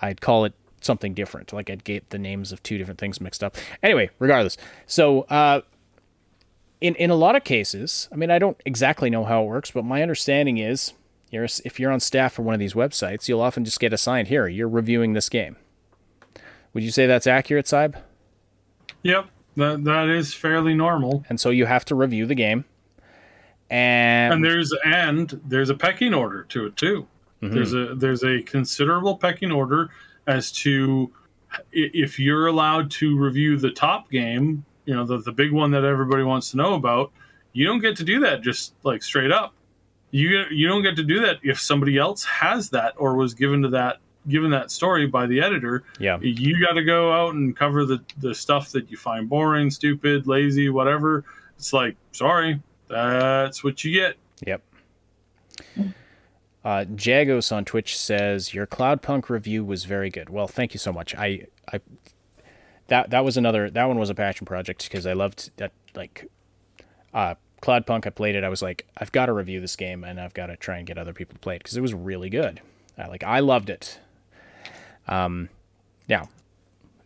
I'd 0.00 0.20
call 0.20 0.44
it 0.44 0.54
something 0.80 1.14
different. 1.14 1.52
Like 1.52 1.70
I'd 1.70 1.84
get 1.84 2.10
the 2.10 2.18
names 2.18 2.52
of 2.52 2.62
two 2.62 2.78
different 2.78 3.00
things 3.00 3.20
mixed 3.20 3.42
up. 3.42 3.56
Anyway, 3.82 4.10
regardless. 4.18 4.56
So 4.86 5.22
uh, 5.22 5.62
in 6.80 6.94
in 6.96 7.10
a 7.10 7.14
lot 7.14 7.36
of 7.36 7.44
cases, 7.44 8.08
I 8.12 8.16
mean, 8.16 8.30
I 8.30 8.38
don't 8.38 8.60
exactly 8.64 9.10
know 9.10 9.24
how 9.24 9.42
it 9.42 9.46
works, 9.46 9.70
but 9.70 9.84
my 9.84 10.02
understanding 10.02 10.58
is, 10.58 10.92
you're 11.30 11.46
if 11.64 11.78
you're 11.78 11.92
on 11.92 12.00
staff 12.00 12.32
for 12.32 12.42
one 12.42 12.54
of 12.54 12.60
these 12.60 12.74
websites, 12.74 13.28
you'll 13.28 13.40
often 13.40 13.64
just 13.64 13.80
get 13.80 13.92
assigned 13.92 14.28
here. 14.28 14.48
You're 14.48 14.68
reviewing 14.68 15.12
this 15.12 15.28
game. 15.28 15.56
Would 16.72 16.82
you 16.82 16.90
say 16.90 17.06
that's 17.06 17.26
accurate, 17.26 17.66
Saib? 17.66 17.96
Yep. 19.02 19.26
That 19.56 19.84
that 19.84 20.08
is 20.08 20.34
fairly 20.34 20.74
normal. 20.74 21.24
And 21.28 21.40
so 21.40 21.50
you 21.50 21.66
have 21.66 21.84
to 21.86 21.94
review 21.94 22.26
the 22.26 22.34
game, 22.34 22.64
and, 23.70 24.34
And 24.34 24.44
there's 24.44 24.72
and 24.84 25.40
there's 25.44 25.70
a 25.70 25.74
pecking 25.74 26.14
order 26.14 26.44
to 26.44 26.66
it 26.66 26.76
too. 26.76 27.06
Mm-hmm. 27.42 27.54
There's 27.54 27.74
a 27.74 27.94
there's 27.94 28.24
a 28.24 28.42
considerable 28.42 29.16
pecking 29.16 29.50
order 29.50 29.90
as 30.26 30.52
to 30.52 31.12
if 31.72 32.18
you're 32.18 32.46
allowed 32.46 32.90
to 32.92 33.18
review 33.18 33.58
the 33.58 33.70
top 33.70 34.10
game, 34.10 34.64
you 34.84 34.94
know, 34.94 35.04
the 35.04 35.18
the 35.18 35.32
big 35.32 35.52
one 35.52 35.70
that 35.72 35.84
everybody 35.84 36.22
wants 36.22 36.50
to 36.52 36.56
know 36.56 36.74
about. 36.74 37.10
You 37.52 37.66
don't 37.66 37.80
get 37.80 37.96
to 37.96 38.04
do 38.04 38.20
that 38.20 38.42
just 38.42 38.74
like 38.84 39.02
straight 39.02 39.32
up. 39.32 39.54
You 40.10 40.44
you 40.50 40.68
don't 40.68 40.82
get 40.82 40.96
to 40.96 41.04
do 41.04 41.20
that 41.20 41.38
if 41.42 41.60
somebody 41.60 41.98
else 41.98 42.24
has 42.24 42.70
that 42.70 42.94
or 42.96 43.14
was 43.14 43.34
given 43.34 43.62
to 43.62 43.68
that 43.70 43.98
given 44.28 44.50
that 44.50 44.70
story 44.70 45.06
by 45.06 45.26
the 45.26 45.40
editor. 45.40 45.84
yeah, 45.98 46.18
You 46.20 46.60
got 46.64 46.74
to 46.74 46.84
go 46.84 47.12
out 47.12 47.34
and 47.34 47.56
cover 47.56 47.84
the 47.84 48.02
the 48.18 48.34
stuff 48.34 48.70
that 48.72 48.90
you 48.90 48.96
find 48.96 49.28
boring, 49.28 49.70
stupid, 49.70 50.26
lazy, 50.26 50.68
whatever. 50.68 51.24
It's 51.56 51.72
like, 51.72 51.96
sorry, 52.12 52.60
that's 52.88 53.64
what 53.64 53.84
you 53.84 53.92
get. 53.92 54.16
Yep. 54.46 54.62
Uh, 56.64 56.84
Jagos 56.84 57.50
on 57.50 57.64
Twitch 57.64 57.98
says 57.98 58.52
your 58.52 58.66
Cloudpunk 58.66 59.28
review 59.28 59.64
was 59.64 59.84
very 59.84 60.10
good. 60.10 60.28
Well, 60.28 60.46
thank 60.46 60.74
you 60.74 60.78
so 60.78 60.92
much. 60.92 61.14
I, 61.14 61.46
I, 61.72 61.80
that 62.88 63.10
that 63.10 63.24
was 63.24 63.36
another 63.36 63.70
that 63.70 63.84
one 63.86 63.98
was 63.98 64.10
a 64.10 64.14
passion 64.14 64.46
project 64.46 64.84
because 64.84 65.06
I 65.06 65.12
loved 65.12 65.50
that 65.56 65.72
like, 65.94 66.26
uh, 67.14 67.34
Cloudpunk. 67.62 68.06
I 68.06 68.10
played 68.10 68.34
it. 68.34 68.44
I 68.44 68.48
was 68.48 68.62
like, 68.62 68.86
I've 68.96 69.12
got 69.12 69.26
to 69.26 69.32
review 69.32 69.60
this 69.60 69.76
game 69.76 70.04
and 70.04 70.20
I've 70.20 70.34
got 70.34 70.46
to 70.46 70.56
try 70.56 70.78
and 70.78 70.86
get 70.86 70.98
other 70.98 71.12
people 71.12 71.34
to 71.34 71.40
play 71.40 71.56
it 71.56 71.58
because 71.60 71.76
it 71.76 71.80
was 71.80 71.94
really 71.94 72.30
good. 72.30 72.60
I, 72.96 73.06
like 73.06 73.24
I 73.24 73.40
loved 73.40 73.70
it. 73.70 74.00
Um, 75.06 75.48
yeah, 76.06 76.26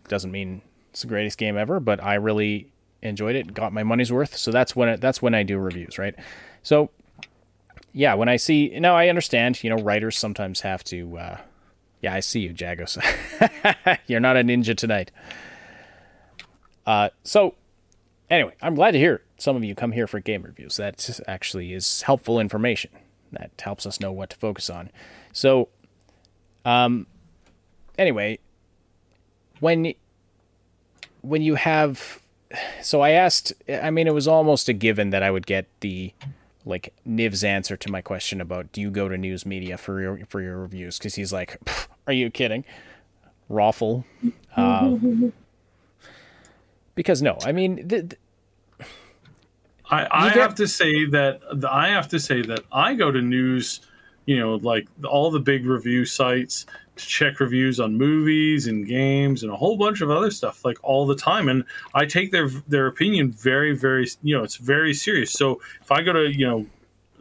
doesn't 0.09 0.31
mean 0.31 0.63
it's 0.91 1.03
the 1.03 1.09
greatest 1.09 1.39
game 1.39 1.57
ever, 1.57 1.81
but 1.81 2.03
I 2.03 2.15
really 2.15 2.71
enjoyed 3.01 3.37
it. 3.37 3.55
Got 3.55 3.73
my 3.73 3.83
money's 3.83 4.13
worth. 4.13 4.37
So 4.37 4.51
that's 4.51 4.75
when 4.75 4.89
it, 4.89 5.01
that's 5.01 5.23
when 5.23 5.35
I 5.35 5.43
do 5.43 5.59
reviews, 5.59 5.99
right? 5.99 6.15
So 6.63 6.91
yeah, 7.93 8.15
when 8.15 8.29
I 8.29 8.37
see 8.37 8.79
now, 8.79 8.97
I 8.97 9.09
understand. 9.09 9.63
You 9.63 9.71
know, 9.71 9.83
writers 9.83 10.17
sometimes 10.17 10.61
have 10.61 10.83
to. 10.85 11.19
Uh, 11.19 11.37
yeah, 12.01 12.15
I 12.15 12.21
see 12.21 12.41
you, 12.41 12.53
Jagos. 12.53 12.99
You're 14.07 14.21
not 14.21 14.37
a 14.37 14.41
ninja 14.41 14.77
tonight. 14.77 15.11
Uh, 16.85 17.11
so 17.23 17.55
anyway, 18.33 18.55
I'm 18.61 18.75
glad 18.75 18.93
to 18.93 18.99
hear 18.99 19.23
some 19.39 19.57
of 19.57 19.63
you 19.65 19.75
come 19.75 19.93
here 19.93 20.07
for 20.07 20.19
game 20.21 20.43
reviews. 20.43 20.77
That 20.77 21.21
actually 21.29 21.73
is 21.73 22.03
helpful 22.03 22.41
information. 22.41 22.91
That 23.31 23.51
helps 23.61 23.87
us 23.87 24.01
know 24.01 24.13
what 24.13 24.31
to 24.31 24.37
focus 24.37 24.69
on. 24.69 24.91
So, 25.33 25.69
um, 26.65 27.07
anyway, 27.97 28.39
when 29.61 29.95
when 31.23 31.43
you 31.43 31.55
have 31.55 32.21
so 32.83 33.01
I 33.01 33.11
asked 33.11 33.53
I 33.69 33.91
mean 33.91 34.07
it 34.07 34.15
was 34.15 34.29
almost 34.29 34.69
a 34.69 34.73
given 34.73 35.11
that 35.11 35.23
I 35.23 35.31
would 35.31 35.47
get 35.47 35.67
the 35.81 36.13
like 36.65 36.93
Niv's 37.09 37.43
answer 37.43 37.77
to 37.77 37.91
my 37.91 38.01
question 38.01 38.41
about 38.41 38.73
do 38.73 38.81
you 38.81 38.91
go 38.91 39.09
to 39.09 39.17
news 39.17 39.47
media 39.47 39.79
for 39.79 40.01
your 40.01 40.21
for 40.27 40.41
your 40.41 40.59
reviews 40.59 40.99
because 40.99 41.15
he's 41.15 41.33
like 41.33 41.59
are 42.07 42.13
you 42.13 42.31
kidding 42.31 42.65
Raffle 43.49 44.05
um, 44.57 45.33
because 46.95 47.23
no 47.23 47.39
I 47.45 47.53
mean 47.53 47.89
th- 47.89 48.11
th- 48.11 48.21
I, 49.91 50.07
I 50.11 50.29
get- 50.29 50.39
have 50.39 50.55
to 50.57 50.69
say 50.69 51.07
that 51.07 51.41
I 51.69 51.89
have 51.89 52.09
to 52.09 52.21
say 52.21 52.43
that 52.43 52.61
I 52.73 52.95
go 52.95 53.11
to 53.11 53.21
news, 53.21 53.81
you 54.27 54.39
know, 54.39 54.57
like 54.57 54.89
all 55.05 55.31
the 55.31 55.41
big 55.41 55.67
review 55.67 56.05
sites 56.05 56.67
to 56.97 57.07
check 57.07 57.41
reviews 57.41 57.81
on 57.81 57.97
movies 57.97 58.67
and 58.67 58.87
games 58.87 59.43
and 59.43 59.51
a 59.53 59.57
whole 59.57 59.77
bunch 59.77 60.01
of 60.03 60.11
other 60.11 60.31
stuff 60.31 60.65
like 60.65 60.79
all 60.83 61.07
the 61.07 61.17
time, 61.17 61.49
and 61.49 61.65
I 61.95 62.07
take 62.07 62.31
their 62.31 62.49
their 62.69 62.87
opinion 62.87 63.33
very 63.33 63.77
very 63.77 64.07
you 64.23 64.37
know 64.37 64.45
it's 64.45 64.57
very 64.57 64.95
serious. 64.95 65.33
So 65.33 65.61
if 65.81 65.91
I 65.91 66.03
go 66.03 66.13
to 66.13 66.31
you 66.31 66.47
know 66.47 66.67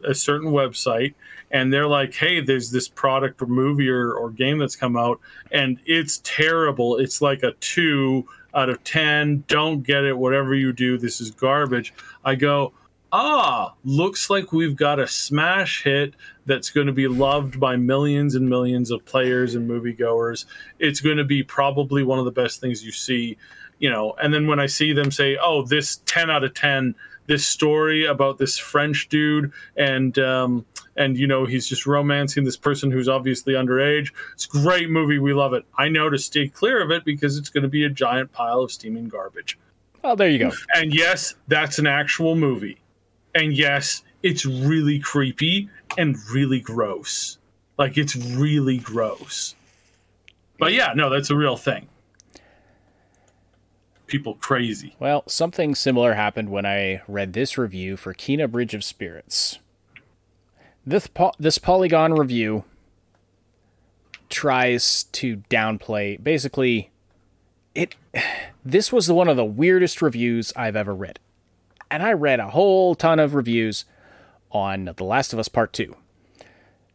a 0.04 0.14
certain 0.14 0.50
website 0.50 1.14
and 1.52 1.72
they're 1.72 1.86
like, 1.86 2.14
hey, 2.14 2.40
there's 2.40 2.70
this 2.70 2.88
product 2.88 3.40
or 3.42 3.46
movie 3.46 3.88
or, 3.88 4.14
or 4.14 4.30
game 4.30 4.58
that's 4.58 4.74
come 4.74 4.96
out 4.96 5.20
and 5.52 5.78
it's 5.86 6.20
terrible. 6.24 6.96
It's 6.96 7.20
like 7.22 7.42
a 7.42 7.52
two 7.60 8.26
out 8.54 8.68
of 8.68 8.82
10. 8.84 9.44
Don't 9.46 9.82
get 9.82 10.04
it. 10.04 10.16
Whatever 10.16 10.54
you 10.54 10.72
do, 10.72 10.98
this 10.98 11.20
is 11.20 11.30
garbage. 11.30 11.94
I 12.24 12.34
go, 12.34 12.72
ah, 13.12 13.74
looks 13.84 14.30
like 14.30 14.52
we've 14.52 14.76
got 14.76 14.98
a 14.98 15.06
smash 15.06 15.84
hit 15.84 16.14
that's 16.46 16.70
going 16.70 16.86
to 16.86 16.92
be 16.92 17.06
loved 17.06 17.60
by 17.60 17.76
millions 17.76 18.34
and 18.34 18.48
millions 18.48 18.90
of 18.90 19.04
players 19.04 19.54
and 19.54 19.68
moviegoers. 19.68 20.46
It's 20.78 21.00
going 21.00 21.18
to 21.18 21.24
be 21.24 21.42
probably 21.42 22.02
one 22.02 22.18
of 22.18 22.24
the 22.24 22.32
best 22.32 22.60
things 22.60 22.84
you 22.84 22.92
see, 22.92 23.36
you 23.78 23.90
know. 23.90 24.14
And 24.22 24.32
then 24.32 24.46
when 24.46 24.58
I 24.58 24.66
see 24.66 24.92
them 24.92 25.10
say, 25.10 25.36
oh, 25.40 25.62
this 25.62 26.00
10 26.06 26.30
out 26.30 26.44
of 26.44 26.54
10, 26.54 26.94
this 27.26 27.46
story 27.46 28.06
about 28.06 28.38
this 28.38 28.58
French 28.58 29.08
dude 29.08 29.52
and 29.76 30.18
um, 30.18 30.64
and 30.96 31.16
you 31.16 31.26
know 31.26 31.44
he's 31.44 31.66
just 31.66 31.86
romancing 31.86 32.44
this 32.44 32.56
person 32.56 32.90
who's 32.90 33.08
obviously 33.08 33.54
underage. 33.54 34.10
It's 34.34 34.46
a 34.46 34.48
great 34.48 34.90
movie. 34.90 35.18
We 35.18 35.32
love 35.32 35.54
it. 35.54 35.64
I 35.76 35.88
know 35.88 36.10
to 36.10 36.18
stay 36.18 36.48
clear 36.48 36.82
of 36.82 36.90
it 36.90 37.04
because 37.04 37.38
it's 37.38 37.48
going 37.48 37.62
to 37.62 37.68
be 37.68 37.84
a 37.84 37.90
giant 37.90 38.32
pile 38.32 38.60
of 38.60 38.72
steaming 38.72 39.08
garbage. 39.08 39.58
well 40.02 40.16
there 40.16 40.28
you 40.28 40.38
go 40.38 40.52
And 40.74 40.94
yes, 40.94 41.34
that's 41.48 41.78
an 41.78 41.86
actual 41.86 42.36
movie. 42.36 42.78
And 43.34 43.52
yes, 43.56 44.02
it's 44.22 44.44
really 44.44 44.98
creepy 44.98 45.70
and 45.96 46.16
really 46.32 46.60
gross. 46.60 47.38
Like 47.78 47.96
it's 47.96 48.14
really 48.14 48.78
gross. 48.78 49.54
But 50.58 50.72
yeah, 50.72 50.92
no, 50.94 51.10
that's 51.10 51.30
a 51.30 51.36
real 51.36 51.56
thing. 51.56 51.88
People 54.12 54.34
crazy. 54.34 54.94
Well, 54.98 55.24
something 55.26 55.74
similar 55.74 56.12
happened 56.12 56.50
when 56.50 56.66
I 56.66 57.00
read 57.08 57.32
this 57.32 57.56
review 57.56 57.96
for 57.96 58.12
Kena 58.12 58.46
Bridge 58.46 58.74
of 58.74 58.84
Spirits. 58.84 59.58
This 60.84 61.06
po- 61.06 61.32
this 61.38 61.56
Polygon 61.56 62.12
review 62.12 62.64
tries 64.28 65.04
to 65.04 65.38
downplay 65.48 66.22
basically 66.22 66.90
it 67.74 67.96
this 68.62 68.92
was 68.92 69.10
one 69.10 69.28
of 69.28 69.38
the 69.38 69.46
weirdest 69.46 70.02
reviews 70.02 70.52
I've 70.56 70.76
ever 70.76 70.94
read. 70.94 71.18
And 71.90 72.02
I 72.02 72.12
read 72.12 72.38
a 72.38 72.50
whole 72.50 72.94
ton 72.94 73.18
of 73.18 73.34
reviews 73.34 73.86
on 74.50 74.92
The 74.94 75.04
Last 75.04 75.32
of 75.32 75.38
Us 75.38 75.48
Part 75.48 75.72
2. 75.72 75.96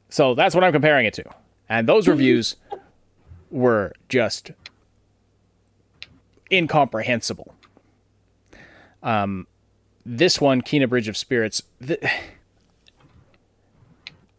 So 0.10 0.36
that's 0.36 0.54
what 0.54 0.64
I'm 0.64 0.72
comparing 0.72 1.08
it 1.08 1.16
to. 1.16 1.24
And 1.68 1.90
those 1.90 2.08
reviews 2.08 2.58
were 3.50 3.94
just 4.08 4.52
incomprehensible. 6.52 7.54
Um, 9.04 9.48
this 10.06 10.40
one, 10.40 10.62
Kena 10.62 10.90
Bridge 10.90 11.08
of 11.08 11.18
Spirits, 11.18 11.62
th- 11.86 12.04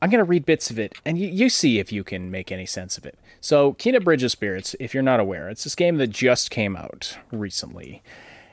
I'm 0.01 0.11
going 0.11 0.25
to 0.25 0.29
read 0.29 0.47
bits 0.47 0.71
of 0.71 0.79
it, 0.79 0.95
and 1.05 1.19
you, 1.19 1.29
you 1.29 1.49
see 1.49 1.79
if 1.79 1.93
you 1.93 2.05
can 2.05 2.31
make 2.31 2.53
any 2.53 2.67
sense 2.67 2.97
of 2.97 3.05
it. 3.05 3.19
So, 3.41 3.75
Kena 3.75 4.03
Bridge 4.03 4.23
of 4.23 4.31
Spirits, 4.31 4.75
if 4.81 4.95
you're 4.95 5.03
not 5.03 5.21
aware, 5.21 5.49
it's 5.49 5.65
this 5.65 5.75
game 5.75 5.97
that 5.97 6.09
just 6.09 6.51
came 6.51 6.77
out 6.77 7.19
recently, 7.31 8.03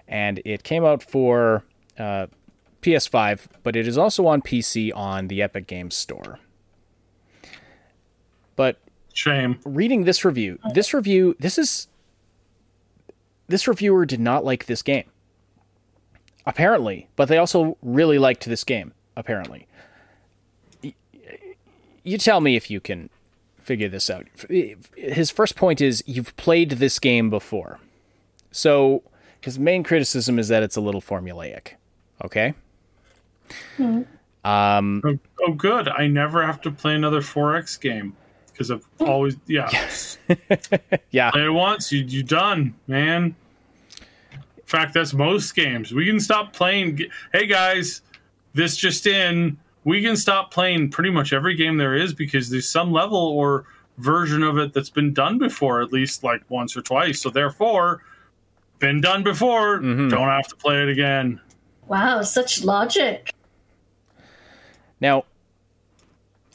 and 0.07 0.41
it 0.43 0.63
came 0.63 0.83
out 0.83 1.03
for 1.03 1.63
uh, 1.97 2.27
PS5, 2.81 3.47
but 3.63 3.75
it 3.75 3.87
is 3.87 3.97
also 3.97 4.27
on 4.27 4.41
PC 4.41 4.91
on 4.95 5.27
the 5.27 5.41
Epic 5.41 5.67
Games 5.67 5.95
Store. 5.95 6.39
But 8.55 8.77
Shame. 9.13 9.59
reading 9.65 10.03
this 10.05 10.23
review, 10.25 10.59
this 10.73 10.93
review, 10.93 11.35
this 11.39 11.57
is 11.57 11.87
this 13.47 13.67
reviewer 13.67 14.05
did 14.05 14.19
not 14.19 14.43
like 14.45 14.65
this 14.65 14.81
game. 14.81 15.05
Apparently, 16.45 17.07
but 17.15 17.27
they 17.27 17.37
also 17.37 17.77
really 17.81 18.19
liked 18.19 18.45
this 18.45 18.63
game, 18.63 18.93
apparently. 19.15 19.67
Y- 20.83 20.93
You 22.03 22.17
tell 22.19 22.39
me 22.41 22.55
if 22.55 22.69
you 22.69 22.79
can 22.79 23.09
figure 23.57 23.89
this 23.89 24.09
out. 24.11 24.27
His 24.95 25.31
first 25.31 25.55
point 25.55 25.81
is 25.81 26.03
you've 26.05 26.35
played 26.37 26.71
this 26.71 26.99
game 26.99 27.29
before. 27.31 27.79
So, 28.51 29.01
his 29.41 29.57
main 29.57 29.83
criticism 29.83 30.37
is 30.37 30.47
that 30.49 30.61
it's 30.63 30.75
a 30.75 30.81
little 30.81 31.01
formulaic. 31.01 31.69
Okay? 32.23 32.53
Hmm. 33.77 34.03
Oh, 34.47 35.17
oh, 35.41 35.53
good. 35.53 35.87
I 35.87 36.05
never 36.07 36.45
have 36.45 36.61
to 36.61 36.71
play 36.71 36.93
another 36.93 37.21
4X 37.21 37.81
game 37.81 38.15
because 38.55 38.71
I've 38.71 38.87
always, 39.01 39.35
yeah. 39.47 39.69
Yeah. 41.11 41.31
Play 41.31 41.45
it 41.45 41.49
once, 41.49 41.91
you 41.91 42.03
you 42.03 42.23
done, 42.23 42.73
man. 42.87 43.35
In 44.31 44.63
fact, 44.65 44.93
that's 44.93 45.13
most 45.13 45.55
games. 45.55 45.93
We 45.93 46.05
can 46.05 46.19
stop 46.19 46.53
playing. 46.53 46.99
Hey 47.33 47.45
guys, 47.45 48.01
this 48.53 48.77
just 48.77 49.05
in. 49.05 49.57
We 49.83 50.01
can 50.01 50.15
stop 50.15 50.51
playing 50.51 50.89
pretty 50.89 51.11
much 51.11 51.31
every 51.31 51.55
game 51.55 51.77
there 51.77 51.93
is 51.93 52.13
because 52.13 52.49
there's 52.49 52.67
some 52.67 52.91
level 52.91 53.19
or 53.19 53.65
version 53.99 54.41
of 54.41 54.57
it 54.57 54.73
that's 54.73 54.89
been 54.89 55.13
done 55.13 55.37
before, 55.37 55.81
at 55.81 55.93
least 55.93 56.23
like 56.23 56.41
once 56.49 56.75
or 56.75 56.81
twice. 56.81 57.21
So 57.21 57.29
therefore, 57.29 58.01
been 58.79 58.99
done 58.99 59.21
before. 59.21 59.79
Mm-hmm. 59.79 60.09
Don't 60.09 60.27
have 60.27 60.47
to 60.47 60.55
play 60.55 60.81
it 60.81 60.89
again. 60.89 61.39
Wow, 61.87 62.23
such 62.23 62.63
logic. 62.63 63.31
Now, 64.99 65.25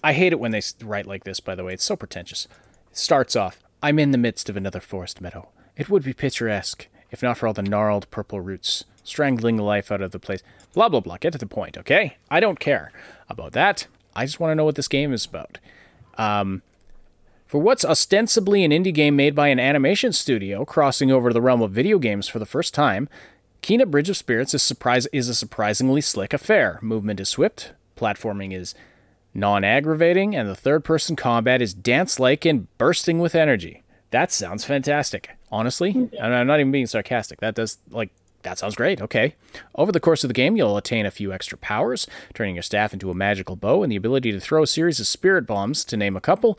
I 0.03 0.12
hate 0.12 0.32
it 0.32 0.40
when 0.40 0.53
they 0.53 0.62
write 0.82 1.07
like 1.07 1.24
this, 1.24 1.40
by 1.40 1.55
the 1.55 1.64
way. 1.64 1.74
It's 1.74 1.84
so 1.84 1.96
pretentious. 1.96 2.46
It 2.90 2.96
starts 2.98 3.36
off 3.36 3.61
I'm 3.82 3.98
in 3.98 4.11
the 4.11 4.18
midst 4.18 4.48
of 4.48 4.57
another 4.57 4.80
forest 4.80 5.20
meadow. 5.20 5.48
It 5.76 5.88
would 5.88 6.03
be 6.03 6.12
picturesque, 6.12 6.88
if 7.11 7.22
not 7.22 7.38
for 7.38 7.46
all 7.46 7.55
the 7.55 7.62
gnarled 7.62 8.11
purple 8.11 8.40
roots 8.40 8.84
strangling 9.03 9.57
life 9.57 9.90
out 9.90 10.03
of 10.03 10.11
the 10.11 10.18
place. 10.18 10.42
Blah, 10.74 10.88
blah, 10.88 11.01
blah. 11.01 11.16
Get 11.18 11.32
to 11.32 11.38
the 11.38 11.46
point, 11.46 11.78
okay? 11.78 12.16
I 12.30 12.40
don't 12.40 12.61
care 12.61 12.92
about 13.28 13.53
that. 13.53 13.86
I 14.14 14.26
just 14.26 14.38
want 14.38 14.51
to 14.51 14.55
know 14.55 14.64
what 14.64 14.76
this 14.76 14.88
game 14.88 15.12
is 15.12 15.24
about. 15.24 15.59
Um, 16.18 16.62
for 17.46 17.59
what's 17.59 17.84
ostensibly 17.84 18.62
an 18.62 18.70
indie 18.70 18.94
game 18.94 19.16
made 19.16 19.34
by 19.34 19.48
an 19.48 19.59
animation 19.59 20.12
studio 20.12 20.64
crossing 20.64 21.11
over 21.11 21.30
to 21.30 21.34
the 21.34 21.40
realm 21.40 21.62
of 21.62 21.72
video 21.72 21.98
games 21.98 22.28
for 22.28 22.38
the 22.38 22.46
first 22.46 22.74
time, 22.74 23.09
Kena 23.62 23.90
Bridge 23.90 24.11
of 24.11 24.16
Spirits 24.16 24.55
is, 24.55 24.62
surprise- 24.62 25.07
is 25.07 25.28
a 25.28 25.34
surprisingly 25.34 26.01
slick 26.01 26.32
affair. 26.32 26.78
Movement 26.82 27.20
is 27.20 27.28
swift, 27.28 27.72
platforming 27.96 28.55
is 28.55 28.74
non 29.35 29.64
aggravating, 29.64 30.35
and 30.35 30.49
the 30.49 30.55
third 30.55 30.85
person 30.85 31.16
combat 31.16 31.62
is 31.62 31.74
dance 31.74 32.18
like 32.18 32.45
and 32.45 32.66
bursting 32.78 33.18
with 33.18 33.35
energy. 33.35 33.83
That 34.11 34.33
sounds 34.33 34.64
fantastic. 34.64 35.31
Honestly, 35.53 35.93
mm-hmm. 35.93 36.14
and 36.16 36.35
I'm 36.35 36.47
not 36.47 36.61
even 36.61 36.72
being 36.72 36.87
sarcastic. 36.87 37.41
That 37.41 37.55
does, 37.55 37.78
like, 37.91 38.11
that 38.43 38.59
sounds 38.59 38.76
great. 38.76 39.01
Okay. 39.01 39.35
Over 39.74 39.93
the 39.93 40.01
course 40.01 40.24
of 40.24 40.28
the 40.28 40.35
game, 40.35 40.57
you'll 40.57 40.76
attain 40.76 41.07
a 41.07 41.11
few 41.11 41.33
extra 41.33 41.59
powers, 41.59 42.07
turning 42.35 42.55
your 42.55 42.62
staff 42.62 42.93
into 42.93 43.11
a 43.11 43.14
magical 43.14 43.57
bow 43.57 43.83
and 43.83 43.93
the 43.93 43.97
ability 43.97 44.33
to 44.33 44.41
throw 44.41 44.62
a 44.62 44.66
series 44.66 45.01
of 45.01 45.07
spirit 45.07 45.47
bombs, 45.47 45.85
to 45.87 45.97
name 45.97 46.16
a 46.16 46.20
couple. 46.20 46.59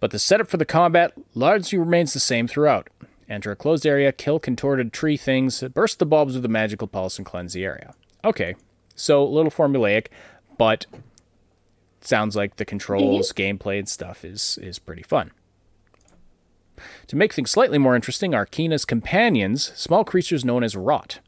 But 0.00 0.10
the 0.10 0.18
setup 0.18 0.48
for 0.48 0.58
the 0.58 0.64
combat 0.64 1.12
largely 1.34 1.78
remains 1.78 2.12
the 2.12 2.20
same 2.20 2.46
throughout. 2.46 2.88
Enter 3.28 3.50
a 3.50 3.56
closed 3.56 3.86
area, 3.86 4.12
kill 4.12 4.38
contorted 4.38 4.92
tree 4.92 5.16
things, 5.16 5.62
burst 5.74 5.98
the 5.98 6.06
bulbs 6.06 6.34
with 6.34 6.44
a 6.44 6.48
magical 6.48 6.86
pulse, 6.86 7.18
and 7.18 7.26
cleanse 7.26 7.52
the 7.52 7.64
area. 7.64 7.94
Okay, 8.24 8.54
so 8.94 9.22
a 9.22 9.28
little 9.28 9.50
formulaic, 9.50 10.06
but 10.56 10.86
sounds 12.08 12.34
like 12.34 12.56
the 12.56 12.64
controls, 12.64 13.32
mm-hmm. 13.32 13.56
gameplay, 13.58 13.78
and 13.78 13.88
stuff 13.88 14.24
is 14.24 14.58
is 14.62 14.78
pretty 14.78 15.02
fun. 15.02 15.30
To 17.08 17.16
make 17.16 17.32
things 17.32 17.50
slightly 17.50 17.78
more 17.78 17.96
interesting 17.96 18.34
are 18.34 18.46
Kena's 18.46 18.84
companions, 18.84 19.72
small 19.74 20.04
creatures 20.04 20.44
known 20.44 20.62
as 20.62 20.76
Rot. 20.76 21.20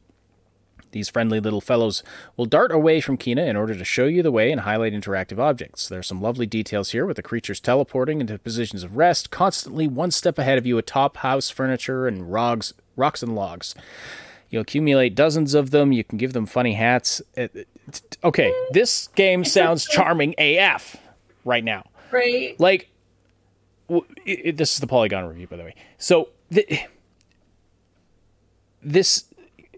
These 0.91 1.09
friendly 1.09 1.39
little 1.39 1.61
fellows 1.61 2.03
will 2.35 2.45
dart 2.45 2.71
away 2.71 2.99
from 2.99 3.17
Kena 3.17 3.47
in 3.47 3.55
order 3.55 3.75
to 3.75 3.85
show 3.85 4.05
you 4.05 4.21
the 4.21 4.31
way 4.31 4.51
and 4.51 4.61
highlight 4.61 4.93
interactive 4.93 5.39
objects. 5.39 5.87
There 5.87 5.99
are 5.99 6.03
some 6.03 6.21
lovely 6.21 6.45
details 6.45 6.91
here 6.91 7.05
with 7.05 7.15
the 7.15 7.23
creatures 7.23 7.61
teleporting 7.61 8.19
into 8.19 8.37
positions 8.37 8.83
of 8.83 8.97
rest, 8.97 9.31
constantly 9.31 9.87
one 9.87 10.11
step 10.11 10.37
ahead 10.37 10.57
of 10.57 10.65
you 10.65 10.77
atop 10.77 11.17
house 11.17 11.49
furniture 11.49 12.07
and 12.07 12.31
rocks, 12.31 12.73
rocks 12.97 13.23
and 13.23 13.35
logs. 13.35 13.73
You'll 14.49 14.63
accumulate 14.63 15.15
dozens 15.15 15.53
of 15.53 15.71
them. 15.71 15.93
You 15.93 16.03
can 16.03 16.17
give 16.17 16.33
them 16.33 16.45
funny 16.45 16.73
hats. 16.73 17.21
It- 17.35 17.67
Okay, 18.23 18.53
this 18.71 19.07
game 19.15 19.43
sounds 19.43 19.85
charming 19.89 20.33
AF 20.37 20.97
right 21.45 21.63
now. 21.63 21.83
Right. 22.11 22.59
Like, 22.59 22.89
w- 23.89 24.05
it, 24.25 24.39
it- 24.45 24.57
this 24.57 24.73
is 24.73 24.79
the 24.79 24.87
Polygon 24.87 25.25
review, 25.27 25.47
by 25.47 25.57
the 25.57 25.63
way. 25.63 25.75
So 25.97 26.29
the, 26.49 26.65
this 28.81 29.25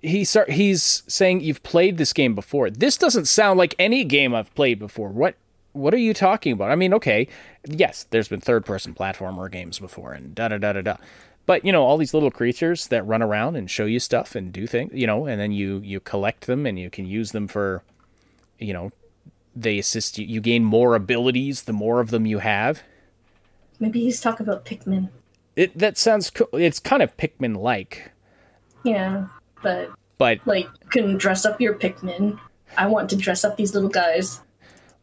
he 0.01 0.25
start, 0.25 0.49
he's 0.51 1.03
saying 1.07 1.41
you've 1.41 1.63
played 1.63 1.97
this 1.97 2.11
game 2.11 2.35
before. 2.35 2.69
This 2.69 2.97
doesn't 2.97 3.25
sound 3.25 3.57
like 3.57 3.73
any 3.79 4.03
game 4.03 4.35
I've 4.35 4.53
played 4.55 4.79
before. 4.79 5.09
What 5.09 5.35
what 5.71 5.93
are 5.93 5.97
you 5.97 6.13
talking 6.13 6.51
about? 6.53 6.69
I 6.71 6.75
mean, 6.75 6.93
okay, 6.93 7.27
yes, 7.67 8.05
there's 8.11 8.27
been 8.27 8.41
third 8.41 8.65
person 8.65 8.93
platformer 8.93 9.49
games 9.51 9.79
before 9.79 10.13
and 10.13 10.35
da 10.35 10.49
da 10.49 10.57
da 10.57 10.73
da 10.73 10.81
da. 10.81 10.97
But 11.45 11.65
you 11.65 11.71
know, 11.71 11.83
all 11.83 11.97
these 11.97 12.13
little 12.13 12.31
creatures 12.31 12.87
that 12.87 13.05
run 13.05 13.21
around 13.21 13.55
and 13.55 13.69
show 13.69 13.85
you 13.85 13.99
stuff 13.99 14.35
and 14.35 14.51
do 14.51 14.67
things, 14.67 14.91
you 14.93 15.07
know, 15.07 15.25
and 15.25 15.39
then 15.39 15.51
you 15.51 15.79
you 15.83 15.99
collect 15.99 16.47
them 16.47 16.65
and 16.65 16.77
you 16.79 16.89
can 16.89 17.05
use 17.05 17.31
them 17.31 17.47
for 17.47 17.83
you 18.63 18.73
know, 18.73 18.91
they 19.55 19.77
assist 19.77 20.17
you. 20.17 20.25
You 20.25 20.41
gain 20.41 20.63
more 20.63 20.95
abilities 20.95 21.63
the 21.63 21.73
more 21.73 21.99
of 21.99 22.09
them 22.09 22.25
you 22.25 22.39
have. 22.39 22.83
Maybe 23.79 24.01
he's 24.01 24.21
talking 24.21 24.47
about 24.47 24.65
Pikmin. 24.65 25.09
It 25.55 25.77
that 25.77 25.97
sounds 25.97 26.29
cool. 26.29 26.47
It's 26.53 26.79
kind 26.79 27.03
of 27.03 27.15
Pikmin 27.17 27.57
like, 27.57 28.11
Yeah, 28.83 29.27
but 29.61 29.91
but 30.17 30.39
like 30.45 30.65
you 30.65 30.89
can 30.89 31.17
dress 31.17 31.45
up 31.45 31.61
your 31.61 31.75
Pikmin. 31.75 32.39
I 32.77 32.87
want 32.87 33.09
to 33.11 33.15
dress 33.15 33.43
up 33.43 33.57
these 33.57 33.73
little 33.75 33.89
guys. 33.89 34.41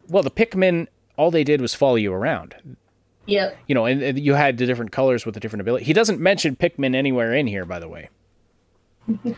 well, 0.09 0.23
the 0.23 0.31
Pikmin 0.31 0.89
all 1.17 1.31
they 1.31 1.45
did 1.45 1.61
was 1.61 1.75
follow 1.75 1.97
you 1.97 2.13
around. 2.13 2.55
Yeah. 3.27 3.53
You 3.69 3.75
know, 3.75 3.85
and, 3.85 4.03
and 4.03 4.19
you 4.19 4.35
had 4.35 4.57
the 4.57 4.67
different 4.67 4.91
colors 4.91 5.27
with 5.27 5.35
the 5.35 5.41
different 5.41 5.61
ability. 5.61 5.85
He 5.85 5.93
doesn't 5.93 6.19
mention 6.19 6.57
Pikmin 6.57 6.95
anywhere 6.97 7.35
in 7.35 7.47
here, 7.47 7.65
by 7.65 7.79
the 7.79 7.89
way. 7.89 8.09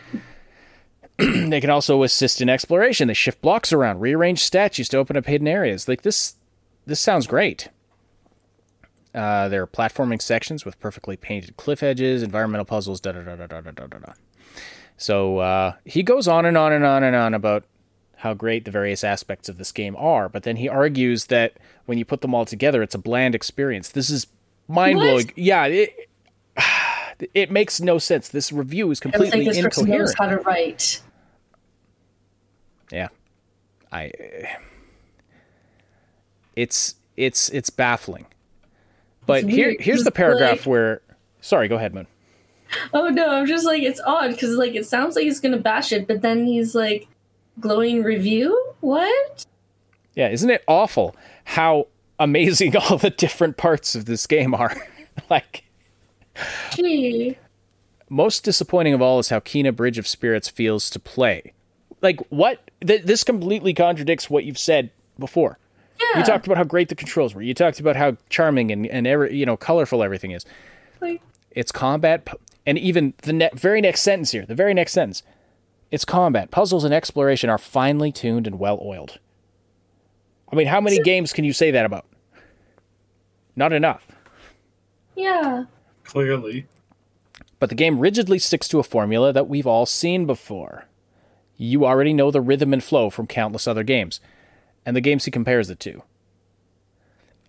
they 1.17 1.61
can 1.61 1.69
also 1.69 2.03
assist 2.03 2.41
in 2.41 2.49
exploration. 2.49 3.07
They 3.07 3.13
shift 3.13 3.41
blocks 3.41 3.71
around, 3.71 3.99
rearrange 3.99 4.43
statues 4.43 4.89
to 4.89 4.97
open 4.97 5.15
up 5.17 5.25
hidden 5.25 5.47
areas. 5.47 5.87
Like 5.87 6.01
this, 6.01 6.35
this 6.85 6.99
sounds 6.99 7.27
great. 7.27 7.69
Uh, 9.13 9.47
there 9.47 9.61
are 9.61 9.67
platforming 9.67 10.21
sections 10.21 10.65
with 10.65 10.79
perfectly 10.79 11.15
painted 11.15 11.55
cliff 11.55 11.83
edges, 11.83 12.23
environmental 12.23 12.65
puzzles, 12.65 12.99
da 12.99 13.11
da 13.11 13.21
da 13.21 13.35
da 13.35 13.47
da 13.47 13.61
da 13.61 13.71
da 13.71 13.97
da. 13.99 14.13
So 14.97 15.37
uh, 15.39 15.73
he 15.85 16.01
goes 16.01 16.27
on 16.27 16.45
and 16.45 16.57
on 16.57 16.71
and 16.71 16.83
on 16.85 17.03
and 17.03 17.15
on 17.15 17.33
about 17.33 17.65
how 18.17 18.33
great 18.33 18.65
the 18.65 18.71
various 18.71 19.03
aspects 19.03 19.49
of 19.49 19.57
this 19.57 19.71
game 19.71 19.95
are, 19.97 20.29
but 20.29 20.43
then 20.43 20.55
he 20.55 20.69
argues 20.69 21.25
that 21.25 21.57
when 21.85 21.97
you 21.97 22.05
put 22.05 22.21
them 22.21 22.33
all 22.33 22.45
together, 22.45 22.81
it's 22.81 22.95
a 22.95 22.99
bland 22.99 23.35
experience. 23.35 23.89
This 23.89 24.09
is 24.09 24.27
mind 24.67 24.99
blowing. 24.99 25.31
Yeah, 25.35 25.65
it 25.65 26.09
it 27.33 27.51
makes 27.51 27.79
no 27.81 27.97
sense. 27.97 28.29
This 28.29 28.51
review 28.51 28.91
is 28.91 28.99
I 29.05 29.09
don't 29.09 29.21
think 29.21 29.33
completely 29.33 29.53
this 29.61 29.63
person 29.63 29.89
knows 29.89 30.13
how 30.17 30.27
to 30.27 30.37
write. 30.37 31.01
Yeah, 32.91 33.07
I. 33.91 34.11
It's 36.55 36.95
it's 37.17 37.49
it's 37.49 37.69
baffling. 37.69 38.25
But 39.25 39.43
It's 39.45 39.53
here 39.53 39.75
here's 39.79 40.03
the 40.03 40.11
paragraph 40.11 40.59
like- 40.59 40.65
where. 40.67 41.01
Sorry, 41.41 41.67
go 41.67 41.75
ahead, 41.75 41.93
Moon. 41.93 42.07
Oh 42.93 43.09
no, 43.09 43.29
I'm 43.29 43.45
just 43.45 43.65
like 43.65 43.83
it's 43.83 43.99
odd 44.05 44.31
because 44.31 44.55
like 44.55 44.73
it 44.75 44.85
sounds 44.85 45.15
like 45.15 45.25
he's 45.25 45.39
gonna 45.39 45.57
bash 45.57 45.91
it, 45.91 46.07
but 46.07 46.21
then 46.21 46.45
he's 46.45 46.73
like 46.73 47.07
glowing 47.59 48.03
review. 48.03 48.73
What? 48.79 49.45
Yeah, 50.15 50.29
isn't 50.29 50.49
it 50.49 50.63
awful 50.67 51.15
how 51.45 51.87
amazing 52.19 52.75
all 52.89 52.97
the 52.97 53.09
different 53.09 53.57
parts 53.57 53.95
of 53.95 54.05
this 54.05 54.25
game 54.27 54.53
are? 54.53 54.75
like 55.29 55.63
Gee. 56.75 57.37
most 58.09 58.43
disappointing 58.43 58.93
of 58.93 59.01
all 59.01 59.19
is 59.19 59.29
how 59.29 59.39
Kena 59.39 59.75
Bridge 59.75 59.97
of 59.97 60.07
Spirits 60.07 60.49
feels 60.49 60.89
to 60.91 60.99
play. 60.99 61.53
Like 62.01 62.19
what? 62.29 62.69
Th- 62.85 63.03
this 63.03 63.23
completely 63.23 63.73
contradicts 63.73 64.29
what 64.29 64.43
you've 64.43 64.57
said 64.57 64.89
before. 65.19 65.57
Yeah. 65.99 66.19
You 66.19 66.25
talked 66.25 66.45
about 66.45 66.57
how 66.57 66.63
great 66.63 66.89
the 66.89 66.95
controls 66.95 67.33
were. 67.33 67.41
You 67.41 67.53
talked 67.53 67.79
about 67.79 67.95
how 67.95 68.17
charming 68.29 68.71
and 68.71 68.85
and 68.87 69.07
every, 69.07 69.35
you 69.35 69.45
know 69.45 69.55
colorful 69.55 70.03
everything 70.03 70.31
is. 70.31 70.45
like 70.99 71.21
It's 71.51 71.71
combat, 71.71 72.25
pu- 72.25 72.37
and 72.65 72.77
even 72.77 73.13
the 73.21 73.33
ne- 73.33 73.49
very 73.53 73.79
next 73.79 74.01
sentence 74.01 74.31
here, 74.31 74.45
the 74.45 74.55
very 74.55 74.73
next 74.73 74.91
sentence, 74.93 75.23
it's 75.91 76.03
combat. 76.03 76.51
Puzzles 76.51 76.83
and 76.83 76.93
exploration 76.93 77.49
are 77.49 77.57
finely 77.59 78.11
tuned 78.11 78.47
and 78.47 78.59
well 78.59 78.79
oiled. 78.83 79.19
I 80.51 80.55
mean, 80.55 80.67
how 80.67 80.81
many 80.81 80.99
games 80.99 81.31
can 81.31 81.45
you 81.45 81.53
say 81.53 81.71
that 81.71 81.85
about? 81.85 82.05
Not 83.55 83.71
enough. 83.71 84.05
yeah. 85.15 85.65
Clearly. 86.03 86.67
But 87.59 87.69
the 87.69 87.75
game 87.75 87.99
rigidly 87.99 88.39
sticks 88.39 88.67
to 88.69 88.79
a 88.79 88.83
formula 88.83 89.31
that 89.33 89.47
we've 89.47 89.67
all 89.67 89.85
seen 89.85 90.25
before. 90.25 90.85
You 91.55 91.85
already 91.85 92.13
know 92.13 92.31
the 92.31 92.41
rhythm 92.41 92.73
and 92.73 92.83
flow 92.83 93.09
from 93.09 93.27
countless 93.27 93.67
other 93.67 93.83
games, 93.83 94.19
and 94.85 94.95
the 94.95 95.01
games 95.01 95.25
he 95.25 95.31
compares 95.31 95.69
it 95.69 95.79
to. 95.81 96.03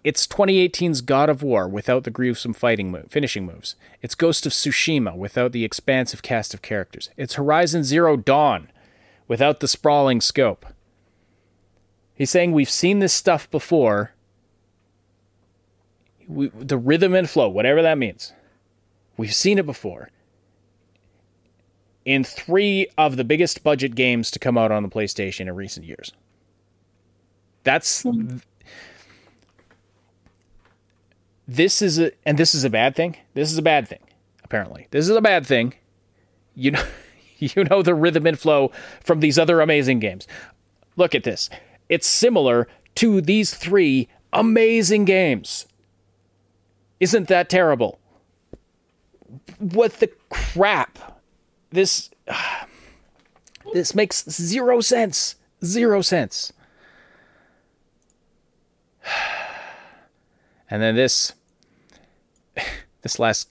It's 0.05 0.27
2018's 0.27 1.01
God 1.01 1.31
of 1.31 1.43
War 1.43 1.67
without 1.67 2.05
the 2.05 2.11
gruesome 2.11 2.53
fighting 2.53 2.95
finishing 3.09 3.47
moves. 3.47 3.75
It's 4.03 4.15
Ghost 4.15 4.45
of 4.45 4.53
Tsushima 4.53 5.17
without 5.17 5.53
the 5.53 5.65
expansive 5.65 6.21
cast 6.21 6.53
of 6.53 6.61
characters. 6.61 7.09
It's 7.17 7.35
Horizon 7.35 7.85
Zero 7.85 8.17
Dawn 8.19 8.71
without 9.27 9.61
the 9.61 9.69
sprawling 9.69 10.21
scope. 10.21 10.67
He's 12.15 12.31
saying 12.31 12.53
we've 12.53 12.71
seen 12.71 12.99
this 12.99 13.15
stuff 13.15 13.51
before. 13.51 14.13
We, 16.29 16.49
the 16.49 16.79
rhythm 16.79 17.15
and 17.15 17.29
flow, 17.29 17.49
whatever 17.49 17.81
that 17.83 17.99
means. 17.99 18.35
We've 19.17 19.35
seen 19.35 19.59
it 19.59 19.67
before. 19.67 20.11
In 22.05 22.23
three 22.25 22.89
of 22.99 23.17
the 23.17 23.25
biggest 23.25 23.63
budget 23.63 23.95
games 23.95 24.31
to 24.33 24.39
come 24.39 24.59
out 24.59 24.71
on 24.71 24.83
the 24.83 24.89
PlayStation 24.89 25.41
in 25.43 25.55
recent 25.55 25.87
years. 25.87 26.13
That's. 27.63 28.05
This 31.49 31.81
is 31.83 31.99
a. 31.99 32.13
And 32.27 32.39
this 32.39 32.55
is 32.55 32.65
a 32.65 32.71
bad 32.71 32.95
thing. 32.95 33.17
This 33.35 33.51
is 33.51 33.59
a 33.59 33.63
bad 33.63 33.89
thing, 33.89 34.01
apparently. 34.43 34.87
This 34.91 35.09
is 35.09 35.17
a 35.17 35.23
bad 35.23 35.47
thing. 35.47 35.75
You 36.55 36.73
know. 36.73 36.85
You 37.37 37.65
know 37.65 37.83
the 37.83 37.97
rhythm 37.97 38.27
and 38.27 38.39
flow 38.39 38.71
from 39.03 39.21
these 39.21 39.39
other 39.39 39.61
amazing 39.61 39.99
games. 39.99 40.27
Look 40.97 41.15
at 41.15 41.25
this. 41.25 41.51
It's 41.89 42.07
similar 42.07 42.69
to 42.95 43.21
these 43.21 43.53
three 43.53 44.09
amazing 44.33 45.05
games. 45.05 45.67
Isn't 47.01 47.29
that 47.29 47.51
terrible? 47.51 47.99
What 49.59 49.95
the 49.95 50.11
crap? 50.29 51.21
This 51.71 52.11
this 53.73 53.95
makes 53.95 54.29
zero 54.31 54.81
sense. 54.81 55.37
Zero 55.65 56.03
sense. 56.03 56.53
And 60.71 60.83
then 60.83 60.97
this 60.97 61.35
this 63.03 63.19
last 63.19 63.49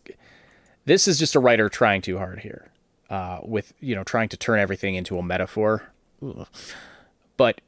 this 0.85 1.07
is 1.07 1.19
just 1.19 1.35
a 1.35 1.39
writer 1.39 1.69
trying 1.69 2.01
too 2.01 2.17
hard 2.17 2.39
here. 2.39 2.69
Uh, 3.09 3.39
with 3.43 3.73
you 3.79 3.95
know 3.95 4.03
trying 4.03 4.29
to 4.29 4.37
turn 4.37 4.59
everything 4.59 4.95
into 4.95 5.17
a 5.17 5.23
metaphor. 5.23 5.91
Ugh. 6.25 6.47
But 7.37 7.61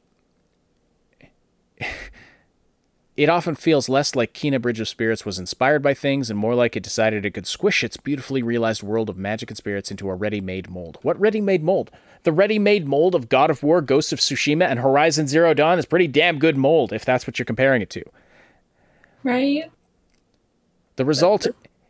it 3.16 3.30
often 3.30 3.54
feels 3.54 3.88
less 3.88 4.14
like 4.14 4.34
Kena 4.34 4.60
Bridge 4.60 4.80
of 4.80 4.88
Spirits 4.88 5.24
was 5.24 5.38
inspired 5.38 5.82
by 5.82 5.94
things 5.94 6.28
and 6.28 6.38
more 6.38 6.54
like 6.54 6.76
it 6.76 6.82
decided 6.82 7.24
it 7.24 7.32
could 7.32 7.46
squish 7.46 7.82
its 7.82 7.96
beautifully 7.96 8.42
realized 8.42 8.82
world 8.82 9.08
of 9.08 9.16
magic 9.16 9.50
and 9.50 9.56
spirits 9.56 9.90
into 9.90 10.10
a 10.10 10.14
ready 10.14 10.40
made 10.40 10.68
mold. 10.68 10.98
What 11.00 11.18
ready 11.18 11.40
made 11.40 11.62
mold? 11.62 11.90
The 12.24 12.32
ready 12.32 12.58
made 12.58 12.86
mold 12.86 13.14
of 13.14 13.28
God 13.30 13.48
of 13.48 13.62
War, 13.62 13.80
Ghost 13.80 14.12
of 14.12 14.18
Tsushima, 14.18 14.66
and 14.66 14.80
Horizon 14.80 15.28
Zero 15.28 15.54
Dawn 15.54 15.78
is 15.78 15.86
pretty 15.86 16.08
damn 16.08 16.38
good 16.38 16.58
mold 16.58 16.92
if 16.92 17.04
that's 17.04 17.26
what 17.26 17.38
you're 17.38 17.46
comparing 17.46 17.80
it 17.80 17.90
to. 17.90 18.04
Right? 19.22 19.70
The 20.96 21.04
result 21.04 21.46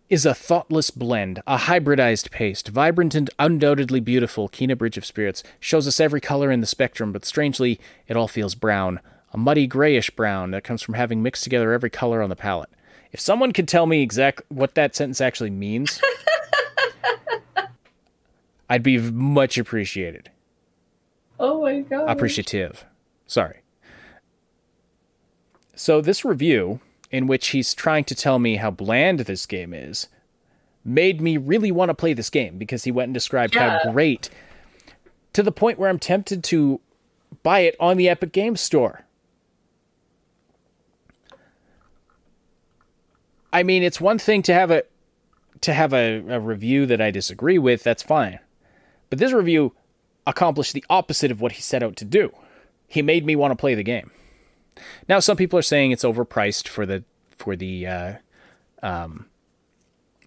is 0.09 0.25
a 0.25 0.35
thoughtless 0.35 0.91
blend, 0.91 1.43
a 1.47 1.57
hybridized 1.59 2.31
paste, 2.31 2.69
vibrant 2.69 3.17
and 3.17 3.31
undoubtedly 3.41 3.99
beautiful. 3.99 4.49
Kena 4.49 4.79
Bridge 4.79 4.97
of 4.97 5.05
Spirits 5.05 5.43
shows 5.59 5.89
us 5.89 5.99
every 5.99 6.21
color 6.21 6.53
in 6.53 6.61
the 6.61 6.67
spectrum, 6.67 7.11
but 7.11 7.25
strangely, 7.25 7.81
it 8.07 8.17
all 8.17 8.29
feels 8.29 8.55
brown. 8.55 9.01
A 9.33 9.39
muddy 9.39 9.67
grayish 9.67 10.11
brown 10.11 10.53
that 10.53 10.65
comes 10.65 10.83
from 10.83 10.95
having 10.95 11.23
mixed 11.23 11.45
together 11.45 11.73
every 11.73 11.91
color 11.91 12.23
on 12.23 12.31
the 12.31 12.37
palette. 12.37 12.71
If 13.13 13.21
someone 13.21 13.53
could 13.53 13.69
tell 13.69 13.87
me 13.87 14.03
exact 14.03 14.43
what 14.49 14.75
that 14.75 14.95
sentence 14.95 15.21
actually 15.21 15.51
means, 15.51 16.01
I'd 18.69 18.83
be 18.83 18.99
much 18.99 19.59
appreciated. 19.59 20.31
Oh 21.39 21.63
my 21.63 21.81
god. 21.81 22.09
Appreciative. 22.09 22.85
Sorry. 23.27 23.61
So 25.75 26.01
this 26.01 26.25
review, 26.25 26.81
in 27.11 27.27
which 27.27 27.49
he's 27.49 27.75
trying 27.75 28.05
to 28.05 28.15
tell 28.15 28.39
me 28.39 28.57
how 28.57 28.71
bland 28.71 29.21
this 29.21 29.47
game 29.47 29.75
is, 29.75 30.09
made 30.85 31.21
me 31.21 31.37
really 31.37 31.73
want 31.73 31.91
to 31.91 31.95
play 31.95 32.13
this 32.15 32.31
game 32.31 32.59
because 32.59 32.85
he 32.85 32.91
went 32.91 33.09
and 33.09 33.15
described 33.15 33.55
how 33.55 33.93
great 33.93 34.31
to 35.33 35.43
the 35.43 35.53
point 35.53 35.79
where 35.79 35.91
I'm 35.91 35.99
tempted 35.99 36.43
to 36.45 36.81
buy 37.43 37.61
it 37.61 37.77
on 37.79 37.97
the 37.97 38.09
Epic 38.09 38.33
Games 38.33 38.61
Store. 38.61 39.06
I 43.57 43.63
mean, 43.63 43.83
it's 43.83 44.03
one 44.03 44.19
thing 44.19 44.43
to 44.43 44.53
have 44.53 44.71
a 44.71 44.83
to 45.63 45.73
have 45.73 45.95
a, 45.95 46.19
a 46.29 46.39
review 46.39 46.85
that 46.85 47.01
I 47.01 47.11
disagree 47.11 47.57
with, 47.57 47.83
that's 47.83 48.03
fine. 48.03 48.39
But 49.09 49.19
this 49.19 49.33
review 49.33 49.73
accomplished 50.27 50.75
the 50.75 50.85
opposite 50.91 51.31
of 51.31 51.41
what 51.41 51.53
he 51.53 51.63
set 51.63 51.83
out 51.83 51.97
to 51.97 52.05
do. 52.05 52.33
He 52.87 53.01
made 53.01 53.25
me 53.25 53.35
want 53.35 53.53
to 53.53 53.57
play 53.57 53.75
the 53.75 53.83
game. 53.83 54.11
Now, 55.09 55.21
some 55.21 55.39
people 55.39 55.59
are 55.59 55.63
saying 55.63 55.91
it's 55.91 56.05
overpriced 56.05 56.69
for 56.69 56.85
the 56.85 57.03
for 57.31 57.57
the 57.57 57.87
uh, 57.87 58.13
um, 58.83 59.25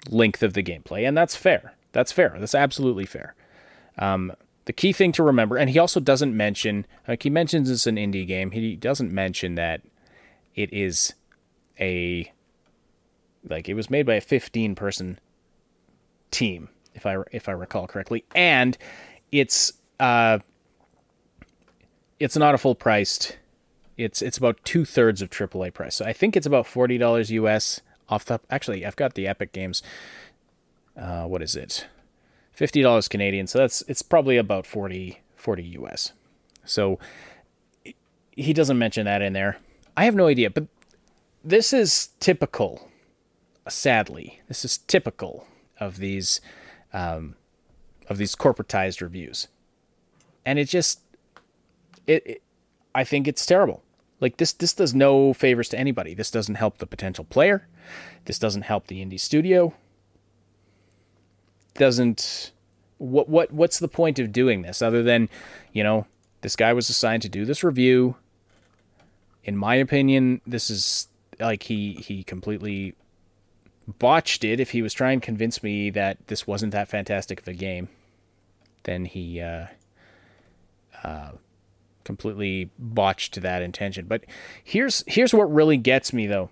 length 0.10 0.42
of 0.42 0.54
the 0.54 0.64
gameplay, 0.64 1.08
and 1.08 1.16
that's 1.16 1.36
fair. 1.36 1.76
That's 1.92 2.12
fair. 2.12 2.36
That's 2.40 2.56
absolutely 2.56 3.06
fair. 3.06 3.36
Um, 4.00 4.34
the 4.66 4.74
key 4.74 4.92
thing 4.92 5.12
to 5.12 5.22
remember, 5.22 5.56
and 5.56 5.70
he 5.70 5.78
also 5.78 6.00
doesn't 6.00 6.36
mention, 6.36 6.88
like 7.08 7.22
he 7.22 7.30
mentions 7.30 7.70
it's 7.70 7.86
an 7.86 7.98
indie 7.98 8.26
game. 8.26 8.50
He 8.50 8.76
doesn't 8.76 9.12
mention 9.12 9.54
that 9.54 9.82
it 10.56 10.74
is 10.74 11.14
a 11.80 12.32
like 13.48 13.70
it 13.70 13.74
was 13.74 13.90
made 13.90 14.06
by 14.06 14.16
a 14.16 14.22
15 14.22 14.76
person 14.76 15.20
team, 16.32 16.70
if 16.94 17.06
I 17.06 17.18
if 17.32 17.50
I 17.50 17.54
recall 17.54 17.88
correctly, 17.88 18.24
and 18.36 18.78
it's 19.32 19.74
uh, 20.00 20.40
it's 22.20 22.38
not 22.38 22.56
a 22.56 22.58
full 22.58 22.76
priced. 22.76 23.38
It's 23.98 24.22
it's 24.22 24.38
about 24.38 24.60
two 24.64 24.86
thirds 24.86 25.22
of 25.22 25.30
AAA 25.30 25.74
price. 25.74 25.96
So 25.96 26.06
I 26.06 26.14
think 26.14 26.36
it's 26.38 26.48
about 26.48 26.68
forty 26.68 26.98
dollars 26.98 27.32
US 27.32 27.82
off 28.08 28.26
the. 28.26 28.40
Actually, 28.50 28.86
I've 28.86 28.96
got 28.96 29.16
the 29.16 29.28
Epic 29.28 29.52
Games. 29.52 29.82
Uh, 30.98 31.26
what 31.26 31.42
is 31.42 31.56
it? 31.56 31.88
Fifty 32.52 32.82
dollars 32.82 33.08
Canadian. 33.08 33.48
So 33.48 33.60
that's 33.60 33.84
it's 33.88 34.02
probably 34.02 34.38
about 34.38 34.66
40, 34.66 35.22
40 35.36 35.64
US. 35.64 36.14
So 36.66 37.00
he 38.32 38.54
doesn't 38.54 38.78
mention 38.78 39.06
that 39.06 39.22
in 39.22 39.34
there. 39.34 39.58
I 39.98 40.06
have 40.06 40.16
no 40.16 40.28
idea, 40.28 40.50
but 40.50 40.68
this 41.44 41.74
is 41.74 42.10
typical. 42.20 42.89
Sadly, 43.70 44.42
this 44.48 44.66
is 44.66 44.78
typical 44.78 45.48
of 45.80 45.98
these 45.98 46.42
um, 46.94 47.36
of 48.08 48.18
these 48.18 48.36
corporatized 48.36 49.02
reviews, 49.02 49.48
and 50.46 50.60
it 50.60 50.66
just 50.66 51.02
it, 52.08 52.26
it 52.26 52.44
I 52.94 53.04
think 53.04 53.28
it's 53.28 53.46
terrible. 53.46 53.84
Like 54.20 54.38
this 54.38 54.52
this 54.52 54.74
does 54.74 54.94
no 54.94 55.34
favors 55.34 55.70
to 55.70 55.80
anybody. 55.80 56.14
This 56.14 56.32
doesn't 56.32 56.56
help 56.56 56.78
the 56.80 56.88
potential 56.88 57.24
player. 57.24 57.68
This 58.26 58.40
doesn't 58.40 58.64
help 58.64 58.88
the 58.88 59.04
indie 59.04 59.20
studio. 59.20 59.74
Doesn't 61.76 62.52
what 62.98 63.30
what 63.30 63.52
what's 63.52 63.80
the 63.80 63.88
point 63.88 64.20
of 64.20 64.32
doing 64.32 64.62
this 64.62 64.82
other 64.82 65.02
than, 65.02 65.30
you 65.72 65.84
know, 65.84 66.06
this 66.42 66.56
guy 66.56 66.74
was 66.74 66.90
assigned 66.90 67.22
to 67.24 67.30
do 67.30 67.46
this 67.46 67.64
review. 67.64 68.16
In 69.44 69.56
my 69.56 69.76
opinion, 69.76 70.42
this 70.46 70.70
is 70.70 71.08
like 71.40 71.64
he 71.64 71.94
he 71.94 72.24
completely 72.24 72.96
botched 73.98 74.44
it. 74.44 74.60
If 74.60 74.72
he 74.72 74.82
was 74.82 74.94
trying 74.94 75.20
to 75.22 75.26
convince 75.26 75.64
me 75.64 75.90
that 75.92 76.28
this 76.28 76.46
wasn't 76.46 76.72
that 76.74 76.88
fantastic 76.88 77.42
of 77.42 77.48
a 77.48 77.54
game, 77.54 77.90
then 78.84 79.06
he 79.06 79.42
uh, 79.42 79.68
uh, 81.04 81.32
completely 82.04 82.70
botched 82.78 83.42
that 83.42 83.62
intention. 83.62 84.06
But 84.06 84.26
here's 84.64 85.04
here's 85.08 85.34
what 85.34 85.54
really 85.54 85.78
gets 85.78 86.14
me 86.14 86.28
though. 86.28 86.50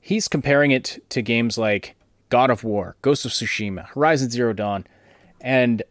He's 0.00 0.28
comparing 0.28 0.70
it 0.70 1.02
to 1.08 1.22
games 1.22 1.58
like 1.58 1.96
God 2.28 2.50
of 2.50 2.64
War, 2.64 2.96
Ghost 3.02 3.24
of 3.24 3.32
Tsushima, 3.32 3.86
Horizon 3.88 4.30
Zero 4.30 4.52
Dawn, 4.52 4.86
and 5.40 5.82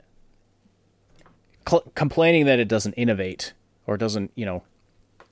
cl- 1.67 1.91
complaining 1.95 2.45
that 2.45 2.59
it 2.59 2.67
doesn't 2.67 2.93
innovate 2.93 3.53
or 3.87 3.97
doesn't, 3.97 4.31
you 4.35 4.45
know, 4.45 4.63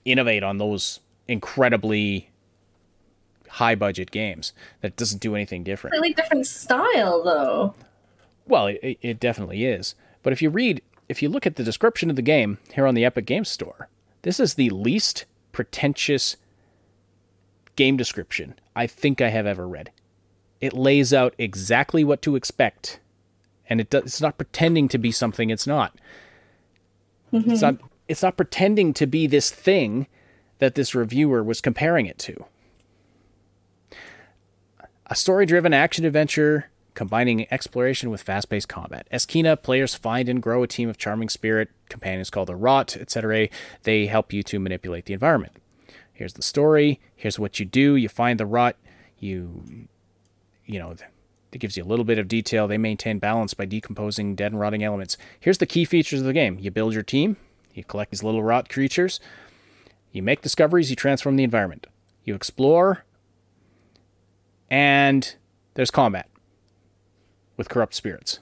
innovate 0.06 0.44
on 0.44 0.58
those 0.58 1.00
incredibly 1.28 2.30
high 3.54 3.76
budget 3.76 4.10
games 4.10 4.52
that 4.82 4.96
doesn't 4.96 5.22
do 5.22 5.36
anything 5.36 5.64
different. 5.64 5.94
Really 5.94 6.14
different 6.14 6.48
style, 6.48 7.24
though. 7.24 7.76
Well, 8.48 8.68
it, 8.68 8.98
it 9.02 9.20
definitely 9.20 9.66
is. 9.66 9.94
But 10.24 10.34
if 10.34 10.42
you 10.42 10.50
read, 10.50 10.82
if 11.08 11.22
you 11.22 11.30
look 11.30 11.46
at 11.46 11.56
the 11.56 11.64
description 11.64 12.10
of 12.10 12.16
the 12.16 12.22
game 12.22 12.58
here 12.74 12.88
on 12.88 12.96
the 12.96 13.06
Epic 13.06 13.26
Games 13.26 13.50
Store, 13.50 13.90
this 14.24 14.40
is 14.40 14.56
the 14.56 14.72
least 14.72 15.26
pretentious 15.52 16.36
game 17.76 17.96
description 17.96 18.56
I 18.76 18.88
think 18.88 19.22
I 19.22 19.30
have 19.30 19.46
ever 19.46 19.68
read. 19.68 19.92
It 20.60 20.74
lays 20.74 21.14
out 21.14 21.36
exactly 21.38 22.04
what 22.04 22.22
to 22.24 22.36
expect, 22.36 23.00
and 23.70 23.80
it 23.80 23.90
does, 23.90 24.04
it's 24.04 24.22
not 24.22 24.38
pretending 24.38 24.88
to 24.88 24.98
be 24.98 25.12
something 25.12 25.50
it's 25.50 25.68
not. 25.68 25.96
Mm-hmm. 27.32 27.52
It's 27.52 27.62
not. 27.62 27.78
It's 28.08 28.24
not 28.24 28.36
pretending 28.36 28.94
to 28.96 29.06
be 29.06 29.28
this 29.28 29.50
thing 29.50 30.08
that 30.60 30.76
this 30.76 30.94
reviewer 30.94 31.44
was 31.44 31.62
comparing 31.62 32.06
it 32.06 32.18
to. 32.20 32.46
A 35.14 35.16
story 35.16 35.46
driven 35.46 35.76
action 35.76 36.06
adventure 36.06 36.72
combining 36.96 37.46
exploration 37.54 38.10
with 38.10 38.24
fast 38.24 38.50
paced 38.50 38.68
combat. 38.68 39.08
As 39.12 39.28
Kena, 39.28 39.62
players 39.62 39.94
find 39.94 40.28
and 40.28 40.42
grow 40.42 40.64
a 40.64 40.68
team 40.68 40.90
of 40.90 40.98
charming 40.98 41.30
spirit 41.30 41.70
companions 41.88 42.32
called 42.32 42.48
the 42.48 42.56
Rot, 42.56 42.98
etc. 42.98 43.50
They 43.84 44.08
help 44.08 44.34
you 44.34 44.42
to 44.42 44.58
manipulate 44.58 45.06
the 45.06 45.14
environment. 45.14 45.54
Here's 46.14 46.34
the 46.34 46.42
story. 46.42 47.00
Here's 47.16 47.38
what 47.38 47.60
you 47.60 47.66
do. 47.68 47.96
You 47.96 48.10
find 48.10 48.40
the 48.40 48.48
Rot. 48.48 48.76
You, 49.20 49.88
you 50.66 50.80
know, 50.80 50.96
it 51.52 51.60
gives 51.60 51.78
you 51.78 51.84
a 51.84 51.86
little 51.86 52.06
bit 52.06 52.18
of 52.18 52.28
detail. 52.28 52.68
They 52.68 52.80
maintain 52.80 53.20
balance 53.20 53.54
by 53.54 53.66
decomposing 53.66 54.34
dead 54.34 54.52
and 54.52 54.60
rotting 54.60 54.84
elements. 54.84 55.16
Here's 55.40 55.60
the 55.60 55.68
key 55.68 55.86
features 55.86 56.22
of 56.22 56.26
the 56.26 56.34
game 56.34 56.58
you 56.60 56.72
build 56.72 56.96
your 56.96 57.04
team, 57.04 57.38
you 57.76 57.84
collect 57.84 58.10
these 58.10 58.24
little 58.24 58.42
rot 58.42 58.68
creatures, 58.68 59.20
you 60.12 60.24
make 60.24 60.42
discoveries, 60.42 60.90
you 60.90 60.96
transform 60.96 61.36
the 61.36 61.44
environment, 61.44 61.86
you 62.24 62.34
explore, 62.34 63.06
and 64.74 65.36
there's 65.76 65.92
combat 65.92 66.28
with 67.58 67.70
corrupt 67.70 67.94
spirits. 67.94 68.40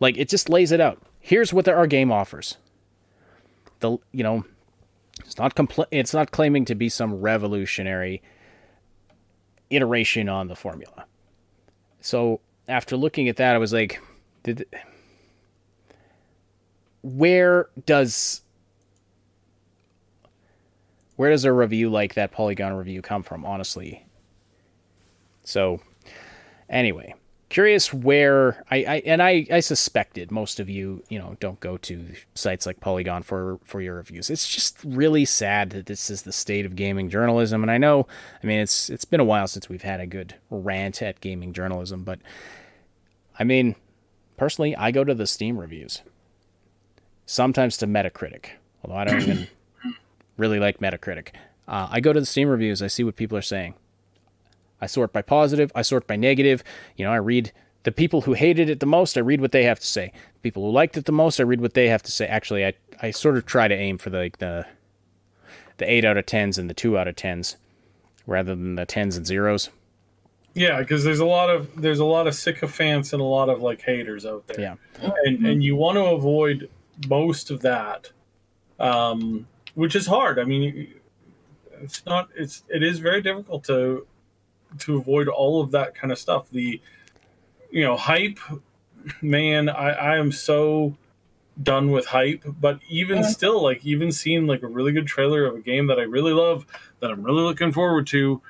Like 0.00 0.16
it 0.16 0.30
just 0.30 0.48
lays 0.48 0.72
it 0.72 0.80
out. 0.80 1.02
Here's 1.20 1.52
what 1.52 1.68
our 1.68 1.86
game 1.86 2.10
offers. 2.10 2.56
The 3.80 3.98
you 4.12 4.22
know, 4.22 4.46
it's 5.20 5.36
not 5.36 5.54
compl- 5.54 5.88
it's 5.90 6.14
not 6.14 6.30
claiming 6.30 6.64
to 6.64 6.74
be 6.74 6.88
some 6.88 7.20
revolutionary 7.20 8.22
iteration 9.68 10.30
on 10.30 10.48
the 10.48 10.56
formula. 10.56 11.04
So 12.00 12.40
after 12.66 12.96
looking 12.96 13.28
at 13.28 13.36
that, 13.36 13.54
I 13.54 13.58
was 13.58 13.74
like, 13.74 14.00
did 14.42 14.64
where 17.02 17.68
does 17.84 18.40
where 21.16 21.30
does 21.30 21.44
a 21.44 21.52
review 21.52 21.90
like 21.90 22.14
that 22.14 22.32
Polygon 22.32 22.72
review 22.72 23.02
come 23.02 23.22
from? 23.22 23.44
Honestly, 23.44 24.05
so 25.46 25.80
anyway, 26.68 27.14
curious 27.48 27.94
where 27.94 28.64
I, 28.68 28.76
I 28.76 29.02
and 29.06 29.22
I, 29.22 29.46
I 29.50 29.60
suspected 29.60 30.32
most 30.32 30.58
of 30.58 30.68
you 30.68 31.04
you 31.08 31.18
know 31.20 31.36
don't 31.38 31.60
go 31.60 31.76
to 31.78 32.04
sites 32.34 32.66
like 32.66 32.80
Polygon 32.80 33.22
for 33.22 33.60
for 33.64 33.80
your 33.80 33.94
reviews. 33.94 34.28
It's 34.28 34.48
just 34.48 34.78
really 34.84 35.24
sad 35.24 35.70
that 35.70 35.86
this 35.86 36.10
is 36.10 36.22
the 36.22 36.32
state 36.32 36.66
of 36.66 36.74
gaming 36.74 37.08
journalism. 37.08 37.62
And 37.62 37.70
I 37.70 37.78
know, 37.78 38.08
I 38.42 38.46
mean, 38.46 38.58
it's 38.58 38.90
it's 38.90 39.04
been 39.04 39.20
a 39.20 39.24
while 39.24 39.46
since 39.46 39.68
we've 39.68 39.82
had 39.82 40.00
a 40.00 40.06
good 40.06 40.34
rant 40.50 41.00
at 41.00 41.20
gaming 41.20 41.52
journalism, 41.52 42.02
but 42.02 42.18
I 43.38 43.44
mean, 43.44 43.76
personally, 44.36 44.74
I 44.74 44.90
go 44.90 45.04
to 45.04 45.14
the 45.14 45.28
Steam 45.28 45.58
reviews, 45.58 46.02
sometimes 47.24 47.76
to 47.76 47.86
Metacritic, 47.86 48.46
although 48.82 48.98
I 48.98 49.04
don't 49.04 49.22
even 49.22 49.46
really 50.36 50.58
like 50.58 50.80
Metacritic. 50.80 51.28
Uh, 51.68 51.86
I 51.88 52.00
go 52.00 52.12
to 52.12 52.18
the 52.18 52.26
Steam 52.26 52.48
reviews. 52.48 52.82
I 52.82 52.88
see 52.88 53.04
what 53.04 53.14
people 53.14 53.38
are 53.38 53.42
saying. 53.42 53.74
I 54.80 54.86
sort 54.86 55.12
by 55.12 55.22
positive, 55.22 55.72
I 55.74 55.82
sort 55.82 56.06
by 56.06 56.16
negative. 56.16 56.62
You 56.96 57.04
know, 57.04 57.12
I 57.12 57.16
read 57.16 57.52
the 57.84 57.92
people 57.92 58.22
who 58.22 58.32
hated 58.32 58.68
it 58.68 58.80
the 58.80 58.86
most, 58.86 59.16
I 59.16 59.20
read 59.20 59.40
what 59.40 59.52
they 59.52 59.64
have 59.64 59.78
to 59.80 59.86
say. 59.86 60.12
People 60.42 60.64
who 60.64 60.70
liked 60.70 60.96
it 60.96 61.04
the 61.04 61.12
most, 61.12 61.40
I 61.40 61.44
read 61.44 61.60
what 61.60 61.74
they 61.74 61.88
have 61.88 62.02
to 62.02 62.10
say. 62.10 62.26
Actually, 62.26 62.66
I 62.66 62.74
I 63.00 63.10
sort 63.10 63.36
of 63.36 63.46
try 63.46 63.68
to 63.68 63.74
aim 63.74 63.98
for 63.98 64.10
the 64.10 64.18
like 64.18 64.38
the 64.38 64.66
the 65.78 65.90
8 65.90 66.04
out 66.04 66.16
of 66.16 66.24
10s 66.26 66.58
and 66.58 66.70
the 66.70 66.74
2 66.74 66.96
out 66.98 67.06
of 67.06 67.16
10s 67.16 67.56
rather 68.26 68.54
than 68.54 68.76
the 68.76 68.86
10s 68.86 69.16
and 69.16 69.26
zeros. 69.26 69.70
Yeah, 70.54 70.80
because 70.80 71.04
there's 71.04 71.20
a 71.20 71.26
lot 71.26 71.50
of 71.50 71.80
there's 71.80 71.98
a 71.98 72.04
lot 72.04 72.26
of 72.26 72.34
sycophants 72.34 73.12
and 73.12 73.20
a 73.20 73.26
lot 73.26 73.48
of 73.50 73.60
like 73.60 73.82
haters 73.82 74.24
out 74.24 74.46
there. 74.46 74.60
Yeah. 74.60 74.74
And 75.24 75.44
and 75.46 75.62
you 75.62 75.76
want 75.76 75.96
to 75.96 76.04
avoid 76.06 76.70
most 77.08 77.50
of 77.50 77.60
that. 77.60 78.10
Um 78.78 79.46
which 79.74 79.94
is 79.94 80.06
hard. 80.06 80.38
I 80.38 80.44
mean, 80.44 80.94
it's 81.82 82.04
not 82.06 82.30
it's 82.34 82.64
it 82.68 82.82
is 82.82 82.98
very 82.98 83.20
difficult 83.20 83.64
to 83.64 84.06
to 84.80 84.96
avoid 84.96 85.28
all 85.28 85.60
of 85.60 85.70
that 85.72 85.94
kind 85.94 86.12
of 86.12 86.18
stuff. 86.18 86.50
The 86.50 86.80
you 87.70 87.82
know 87.82 87.96
hype, 87.96 88.38
man. 89.22 89.68
I 89.68 89.90
I 89.90 90.16
am 90.16 90.32
so 90.32 90.96
done 91.62 91.90
with 91.90 92.06
hype. 92.06 92.42
But 92.60 92.80
even 92.88 93.24
still, 93.24 93.62
like 93.62 93.84
even 93.84 94.12
seeing 94.12 94.46
like 94.46 94.62
a 94.62 94.68
really 94.68 94.92
good 94.92 95.06
trailer 95.06 95.46
of 95.46 95.56
a 95.56 95.60
game 95.60 95.86
that 95.88 95.98
I 95.98 96.02
really 96.02 96.32
love, 96.32 96.66
that 97.00 97.10
I'm 97.10 97.22
really 97.22 97.42
looking 97.42 97.72
forward 97.72 98.06
to, 98.08 98.40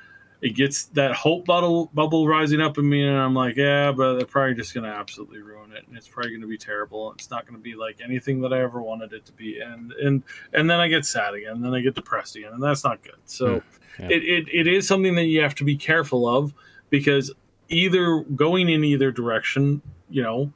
it 0.41 0.55
gets 0.55 0.85
that 0.87 1.13
hope 1.13 1.45
bubble 1.45 1.89
bubble 1.93 2.27
rising 2.27 2.61
up 2.61 2.77
in 2.77 2.87
me, 2.87 3.03
and 3.03 3.17
I'm 3.17 3.33
like, 3.33 3.55
yeah, 3.55 3.91
but 3.91 4.17
they're 4.17 4.27
probably 4.27 4.55
just 4.55 4.73
gonna 4.73 4.89
absolutely 4.89 5.41
ruin 5.41 5.71
it, 5.71 5.87
and 5.87 5.97
it's 5.97 6.07
probably 6.07 6.33
gonna 6.33 6.47
be 6.47 6.57
terrible. 6.57 7.11
It's 7.13 7.29
not 7.29 7.45
gonna 7.45 7.57
be 7.57 7.75
like 7.75 7.99
anything 8.03 8.41
that 8.41 8.53
I 8.53 8.61
ever 8.61 8.81
wanted 8.81 9.13
it 9.13 9.25
to 9.25 9.31
be, 9.31 9.59
and 9.59 9.91
and 9.93 10.23
and 10.53 10.69
then 10.69 10.79
I 10.79 10.87
get 10.87 11.05
sad 11.05 11.33
again, 11.33 11.53
and 11.53 11.63
then 11.65 11.73
I 11.73 11.81
get 11.81 11.95
depressed 11.95 12.35
again, 12.35 12.53
and 12.53 12.61
that's 12.61 12.83
not 12.83 13.01
good. 13.01 13.17
So 13.25 13.59
hmm. 13.59 14.03
Yeah. 14.03 14.09
it, 14.11 14.23
it 14.23 14.47
it 14.53 14.67
is 14.67 14.87
something 14.87 15.15
that 15.15 15.25
you 15.25 15.41
have 15.41 15.55
to 15.55 15.63
be 15.63 15.75
careful 15.75 16.27
of 16.27 16.53
because 16.89 17.33
either 17.69 18.21
going 18.35 18.69
in 18.69 18.83
either 18.83 19.11
direction, 19.11 19.81
you 20.09 20.21
know, 20.21 20.51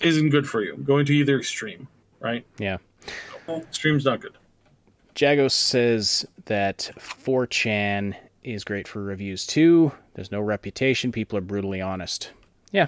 isn't 0.00 0.30
good 0.30 0.48
for 0.48 0.62
you. 0.62 0.76
Going 0.76 1.06
to 1.06 1.14
either 1.14 1.38
extreme, 1.38 1.88
right? 2.20 2.44
Yeah. 2.58 2.78
Extreme's 3.48 4.04
not 4.04 4.20
good. 4.20 4.36
Jagos 5.14 5.52
says 5.52 6.26
that 6.46 6.90
4chan 6.98 8.16
is 8.44 8.62
great 8.64 8.86
for 8.86 9.02
reviews 9.02 9.46
too. 9.46 9.92
There's 10.14 10.30
no 10.30 10.40
reputation. 10.40 11.10
People 11.10 11.38
are 11.38 11.42
brutally 11.42 11.80
honest. 11.80 12.30
Yeah. 12.70 12.86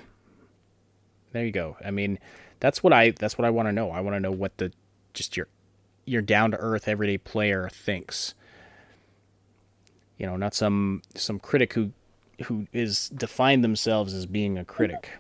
There 1.33 1.45
you 1.45 1.53
go. 1.53 1.77
I 1.85 1.91
mean, 1.91 2.19
that's 2.61 2.83
what 2.83 2.93
I 2.93 3.11
that's 3.11 3.37
what 3.37 3.45
I 3.45 3.51
want 3.51 3.69
to 3.69 3.73
know. 3.73 3.91
I 3.91 4.01
want 4.01 4.15
to 4.15 4.21
know 4.21 4.31
what 4.31 4.57
the 4.59 4.73
just 5.15 5.37
your 5.37 5.49
your 6.05 6.23
down 6.23 6.51
to 6.53 6.57
earth 6.59 6.87
everyday 6.87 7.19
player 7.19 7.69
thinks. 7.73 8.35
You 10.19 10.27
know, 10.27 10.37
not 10.37 10.55
some 10.55 11.03
some 11.15 11.39
critic 11.39 11.73
who 11.73 11.93
who 12.45 12.67
is 12.73 13.09
defined 13.09 13.65
themselves 13.65 14.13
as 14.13 14.27
being 14.27 14.59
a 14.59 14.65
critic 14.65 15.11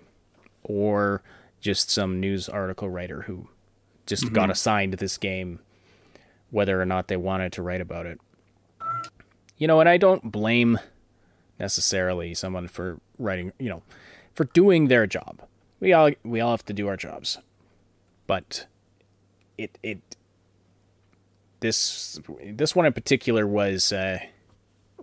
or 0.63 1.23
just 1.61 1.91
some 1.91 2.21
news 2.21 2.49
article 2.49 2.89
writer 2.89 3.23
who 3.23 3.49
just 4.05 4.33
got 4.33 4.43
mm-hmm. 4.43 4.53
assigned 4.53 4.95
this 4.95 5.17
game 5.17 5.61
whether 6.51 6.81
or 6.81 6.87
not 6.87 7.09
they 7.09 7.17
wanted 7.17 7.53
to 7.53 7.63
write 7.63 7.81
about 7.81 8.07
it. 8.07 8.21
You 9.59 9.67
know, 9.67 9.81
and 9.81 9.89
I 9.89 9.97
don't 9.97 10.31
blame 10.31 10.79
necessarily 11.59 12.35
someone 12.35 12.69
for 12.69 13.01
writing, 13.19 13.53
you 13.59 13.69
know, 13.69 13.83
for 14.35 14.45
doing 14.45 14.89
their 14.89 15.07
job. 15.07 15.43
We 15.81 15.93
all 15.93 16.11
we 16.25 16.41
all 16.41 16.51
have 16.51 16.65
to 16.67 16.73
do 16.73 16.89
our 16.89 16.97
jobs. 16.97 17.39
But 18.27 18.67
it 19.57 19.79
it 19.83 20.17
this 21.61 22.21
this 22.45 22.75
one 22.75 22.87
in 22.87 22.93
particular 22.93 23.47
was 23.47 23.93
uh, 23.93 24.19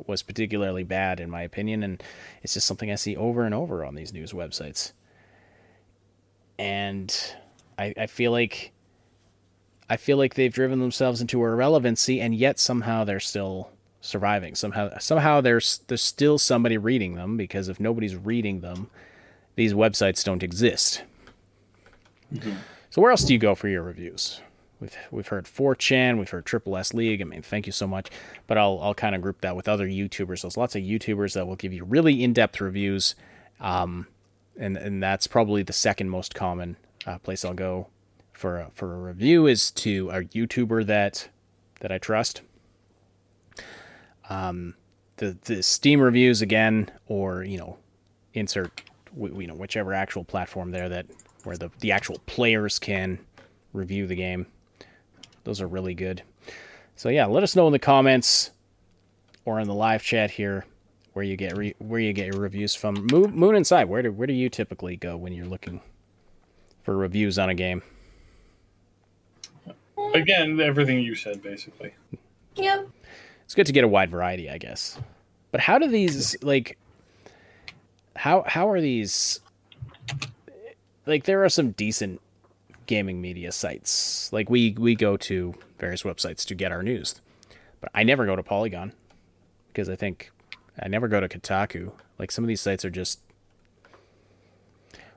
was 0.08 0.24
particularly 0.24 0.84
bad 0.84 1.20
in 1.20 1.30
my 1.30 1.42
opinion, 1.42 1.84
and 1.84 2.04
it's 2.42 2.54
just 2.54 2.68
something 2.68 2.92
I 2.92 2.96
see 2.96 3.16
over 3.16 3.44
and 3.44 3.56
over 3.56 3.84
on 3.84 3.96
these 3.96 4.14
news 4.14 4.34
websites. 4.34 4.92
And 6.60 7.16
I, 7.78 7.94
I 7.98 8.08
feel 8.08 8.32
like 8.32 8.72
I 9.90 9.98
feel 9.98 10.18
like 10.18 10.36
they've 10.36 10.54
driven 10.54 10.80
themselves 10.80 11.22
into 11.22 11.44
irrelevancy, 11.44 12.22
and 12.22 12.36
yet 12.36 12.60
somehow 12.60 13.04
they're 13.04 13.20
still 13.20 13.72
surviving. 14.04 14.54
Somehow 14.54 14.98
somehow 15.00 15.42
there's 15.42 15.80
there's 15.88 16.04
still 16.04 16.38
somebody 16.38 16.78
reading 16.78 17.16
them 17.16 17.38
because 17.38 17.70
if 17.70 17.80
nobody's 17.80 18.16
reading 18.16 18.60
them, 18.60 18.90
these 19.56 19.74
websites 19.74 20.24
don't 20.24 20.44
exist. 20.44 21.04
So 22.90 23.02
where 23.02 23.12
else 23.12 23.24
do 23.24 23.34
you 23.34 23.40
go 23.40 23.56
for 23.56 23.68
your 23.68 23.82
reviews? 23.82 24.42
We've 24.80 24.96
we've 25.10 25.28
heard 25.28 25.46
4chan, 25.46 26.20
we've 26.20 26.30
heard 26.30 26.46
Triple 26.46 26.76
S 26.78 26.94
League. 26.94 27.22
I 27.22 27.24
mean, 27.24 27.42
thank 27.42 27.66
you 27.66 27.72
so 27.72 27.88
much. 27.88 28.10
But 28.46 28.58
I'll 28.58 28.80
I'll 28.82 28.94
kind 28.94 29.16
of 29.16 29.22
group 29.22 29.42
that 29.42 29.56
with 29.56 29.68
other 29.68 29.88
YouTubers. 29.88 30.42
There's 30.42 30.58
lots 30.58 30.76
of 30.76 30.84
YouTubers 30.84 31.34
that 31.34 31.48
will 31.48 31.56
give 31.56 31.74
you 31.74 31.86
really 31.86 32.24
in-depth 32.24 32.60
reviews, 32.60 33.16
um, 33.62 34.08
and 34.60 34.76
and 34.78 35.02
that's 35.02 35.28
probably 35.28 35.64
the 35.64 35.74
second 35.74 36.10
most 36.10 36.36
common 36.36 36.76
uh, 37.08 37.20
place 37.20 37.46
I'll 37.46 37.54
go 37.54 37.88
for 38.34 38.60
a, 38.60 38.70
for 38.74 38.94
a 38.94 38.98
review 38.98 39.48
is 39.48 39.72
to 39.72 40.10
a 40.10 40.24
YouTuber 40.24 40.86
that 40.88 41.30
that 41.80 41.92
I 41.92 41.98
trust. 41.98 42.42
Um, 44.30 44.76
the 45.18 45.38
the 45.46 45.64
Steam 45.64 46.02
reviews 46.02 46.42
again, 46.42 46.90
or 47.08 47.44
you 47.44 47.58
know, 47.58 47.78
insert 48.34 48.82
w- 49.16 49.42
you 49.42 49.48
know 49.48 49.56
whichever 49.56 49.94
actual 49.94 50.24
platform 50.24 50.72
there 50.72 50.90
that 50.90 51.06
where 51.44 51.58
the 51.58 51.70
the 51.80 51.92
actual 51.92 52.20
players 52.26 52.80
can 52.80 53.20
review 53.74 54.08
the 54.08 54.16
game. 54.16 54.48
Those 55.44 55.62
are 55.62 55.68
really 55.68 55.94
good. 55.94 56.24
So 56.96 57.10
yeah, 57.10 57.26
let 57.26 57.44
us 57.44 57.56
know 57.56 57.68
in 57.68 57.74
the 57.74 57.80
comments 57.80 58.52
or 59.46 59.60
in 59.60 59.68
the 59.68 59.74
live 59.74 60.04
chat 60.04 60.32
here 60.32 60.66
where 61.14 61.26
you 61.26 61.36
get 61.36 61.56
re- 61.58 61.76
where 61.80 62.00
you 62.00 62.14
get 62.14 62.28
your 62.28 62.42
reviews 62.42 62.76
from. 62.76 63.08
Moon, 63.12 63.36
Moon 63.36 63.56
Inside, 63.56 63.86
where 63.86 64.02
do 64.02 64.12
where 64.12 64.28
do 64.28 64.34
you 64.34 64.50
typically 64.50 64.96
go 64.96 65.18
when 65.18 65.34
you're 65.34 65.46
looking 65.46 65.82
for 66.84 66.96
reviews 66.96 67.38
on 67.38 67.50
a 67.50 67.56
game? 67.56 67.82
Again, 70.14 70.60
everything 70.60 71.00
you 71.00 71.16
said 71.16 71.42
basically. 71.42 71.94
Yep. 72.56 72.88
It's 73.46 73.56
good 73.56 73.66
to 73.68 73.74
get 73.74 73.84
a 73.84 73.88
wide 73.88 74.10
variety, 74.10 74.50
I 74.50 74.58
guess. 74.58 75.00
But 75.52 75.62
how 75.62 75.78
do 75.78 75.88
these 75.88 76.36
like 76.44 76.78
how 78.16 78.44
how 78.48 78.70
are 78.70 78.82
these 78.82 79.40
like 81.06 81.26
there 81.26 81.44
are 81.44 81.50
some 81.50 81.72
decent 81.72 82.22
gaming 82.86 83.22
media 83.22 83.52
sites. 83.52 84.32
Like 84.32 84.50
we 84.50 84.76
we 84.78 84.96
go 84.96 85.18
to 85.18 85.54
various 85.80 86.04
websites 86.04 86.46
to 86.46 86.56
get 86.56 86.72
our 86.72 86.84
news. 86.84 87.22
But 87.82 87.92
I 87.94 88.04
never 88.04 88.26
go 88.26 88.36
to 88.36 88.44
Polygon 88.44 88.94
because 89.68 89.90
I 89.90 89.96
think 89.96 90.32
I 90.82 90.88
never 90.88 91.08
go 91.08 91.20
to 91.20 91.28
Kotaku. 91.28 91.92
Like 92.18 92.32
some 92.32 92.44
of 92.44 92.48
these 92.48 92.62
sites 92.62 92.86
are 92.86 92.90
just 92.90 93.20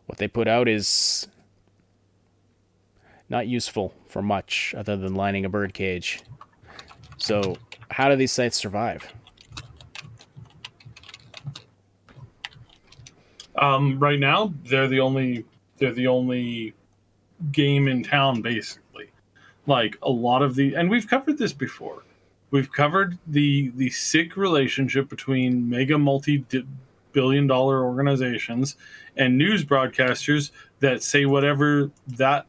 what 0.06 0.18
they 0.18 0.28
put 0.28 0.48
out 0.48 0.68
is 0.68 1.28
not 3.28 3.48
useful 3.48 3.92
for 4.08 4.22
much 4.22 4.74
other 4.76 4.96
than 4.96 5.14
lining 5.14 5.44
a 5.44 5.48
bird 5.48 5.74
cage. 5.74 6.22
So, 7.18 7.56
how 7.90 8.08
do 8.08 8.16
these 8.16 8.32
sites 8.32 8.56
survive? 8.56 9.12
Um, 13.56 13.98
right 13.98 14.18
now, 14.18 14.52
they're 14.64 14.88
the 14.88 15.00
only 15.00 15.44
they're 15.78 15.92
the 15.92 16.06
only 16.06 16.74
game 17.52 17.88
in 17.88 18.02
town, 18.02 18.42
basically. 18.42 19.10
Like 19.66 19.96
a 20.02 20.10
lot 20.10 20.42
of 20.42 20.54
the, 20.54 20.74
and 20.74 20.88
we've 20.90 21.08
covered 21.08 21.38
this 21.38 21.52
before. 21.52 22.02
We've 22.50 22.70
covered 22.70 23.18
the 23.26 23.72
the 23.76 23.90
sick 23.90 24.36
relationship 24.36 25.08
between 25.08 25.68
mega 25.68 25.98
multi 25.98 26.44
billion 27.12 27.46
dollar 27.46 27.84
organizations 27.84 28.76
and 29.16 29.36
news 29.38 29.64
broadcasters 29.64 30.50
that 30.80 31.02
say 31.02 31.24
whatever 31.24 31.90
that 32.06 32.46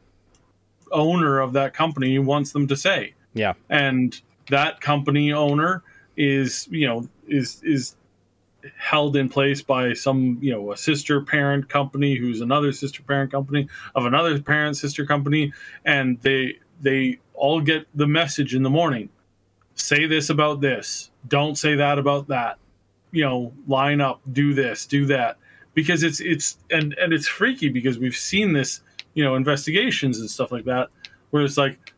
owner 0.92 1.40
of 1.40 1.54
that 1.54 1.74
company 1.74 2.20
wants 2.20 2.52
them 2.52 2.68
to 2.68 2.76
say 2.76 3.14
Yeah. 3.34 3.54
and 3.70 4.22
that 4.50 4.82
company 4.82 5.32
owner 5.32 5.84
is 6.16 6.68
you 6.72 6.88
know 6.88 7.08
is 7.28 7.62
is 7.64 7.96
held 8.76 9.16
in 9.16 9.30
place 9.30 9.62
by 9.62 9.94
some 9.94 10.38
you 10.42 10.52
know 10.52 10.72
a 10.72 10.78
sister 10.78 11.22
parent 11.22 11.70
company 11.70 12.16
who's 12.16 12.42
another 12.42 12.72
sister 12.72 13.04
parent 13.04 13.32
company 13.32 13.68
of 13.96 14.06
another 14.06 14.42
parent 14.42 14.76
sister 14.76 15.06
company 15.06 15.54
and 15.86 16.20
they 16.22 16.58
they 16.82 17.20
all 17.34 17.62
get 17.62 17.88
the 17.96 18.08
message 18.08 18.54
in 18.54 18.64
the 18.64 18.70
morning. 18.70 19.10
Say 19.76 20.06
this 20.06 20.30
about 20.30 20.62
this. 20.62 21.12
Don't 21.28 21.58
say 21.58 21.76
that 21.76 22.00
about 22.00 22.28
that. 22.28 22.58
You 23.12 23.24
know 23.24 23.54
line 23.68 24.02
up 24.02 24.22
do 24.32 24.54
this 24.54 24.86
do 24.86 25.06
that. 25.06 25.38
Because 25.74 26.04
it's 26.04 26.20
it's 26.20 26.58
and 26.72 26.94
and 26.94 27.14
it's 27.14 27.28
freaky 27.28 27.70
because 27.70 28.00
we've 28.00 28.16
seen 28.16 28.54
this 28.54 28.82
you 29.14 29.24
know 29.24 29.36
investigations 29.36 30.20
and 30.20 30.30
stuff 30.30 30.52
like 30.52 30.66
that 30.66 30.90
where 31.30 31.44
it's 31.44 31.58
like 31.58 31.94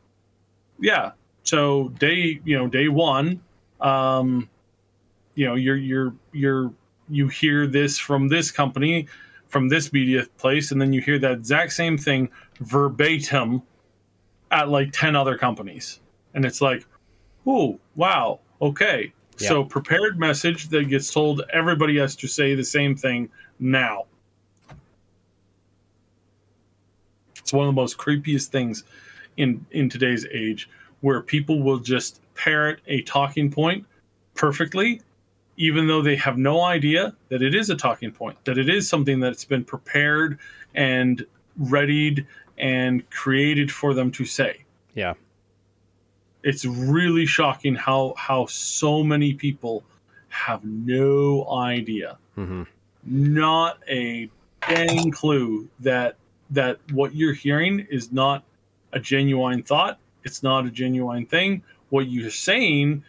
yeah 0.80 1.12
so 1.50 1.90
day 1.98 2.40
you 2.46 2.56
know 2.56 2.68
day 2.68 2.88
one 2.88 3.42
um 3.82 4.48
you 5.34 5.48
know 5.48 5.56
you're 5.56 5.78
you're 5.78 6.14
you're 6.32 6.72
you 7.10 7.28
hear 7.28 7.66
this 7.66 7.98
from 7.98 8.28
this 8.28 8.52
company 8.52 9.08
from 9.48 9.68
this 9.68 9.92
media 9.92 10.28
place 10.38 10.72
and 10.72 10.80
then 10.80 10.94
you 10.94 11.02
hear 11.02 11.18
that 11.18 11.32
exact 11.32 11.74
same 11.74 11.98
thing 11.98 12.30
verbatim 12.60 13.64
at 14.52 14.70
like 14.70 14.92
10 14.92 15.16
other 15.16 15.38
companies. 15.38 16.00
And 16.36 16.46
it's 16.46 16.62
like 16.62 16.86
oh 17.48 17.80
wow 17.96 18.40
okay. 18.62 19.14
So 19.38 19.64
prepared 19.64 20.20
message 20.20 20.68
that 20.68 20.90
gets 20.90 21.14
told 21.14 21.42
everybody 21.54 21.98
has 21.98 22.14
to 22.18 22.28
say 22.28 22.56
the 22.56 22.64
same 22.64 22.94
thing 22.98 23.30
now. 23.58 24.04
It's 27.38 27.54
one 27.54 27.66
of 27.66 27.74
the 27.74 27.82
most 27.82 27.98
creepiest 27.98 28.48
things 28.48 28.84
in 29.38 29.66
in 29.72 29.90
today's 29.90 30.28
age 30.32 30.70
where 31.02 31.22
people 31.22 31.62
will 31.62 31.80
just 31.80 32.22
parrot 32.36 32.80
a 32.88 33.02
talking 33.02 33.52
point 33.52 33.86
perfectly 34.36 35.02
even 35.58 35.88
though 35.88 36.02
they 36.02 36.16
have 36.16 36.38
no 36.38 36.62
idea 36.62 37.14
that 37.28 37.42
it 37.42 37.54
is 37.54 37.70
a 37.70 37.76
talking 37.76 38.12
point 38.12 38.38
that 38.46 38.58
it 38.58 38.70
is 38.70 38.88
something 38.88 39.20
that's 39.20 39.44
been 39.46 39.64
prepared 39.64 40.40
and 40.76 41.26
readied 41.58 42.26
and 42.58 43.10
created 43.10 43.72
for 43.72 43.94
them 43.94 44.12
to 44.12 44.26
say. 44.26 44.64
Yeah. 44.96 45.14
it's 46.44 46.66
really 46.66 47.26
shocking 47.26 47.76
how 47.76 48.14
how 48.18 48.46
so 48.46 49.04
many 49.04 49.34
people 49.34 49.84
have 50.30 50.64
no 50.64 51.50
idea. 51.50 52.18
Hmm 52.36 52.64
not 53.06 53.80
a 53.90 54.30
dang 54.68 55.12
clue 55.12 55.68
that 55.80 56.16
that 56.50 56.80
what 56.92 57.16
you're 57.16 57.34
hearing 57.34 57.86
is 57.90 58.12
not 58.12 58.44
a 58.94 59.00
genuine 59.00 59.64
thought 59.64 60.00
it's 60.24 60.44
not 60.44 60.66
a 60.66 60.72
genuine 60.72 61.26
thing. 61.26 61.64
What 61.90 62.08
you're 62.10 62.30
saying 62.30 63.04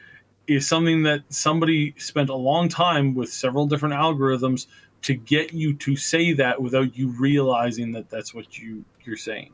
is 0.46 0.66
something 0.66 1.02
that 1.04 1.22
somebody 1.28 1.94
spent 1.98 2.28
a 2.30 2.34
long 2.34 2.68
time 2.68 3.14
with 3.14 3.30
several 3.32 3.66
different 3.66 3.94
algorithms 3.94 4.66
to 5.02 5.14
get 5.14 5.52
you 5.52 5.74
to 5.74 5.96
say 5.96 6.32
that 6.34 6.60
without 6.60 6.96
you 6.96 7.08
realizing 7.08 7.92
that 7.92 8.10
that's 8.10 8.34
what 8.34 8.58
you 8.58 8.84
you're 9.04 9.16
saying. 9.16 9.52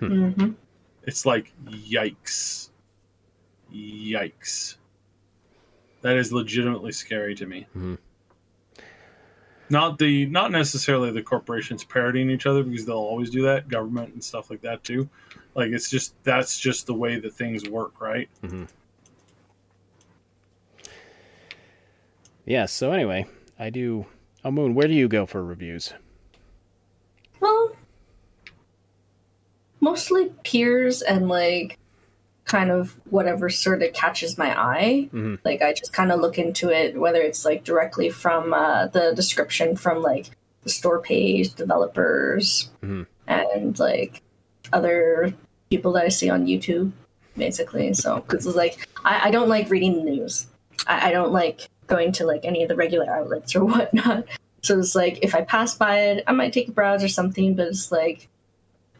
Mm-hmm. 0.00 0.52
it's 1.04 1.24
like 1.26 1.52
yikes. 1.66 2.70
Yikes. 3.74 4.76
That 6.02 6.16
is 6.16 6.32
legitimately 6.32 6.92
scary 6.92 7.34
to 7.34 7.46
me. 7.46 7.66
Mhm. 7.76 7.98
Not 9.68 9.98
the 9.98 10.26
not 10.26 10.50
necessarily 10.50 11.10
the 11.10 11.22
corporations 11.22 11.84
parodying 11.84 12.30
each 12.30 12.46
other 12.46 12.62
because 12.62 12.86
they'll 12.86 12.96
always 12.96 13.30
do 13.30 13.42
that 13.42 13.68
government 13.68 14.12
and 14.14 14.22
stuff 14.22 14.50
like 14.50 14.60
that 14.62 14.82
too 14.84 15.08
like 15.54 15.70
it's 15.70 15.90
just 15.90 16.14
that's 16.24 16.58
just 16.58 16.86
the 16.86 16.94
way 16.94 17.18
that 17.18 17.32
things 17.34 17.68
work 17.68 18.00
right 18.00 18.28
mm-hmm. 18.42 18.64
Yes. 22.46 22.72
So 22.72 22.92
anyway, 22.92 23.26
I 23.58 23.70
do. 23.70 24.06
Oh, 24.44 24.52
Moon, 24.52 24.74
where 24.74 24.86
do 24.86 24.94
you 24.94 25.08
go 25.08 25.26
for 25.26 25.44
reviews? 25.44 25.92
Well, 27.40 27.72
mostly 29.80 30.32
peers 30.44 31.02
and 31.02 31.28
like 31.28 31.78
kind 32.46 32.70
of 32.70 32.94
whatever 33.10 33.50
sort 33.50 33.82
of 33.82 33.92
catches 33.92 34.38
my 34.38 34.58
eye. 34.58 35.08
Mhm. 35.12 35.38
Like 35.44 35.62
I 35.62 35.72
just 35.72 35.92
kind 35.92 36.10
of 36.12 36.20
look 36.20 36.38
into 36.38 36.70
it, 36.70 36.98
whether 36.98 37.20
it's 37.20 37.44
like 37.44 37.64
directly 37.64 38.08
from 38.08 38.54
uh, 38.54 38.86
the 38.86 39.12
description 39.14 39.76
from 39.76 40.00
like 40.00 40.30
the 40.62 40.70
store 40.70 41.00
page, 41.00 41.54
developers, 41.54 42.70
Mhm. 42.82 43.06
and 43.26 43.78
like 43.78 44.22
other 44.72 45.34
people 45.70 45.92
that 45.92 46.04
I 46.04 46.08
see 46.08 46.30
on 46.30 46.46
YouTube, 46.46 46.92
basically. 47.36 47.92
So 47.94 48.16
because 48.26 48.46
it's 48.46 48.56
like 48.56 48.88
I, 49.04 49.28
I 49.28 49.30
don't 49.32 49.48
like 49.48 49.68
reading 49.68 49.96
the 49.96 50.10
news. 50.10 50.46
I, 50.86 51.08
I 51.08 51.12
don't 51.12 51.32
like 51.32 51.68
going 51.88 52.12
to 52.12 52.26
like 52.26 52.44
any 52.44 52.62
of 52.62 52.68
the 52.68 52.76
regular 52.76 53.10
outlets 53.10 53.54
or 53.56 53.64
whatnot. 53.72 54.24
So 54.62 54.78
it's 54.78 54.94
like 54.94 55.18
if 55.22 55.34
I 55.34 55.42
pass 55.42 55.74
by 55.74 55.98
it, 56.00 56.24
I 56.28 56.32
might 56.32 56.52
take 56.52 56.68
a 56.68 56.72
browse 56.72 57.02
or 57.02 57.08
something, 57.08 57.54
but 57.54 57.66
it's 57.68 57.90
like 57.90 58.28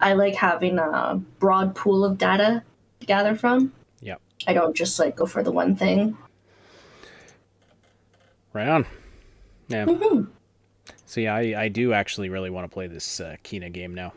I 0.01 0.15
like 0.15 0.35
having 0.35 0.79
a 0.79 1.21
broad 1.39 1.75
pool 1.77 2.05
of 2.05 2.19
data 2.19 2.63
gather 3.07 3.35
from. 3.35 3.73
Yep. 4.01 4.21
I 4.47 4.53
don't 4.53 4.77
just 4.77 4.99
like 4.99 5.17
go 5.17 5.27
for 5.27 5.43
the 5.43 5.53
one 5.53 5.75
thing. 5.77 6.17
Right 8.53 8.69
on. 8.69 8.87
Yeah. 9.69 9.85
Mhm. 9.87 10.29
So 11.05 11.21
yeah, 11.21 11.35
I, 11.35 11.63
I 11.65 11.69
do 11.69 11.93
actually 11.93 12.29
really 12.29 12.51
want 12.51 12.69
to 12.69 12.73
play 12.73 12.87
this 12.87 13.21
uh, 13.21 13.37
Kena 13.45 13.71
game 13.73 13.95
now, 13.95 14.13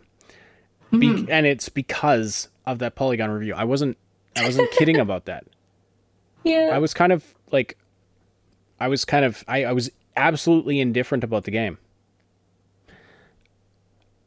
Be- 0.92 1.26
and 1.30 1.46
it's 1.46 1.70
because 1.70 2.50
of 2.66 2.80
that 2.80 2.96
Polygon 2.96 3.30
review. 3.32 3.54
I 3.54 3.64
wasn't 3.64 3.98
I 4.36 4.46
wasn't 4.46 4.72
kidding 4.78 4.98
about 4.98 5.26
that. 5.26 5.46
Yeah. 6.44 6.70
I 6.74 6.78
was 6.80 6.94
kind 6.94 7.12
of 7.12 7.36
like, 7.52 7.78
I 8.80 8.88
was 8.88 9.04
kind 9.06 9.26
of 9.26 9.44
I, 9.48 9.66
I 9.66 9.72
was 9.74 9.92
absolutely 10.16 10.80
indifferent 10.80 11.24
about 11.24 11.44
the 11.44 11.52
game. 11.52 11.78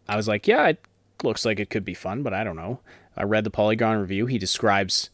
I 0.08 0.16
was 0.16 0.28
like, 0.28 0.46
yeah, 0.46 0.68
it 0.68 0.84
looks 1.22 1.44
like 1.44 1.58
it 1.60 1.70
could 1.70 1.84
be 1.84 1.94
fun, 1.94 2.22
but 2.22 2.34
I 2.34 2.44
don't 2.44 2.56
know. 2.56 2.80
I 3.16 3.24
read 3.24 3.44
the 3.44 3.50
Polygon 3.50 3.98
review. 3.98 4.26
He 4.26 4.38
describes 4.38 5.10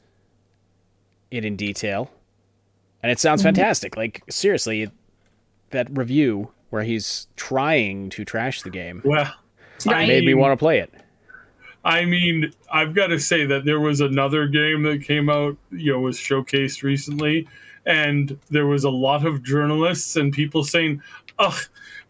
it 1.30 1.44
in 1.44 1.56
detail, 1.56 2.10
and 3.02 3.12
it 3.12 3.18
sounds 3.18 3.40
mm-hmm. 3.40 3.48
fantastic. 3.48 3.96
Like 3.96 4.22
seriously, 4.30 4.90
that 5.70 5.88
review 5.96 6.52
where 6.70 6.82
he's 6.82 7.28
trying 7.36 8.10
to 8.10 8.24
trash 8.24 8.62
the 8.62 8.70
game 8.70 9.00
Well, 9.04 9.32
I 9.86 10.06
made 10.06 10.24
me 10.24 10.34
want 10.34 10.52
to 10.52 10.56
play 10.56 10.80
it. 10.80 10.92
I 11.84 12.04
mean, 12.04 12.52
I've 12.70 12.94
got 12.94 13.06
to 13.06 13.18
say 13.18 13.46
that 13.46 13.64
there 13.64 13.80
was 13.80 14.00
another 14.00 14.46
game 14.46 14.82
that 14.82 15.04
came 15.04 15.30
out, 15.30 15.56
you 15.70 15.92
know, 15.92 16.00
was 16.00 16.18
showcased 16.18 16.82
recently, 16.82 17.48
and 17.86 18.38
there 18.50 18.66
was 18.66 18.84
a 18.84 18.90
lot 18.90 19.24
of 19.24 19.42
journalists 19.42 20.16
and 20.16 20.32
people 20.32 20.64
saying, 20.64 21.00
"Ugh, 21.38 21.58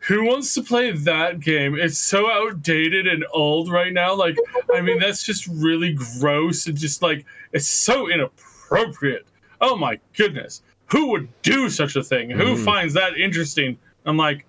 who 0.09 0.25
wants 0.25 0.55
to 0.55 0.63
play 0.63 0.91
that 0.91 1.39
game? 1.39 1.79
It's 1.79 1.99
so 1.99 2.31
outdated 2.31 3.07
and 3.07 3.25
old 3.33 3.71
right 3.71 3.93
now." 3.93 4.15
Like, 4.15 4.37
I 4.75 4.81
mean, 4.81 4.99
that's 5.01 5.23
just 5.23 5.47
really 5.47 5.93
gross 6.19 6.67
and 6.67 6.77
just 6.77 7.03
like 7.03 7.25
it's 7.53 7.69
so 7.69 8.11
inappropriate. 8.11 9.27
Oh 9.61 9.77
my 9.77 10.01
goodness, 10.17 10.63
who 10.87 11.11
would 11.11 11.29
do 11.43 11.69
such 11.69 11.95
a 11.95 12.03
thing? 12.03 12.31
Who 12.31 12.57
mm. 12.57 12.65
finds 12.65 12.95
that 12.95 13.17
interesting? 13.19 13.79
I'm 14.07 14.17
like, 14.17 14.47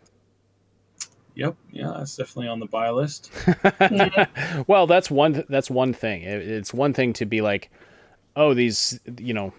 yep, 1.36 1.56
yeah, 1.72 1.94
that's 1.98 2.16
definitely 2.16 2.48
on 2.48 2.60
the 2.60 2.66
buy 2.66 2.90
list. 2.90 3.32
Well, 4.68 4.88
that's 4.88 5.12
one. 5.12 5.44
That's 5.50 5.70
one 5.70 5.94
thing. 5.94 6.24
It's 6.24 6.74
one 6.74 6.94
thing 6.94 7.14
to 7.14 7.26
be 7.26 7.42
like, 7.42 7.70
oh, 8.36 8.54
these, 8.54 9.00
you 9.18 9.34
know, 9.34 9.54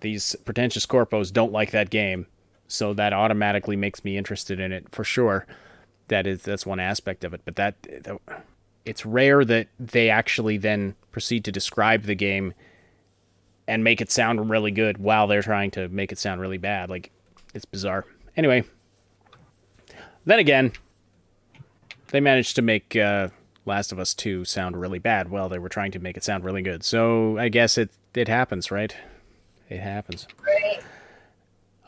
these 0.00 0.36
pretentious 0.44 0.86
corpos 0.86 1.32
don't 1.32 1.52
like 1.52 1.72
that 1.72 1.90
game, 1.90 2.26
so 2.68 2.94
that 2.94 3.12
automatically 3.12 3.76
makes 3.76 4.04
me 4.04 4.16
interested 4.16 4.60
in 4.60 4.72
it 4.72 4.86
for 4.90 5.04
sure. 5.04 5.46
That 6.08 6.26
is 6.26 6.42
that's 6.42 6.66
one 6.66 6.80
aspect 6.80 7.24
of 7.24 7.32
it, 7.32 7.40
but 7.44 7.56
that, 7.56 7.76
it's 8.84 9.06
rare 9.06 9.44
that 9.44 9.68
they 9.78 10.10
actually 10.10 10.58
then 10.58 10.94
proceed 11.12 11.44
to 11.44 11.52
describe 11.52 12.02
the 12.02 12.14
game 12.14 12.52
and 13.66 13.82
make 13.82 14.00
it 14.00 14.10
sound 14.10 14.50
really 14.50 14.70
good 14.70 14.98
while 14.98 15.26
they're 15.26 15.42
trying 15.42 15.70
to 15.70 15.88
make 15.88 16.12
it 16.12 16.18
sound 16.18 16.40
really 16.40 16.58
bad. 16.58 16.90
Like 16.90 17.10
it's 17.54 17.64
bizarre. 17.64 18.04
Anyway, 18.36 18.64
then 20.26 20.38
again, 20.38 20.72
they 22.08 22.20
managed 22.20 22.56
to 22.56 22.62
make 22.62 22.94
uh, 22.96 23.28
Last 23.64 23.92
of 23.92 23.98
Us 23.98 24.12
2 24.14 24.44
sound 24.44 24.76
really 24.78 24.98
bad 24.98 25.30
while 25.30 25.48
they 25.48 25.58
were 25.58 25.68
trying 25.68 25.92
to 25.92 25.98
make 25.98 26.16
it 26.16 26.24
sound 26.24 26.44
really 26.44 26.62
good. 26.62 26.84
So 26.84 27.38
I 27.38 27.48
guess 27.48 27.78
it 27.78 27.90
it 28.14 28.28
happens, 28.28 28.70
right? 28.70 28.94
It 29.68 29.80
happens. 29.80 30.26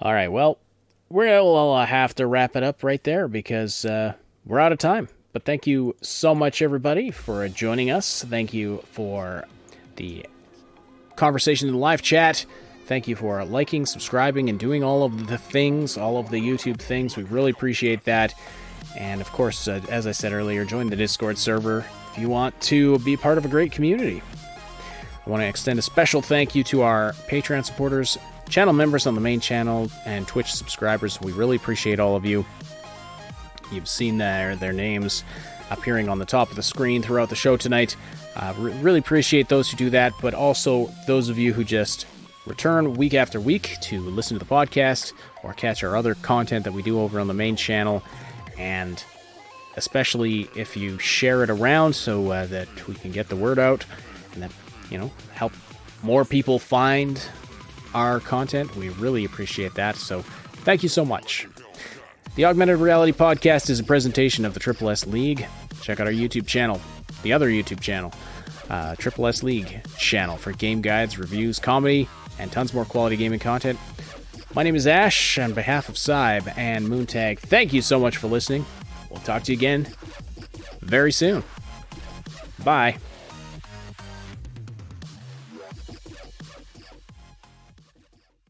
All 0.01 0.13
right. 0.13 0.29
Well, 0.29 0.59
we'll 1.09 1.73
uh, 1.73 1.87
have 1.87 2.15
to 2.17 2.27
wrap 2.27 2.57
it 2.57 2.63
up 2.63 2.83
right 2.83 3.03
there 3.05 3.29
because 3.29 3.85
uh, 3.85 4.15
we're 4.45 4.61
out 4.61 4.73
of 4.73 4.79
time. 4.79 5.09
But 5.33 5.45
thank 5.45 5.67
you 5.67 5.95
so 6.01 6.35
much, 6.35 6.63
everybody, 6.63 7.11
for 7.11 7.47
joining 7.49 7.91
us. 7.91 8.25
Thank 8.25 8.55
you 8.55 8.83
for 8.93 9.45
the 9.97 10.25
conversation 11.17 11.69
in 11.69 11.75
the 11.75 11.81
live 11.81 12.03
chat. 12.03 12.47
Thank 12.87 13.09
you 13.09 13.17
for 13.17 13.45
liking, 13.45 13.85
subscribing, 13.85 14.49
and 14.49 14.59
doing 14.59 14.85
all 14.85 15.03
of 15.03 15.27
the 15.27 15.39
things, 15.39 15.99
all 15.99 16.19
of 16.19 16.31
the 16.31 16.41
YouTube 16.41 16.79
things. 16.79 17.17
We 17.17 17.25
really 17.25 17.51
appreciate 17.51 18.05
that. 18.05 18.33
And 18.97 19.21
of 19.21 19.31
course, 19.33 19.69
uh, 19.69 19.81
as 19.91 20.07
I 20.07 20.13
said 20.13 20.33
earlier, 20.33 20.65
join 20.65 20.89
the 20.89 20.97
Discord 20.97 21.37
server 21.37 21.85
if 22.13 22.19
you 22.19 22.29
want 22.29 22.59
to 22.63 22.99
be 23.01 23.17
part 23.17 23.39
of 23.39 23.45
a 23.45 23.49
great 23.49 23.73
community. 23.73 24.23
I 25.27 25.31
want 25.31 25.43
to 25.43 25.47
extend 25.47 25.79
a 25.79 25.83
special 25.83 26.23
thank 26.23 26.55
you 26.55 26.63
to 26.65 26.83
our 26.83 27.13
Patreon 27.29 27.65
supporters, 27.65 28.17
channel 28.49 28.73
members 28.73 29.07
on 29.07 29.15
the 29.15 29.21
main 29.21 29.41
channel, 29.41 29.91
and 30.05 30.27
Twitch 30.27 30.53
subscribers. 30.53 31.21
We 31.21 31.33
really 31.33 31.57
appreciate 31.57 32.01
all 32.01 32.17
of 32.17 32.25
you. 32.25 32.45
You've 33.73 33.89
seen 33.89 34.19
their, 34.19 34.57
their 34.57 34.73
names 34.73 35.25
appearing 35.71 36.09
on 36.09 36.19
the 36.19 36.25
top 36.25 36.51
of 36.51 36.57
the 36.57 36.63
screen 36.63 37.03
throughout 37.03 37.29
the 37.29 37.37
show 37.37 37.57
tonight. 37.57 37.97
Uh, 38.37 38.55
re- 38.59 38.73
really 38.81 38.99
appreciate 39.01 39.49
those 39.49 39.71
who 39.71 39.77
do 39.77 39.91
that, 39.91 40.13
but 40.21 40.35
also 40.35 40.91
those 41.07 41.29
of 41.29 41.39
you 41.39 41.53
who 41.53 41.65
just 41.65 42.07
return 42.47 42.95
week 42.95 43.15
after 43.15 43.41
week 43.41 43.77
to 43.81 44.01
listen 44.01 44.39
to 44.39 44.45
the 44.45 44.49
podcast 44.49 45.13
or 45.43 45.53
catch 45.53 45.83
our 45.83 45.97
other 45.97 46.15
content 46.15 46.65
that 46.65 46.73
we 46.73 46.83
do 46.83 47.01
over 47.01 47.19
on 47.19 47.27
the 47.27 47.35
main 47.35 47.57
channel. 47.57 48.03
And 48.57 49.03
especially 49.77 50.49
if 50.55 50.77
you 50.77 50.99
share 50.99 51.43
it 51.43 51.51
around 51.51 51.95
so 51.95 52.31
uh, 52.31 52.47
that 52.47 52.87
we 52.87 52.95
can 52.95 53.11
get 53.11 53.29
the 53.29 53.37
word 53.37 53.59
out 53.59 53.85
and 54.33 54.43
that, 54.43 54.53
you 54.91 54.99
know, 54.99 55.11
help 55.33 55.53
more 56.03 56.25
people 56.25 56.59
find 56.59 57.21
our 57.97 58.21
content. 58.21 58.77
We 58.77 58.91
really 58.91 59.25
appreciate 59.25 59.75
that. 59.75 59.97
So 59.97 60.21
thank 60.67 60.83
you 60.83 60.89
so 60.89 61.05
much. 61.05 61.49
The 62.35 62.45
Augmented 62.45 62.79
Reality 62.79 63.13
Podcast 63.13 63.71
is 63.71 63.81
a 63.81 63.85
presentation 63.85 64.45
of 64.45 64.53
the 64.53 64.61
Triple 64.61 64.91
S 64.91 65.07
League. 65.07 65.47
Check 65.81 65.99
out 65.99 66.07
our 66.07 66.13
YouTube 66.13 66.47
channel, 66.47 66.79
the 67.23 67.33
other 67.33 67.49
YouTube 67.49 67.81
channel, 67.81 68.13
uh, 68.69 68.95
Triple 68.97 69.27
S 69.27 69.43
League 69.43 69.81
channel 69.97 70.37
for 70.37 70.53
game 70.53 70.83
guides, 70.83 71.19
reviews, 71.19 71.59
comedy, 71.59 72.07
and 72.39 72.53
tons 72.53 72.75
more 72.75 72.85
quality 72.85 73.17
gaming 73.17 73.39
content. 73.39 73.79
My 74.55 74.63
name 74.63 74.77
is 74.77 74.87
Ash 74.87 75.39
on 75.39 75.55
behalf 75.55 75.89
of 75.89 75.97
Sybe 75.97 76.53
and 76.57 76.87
Moontag. 76.87 77.39
Thank 77.39 77.73
you 77.73 77.81
so 77.81 77.99
much 77.99 78.19
for 78.19 78.27
listening. 78.27 78.67
We'll 79.11 79.21
talk 79.21 79.45
to 79.45 79.53
you 79.53 79.59
again 79.59 79.89
very 80.81 81.13
soon. 81.13 81.43
Bye. 82.63 82.99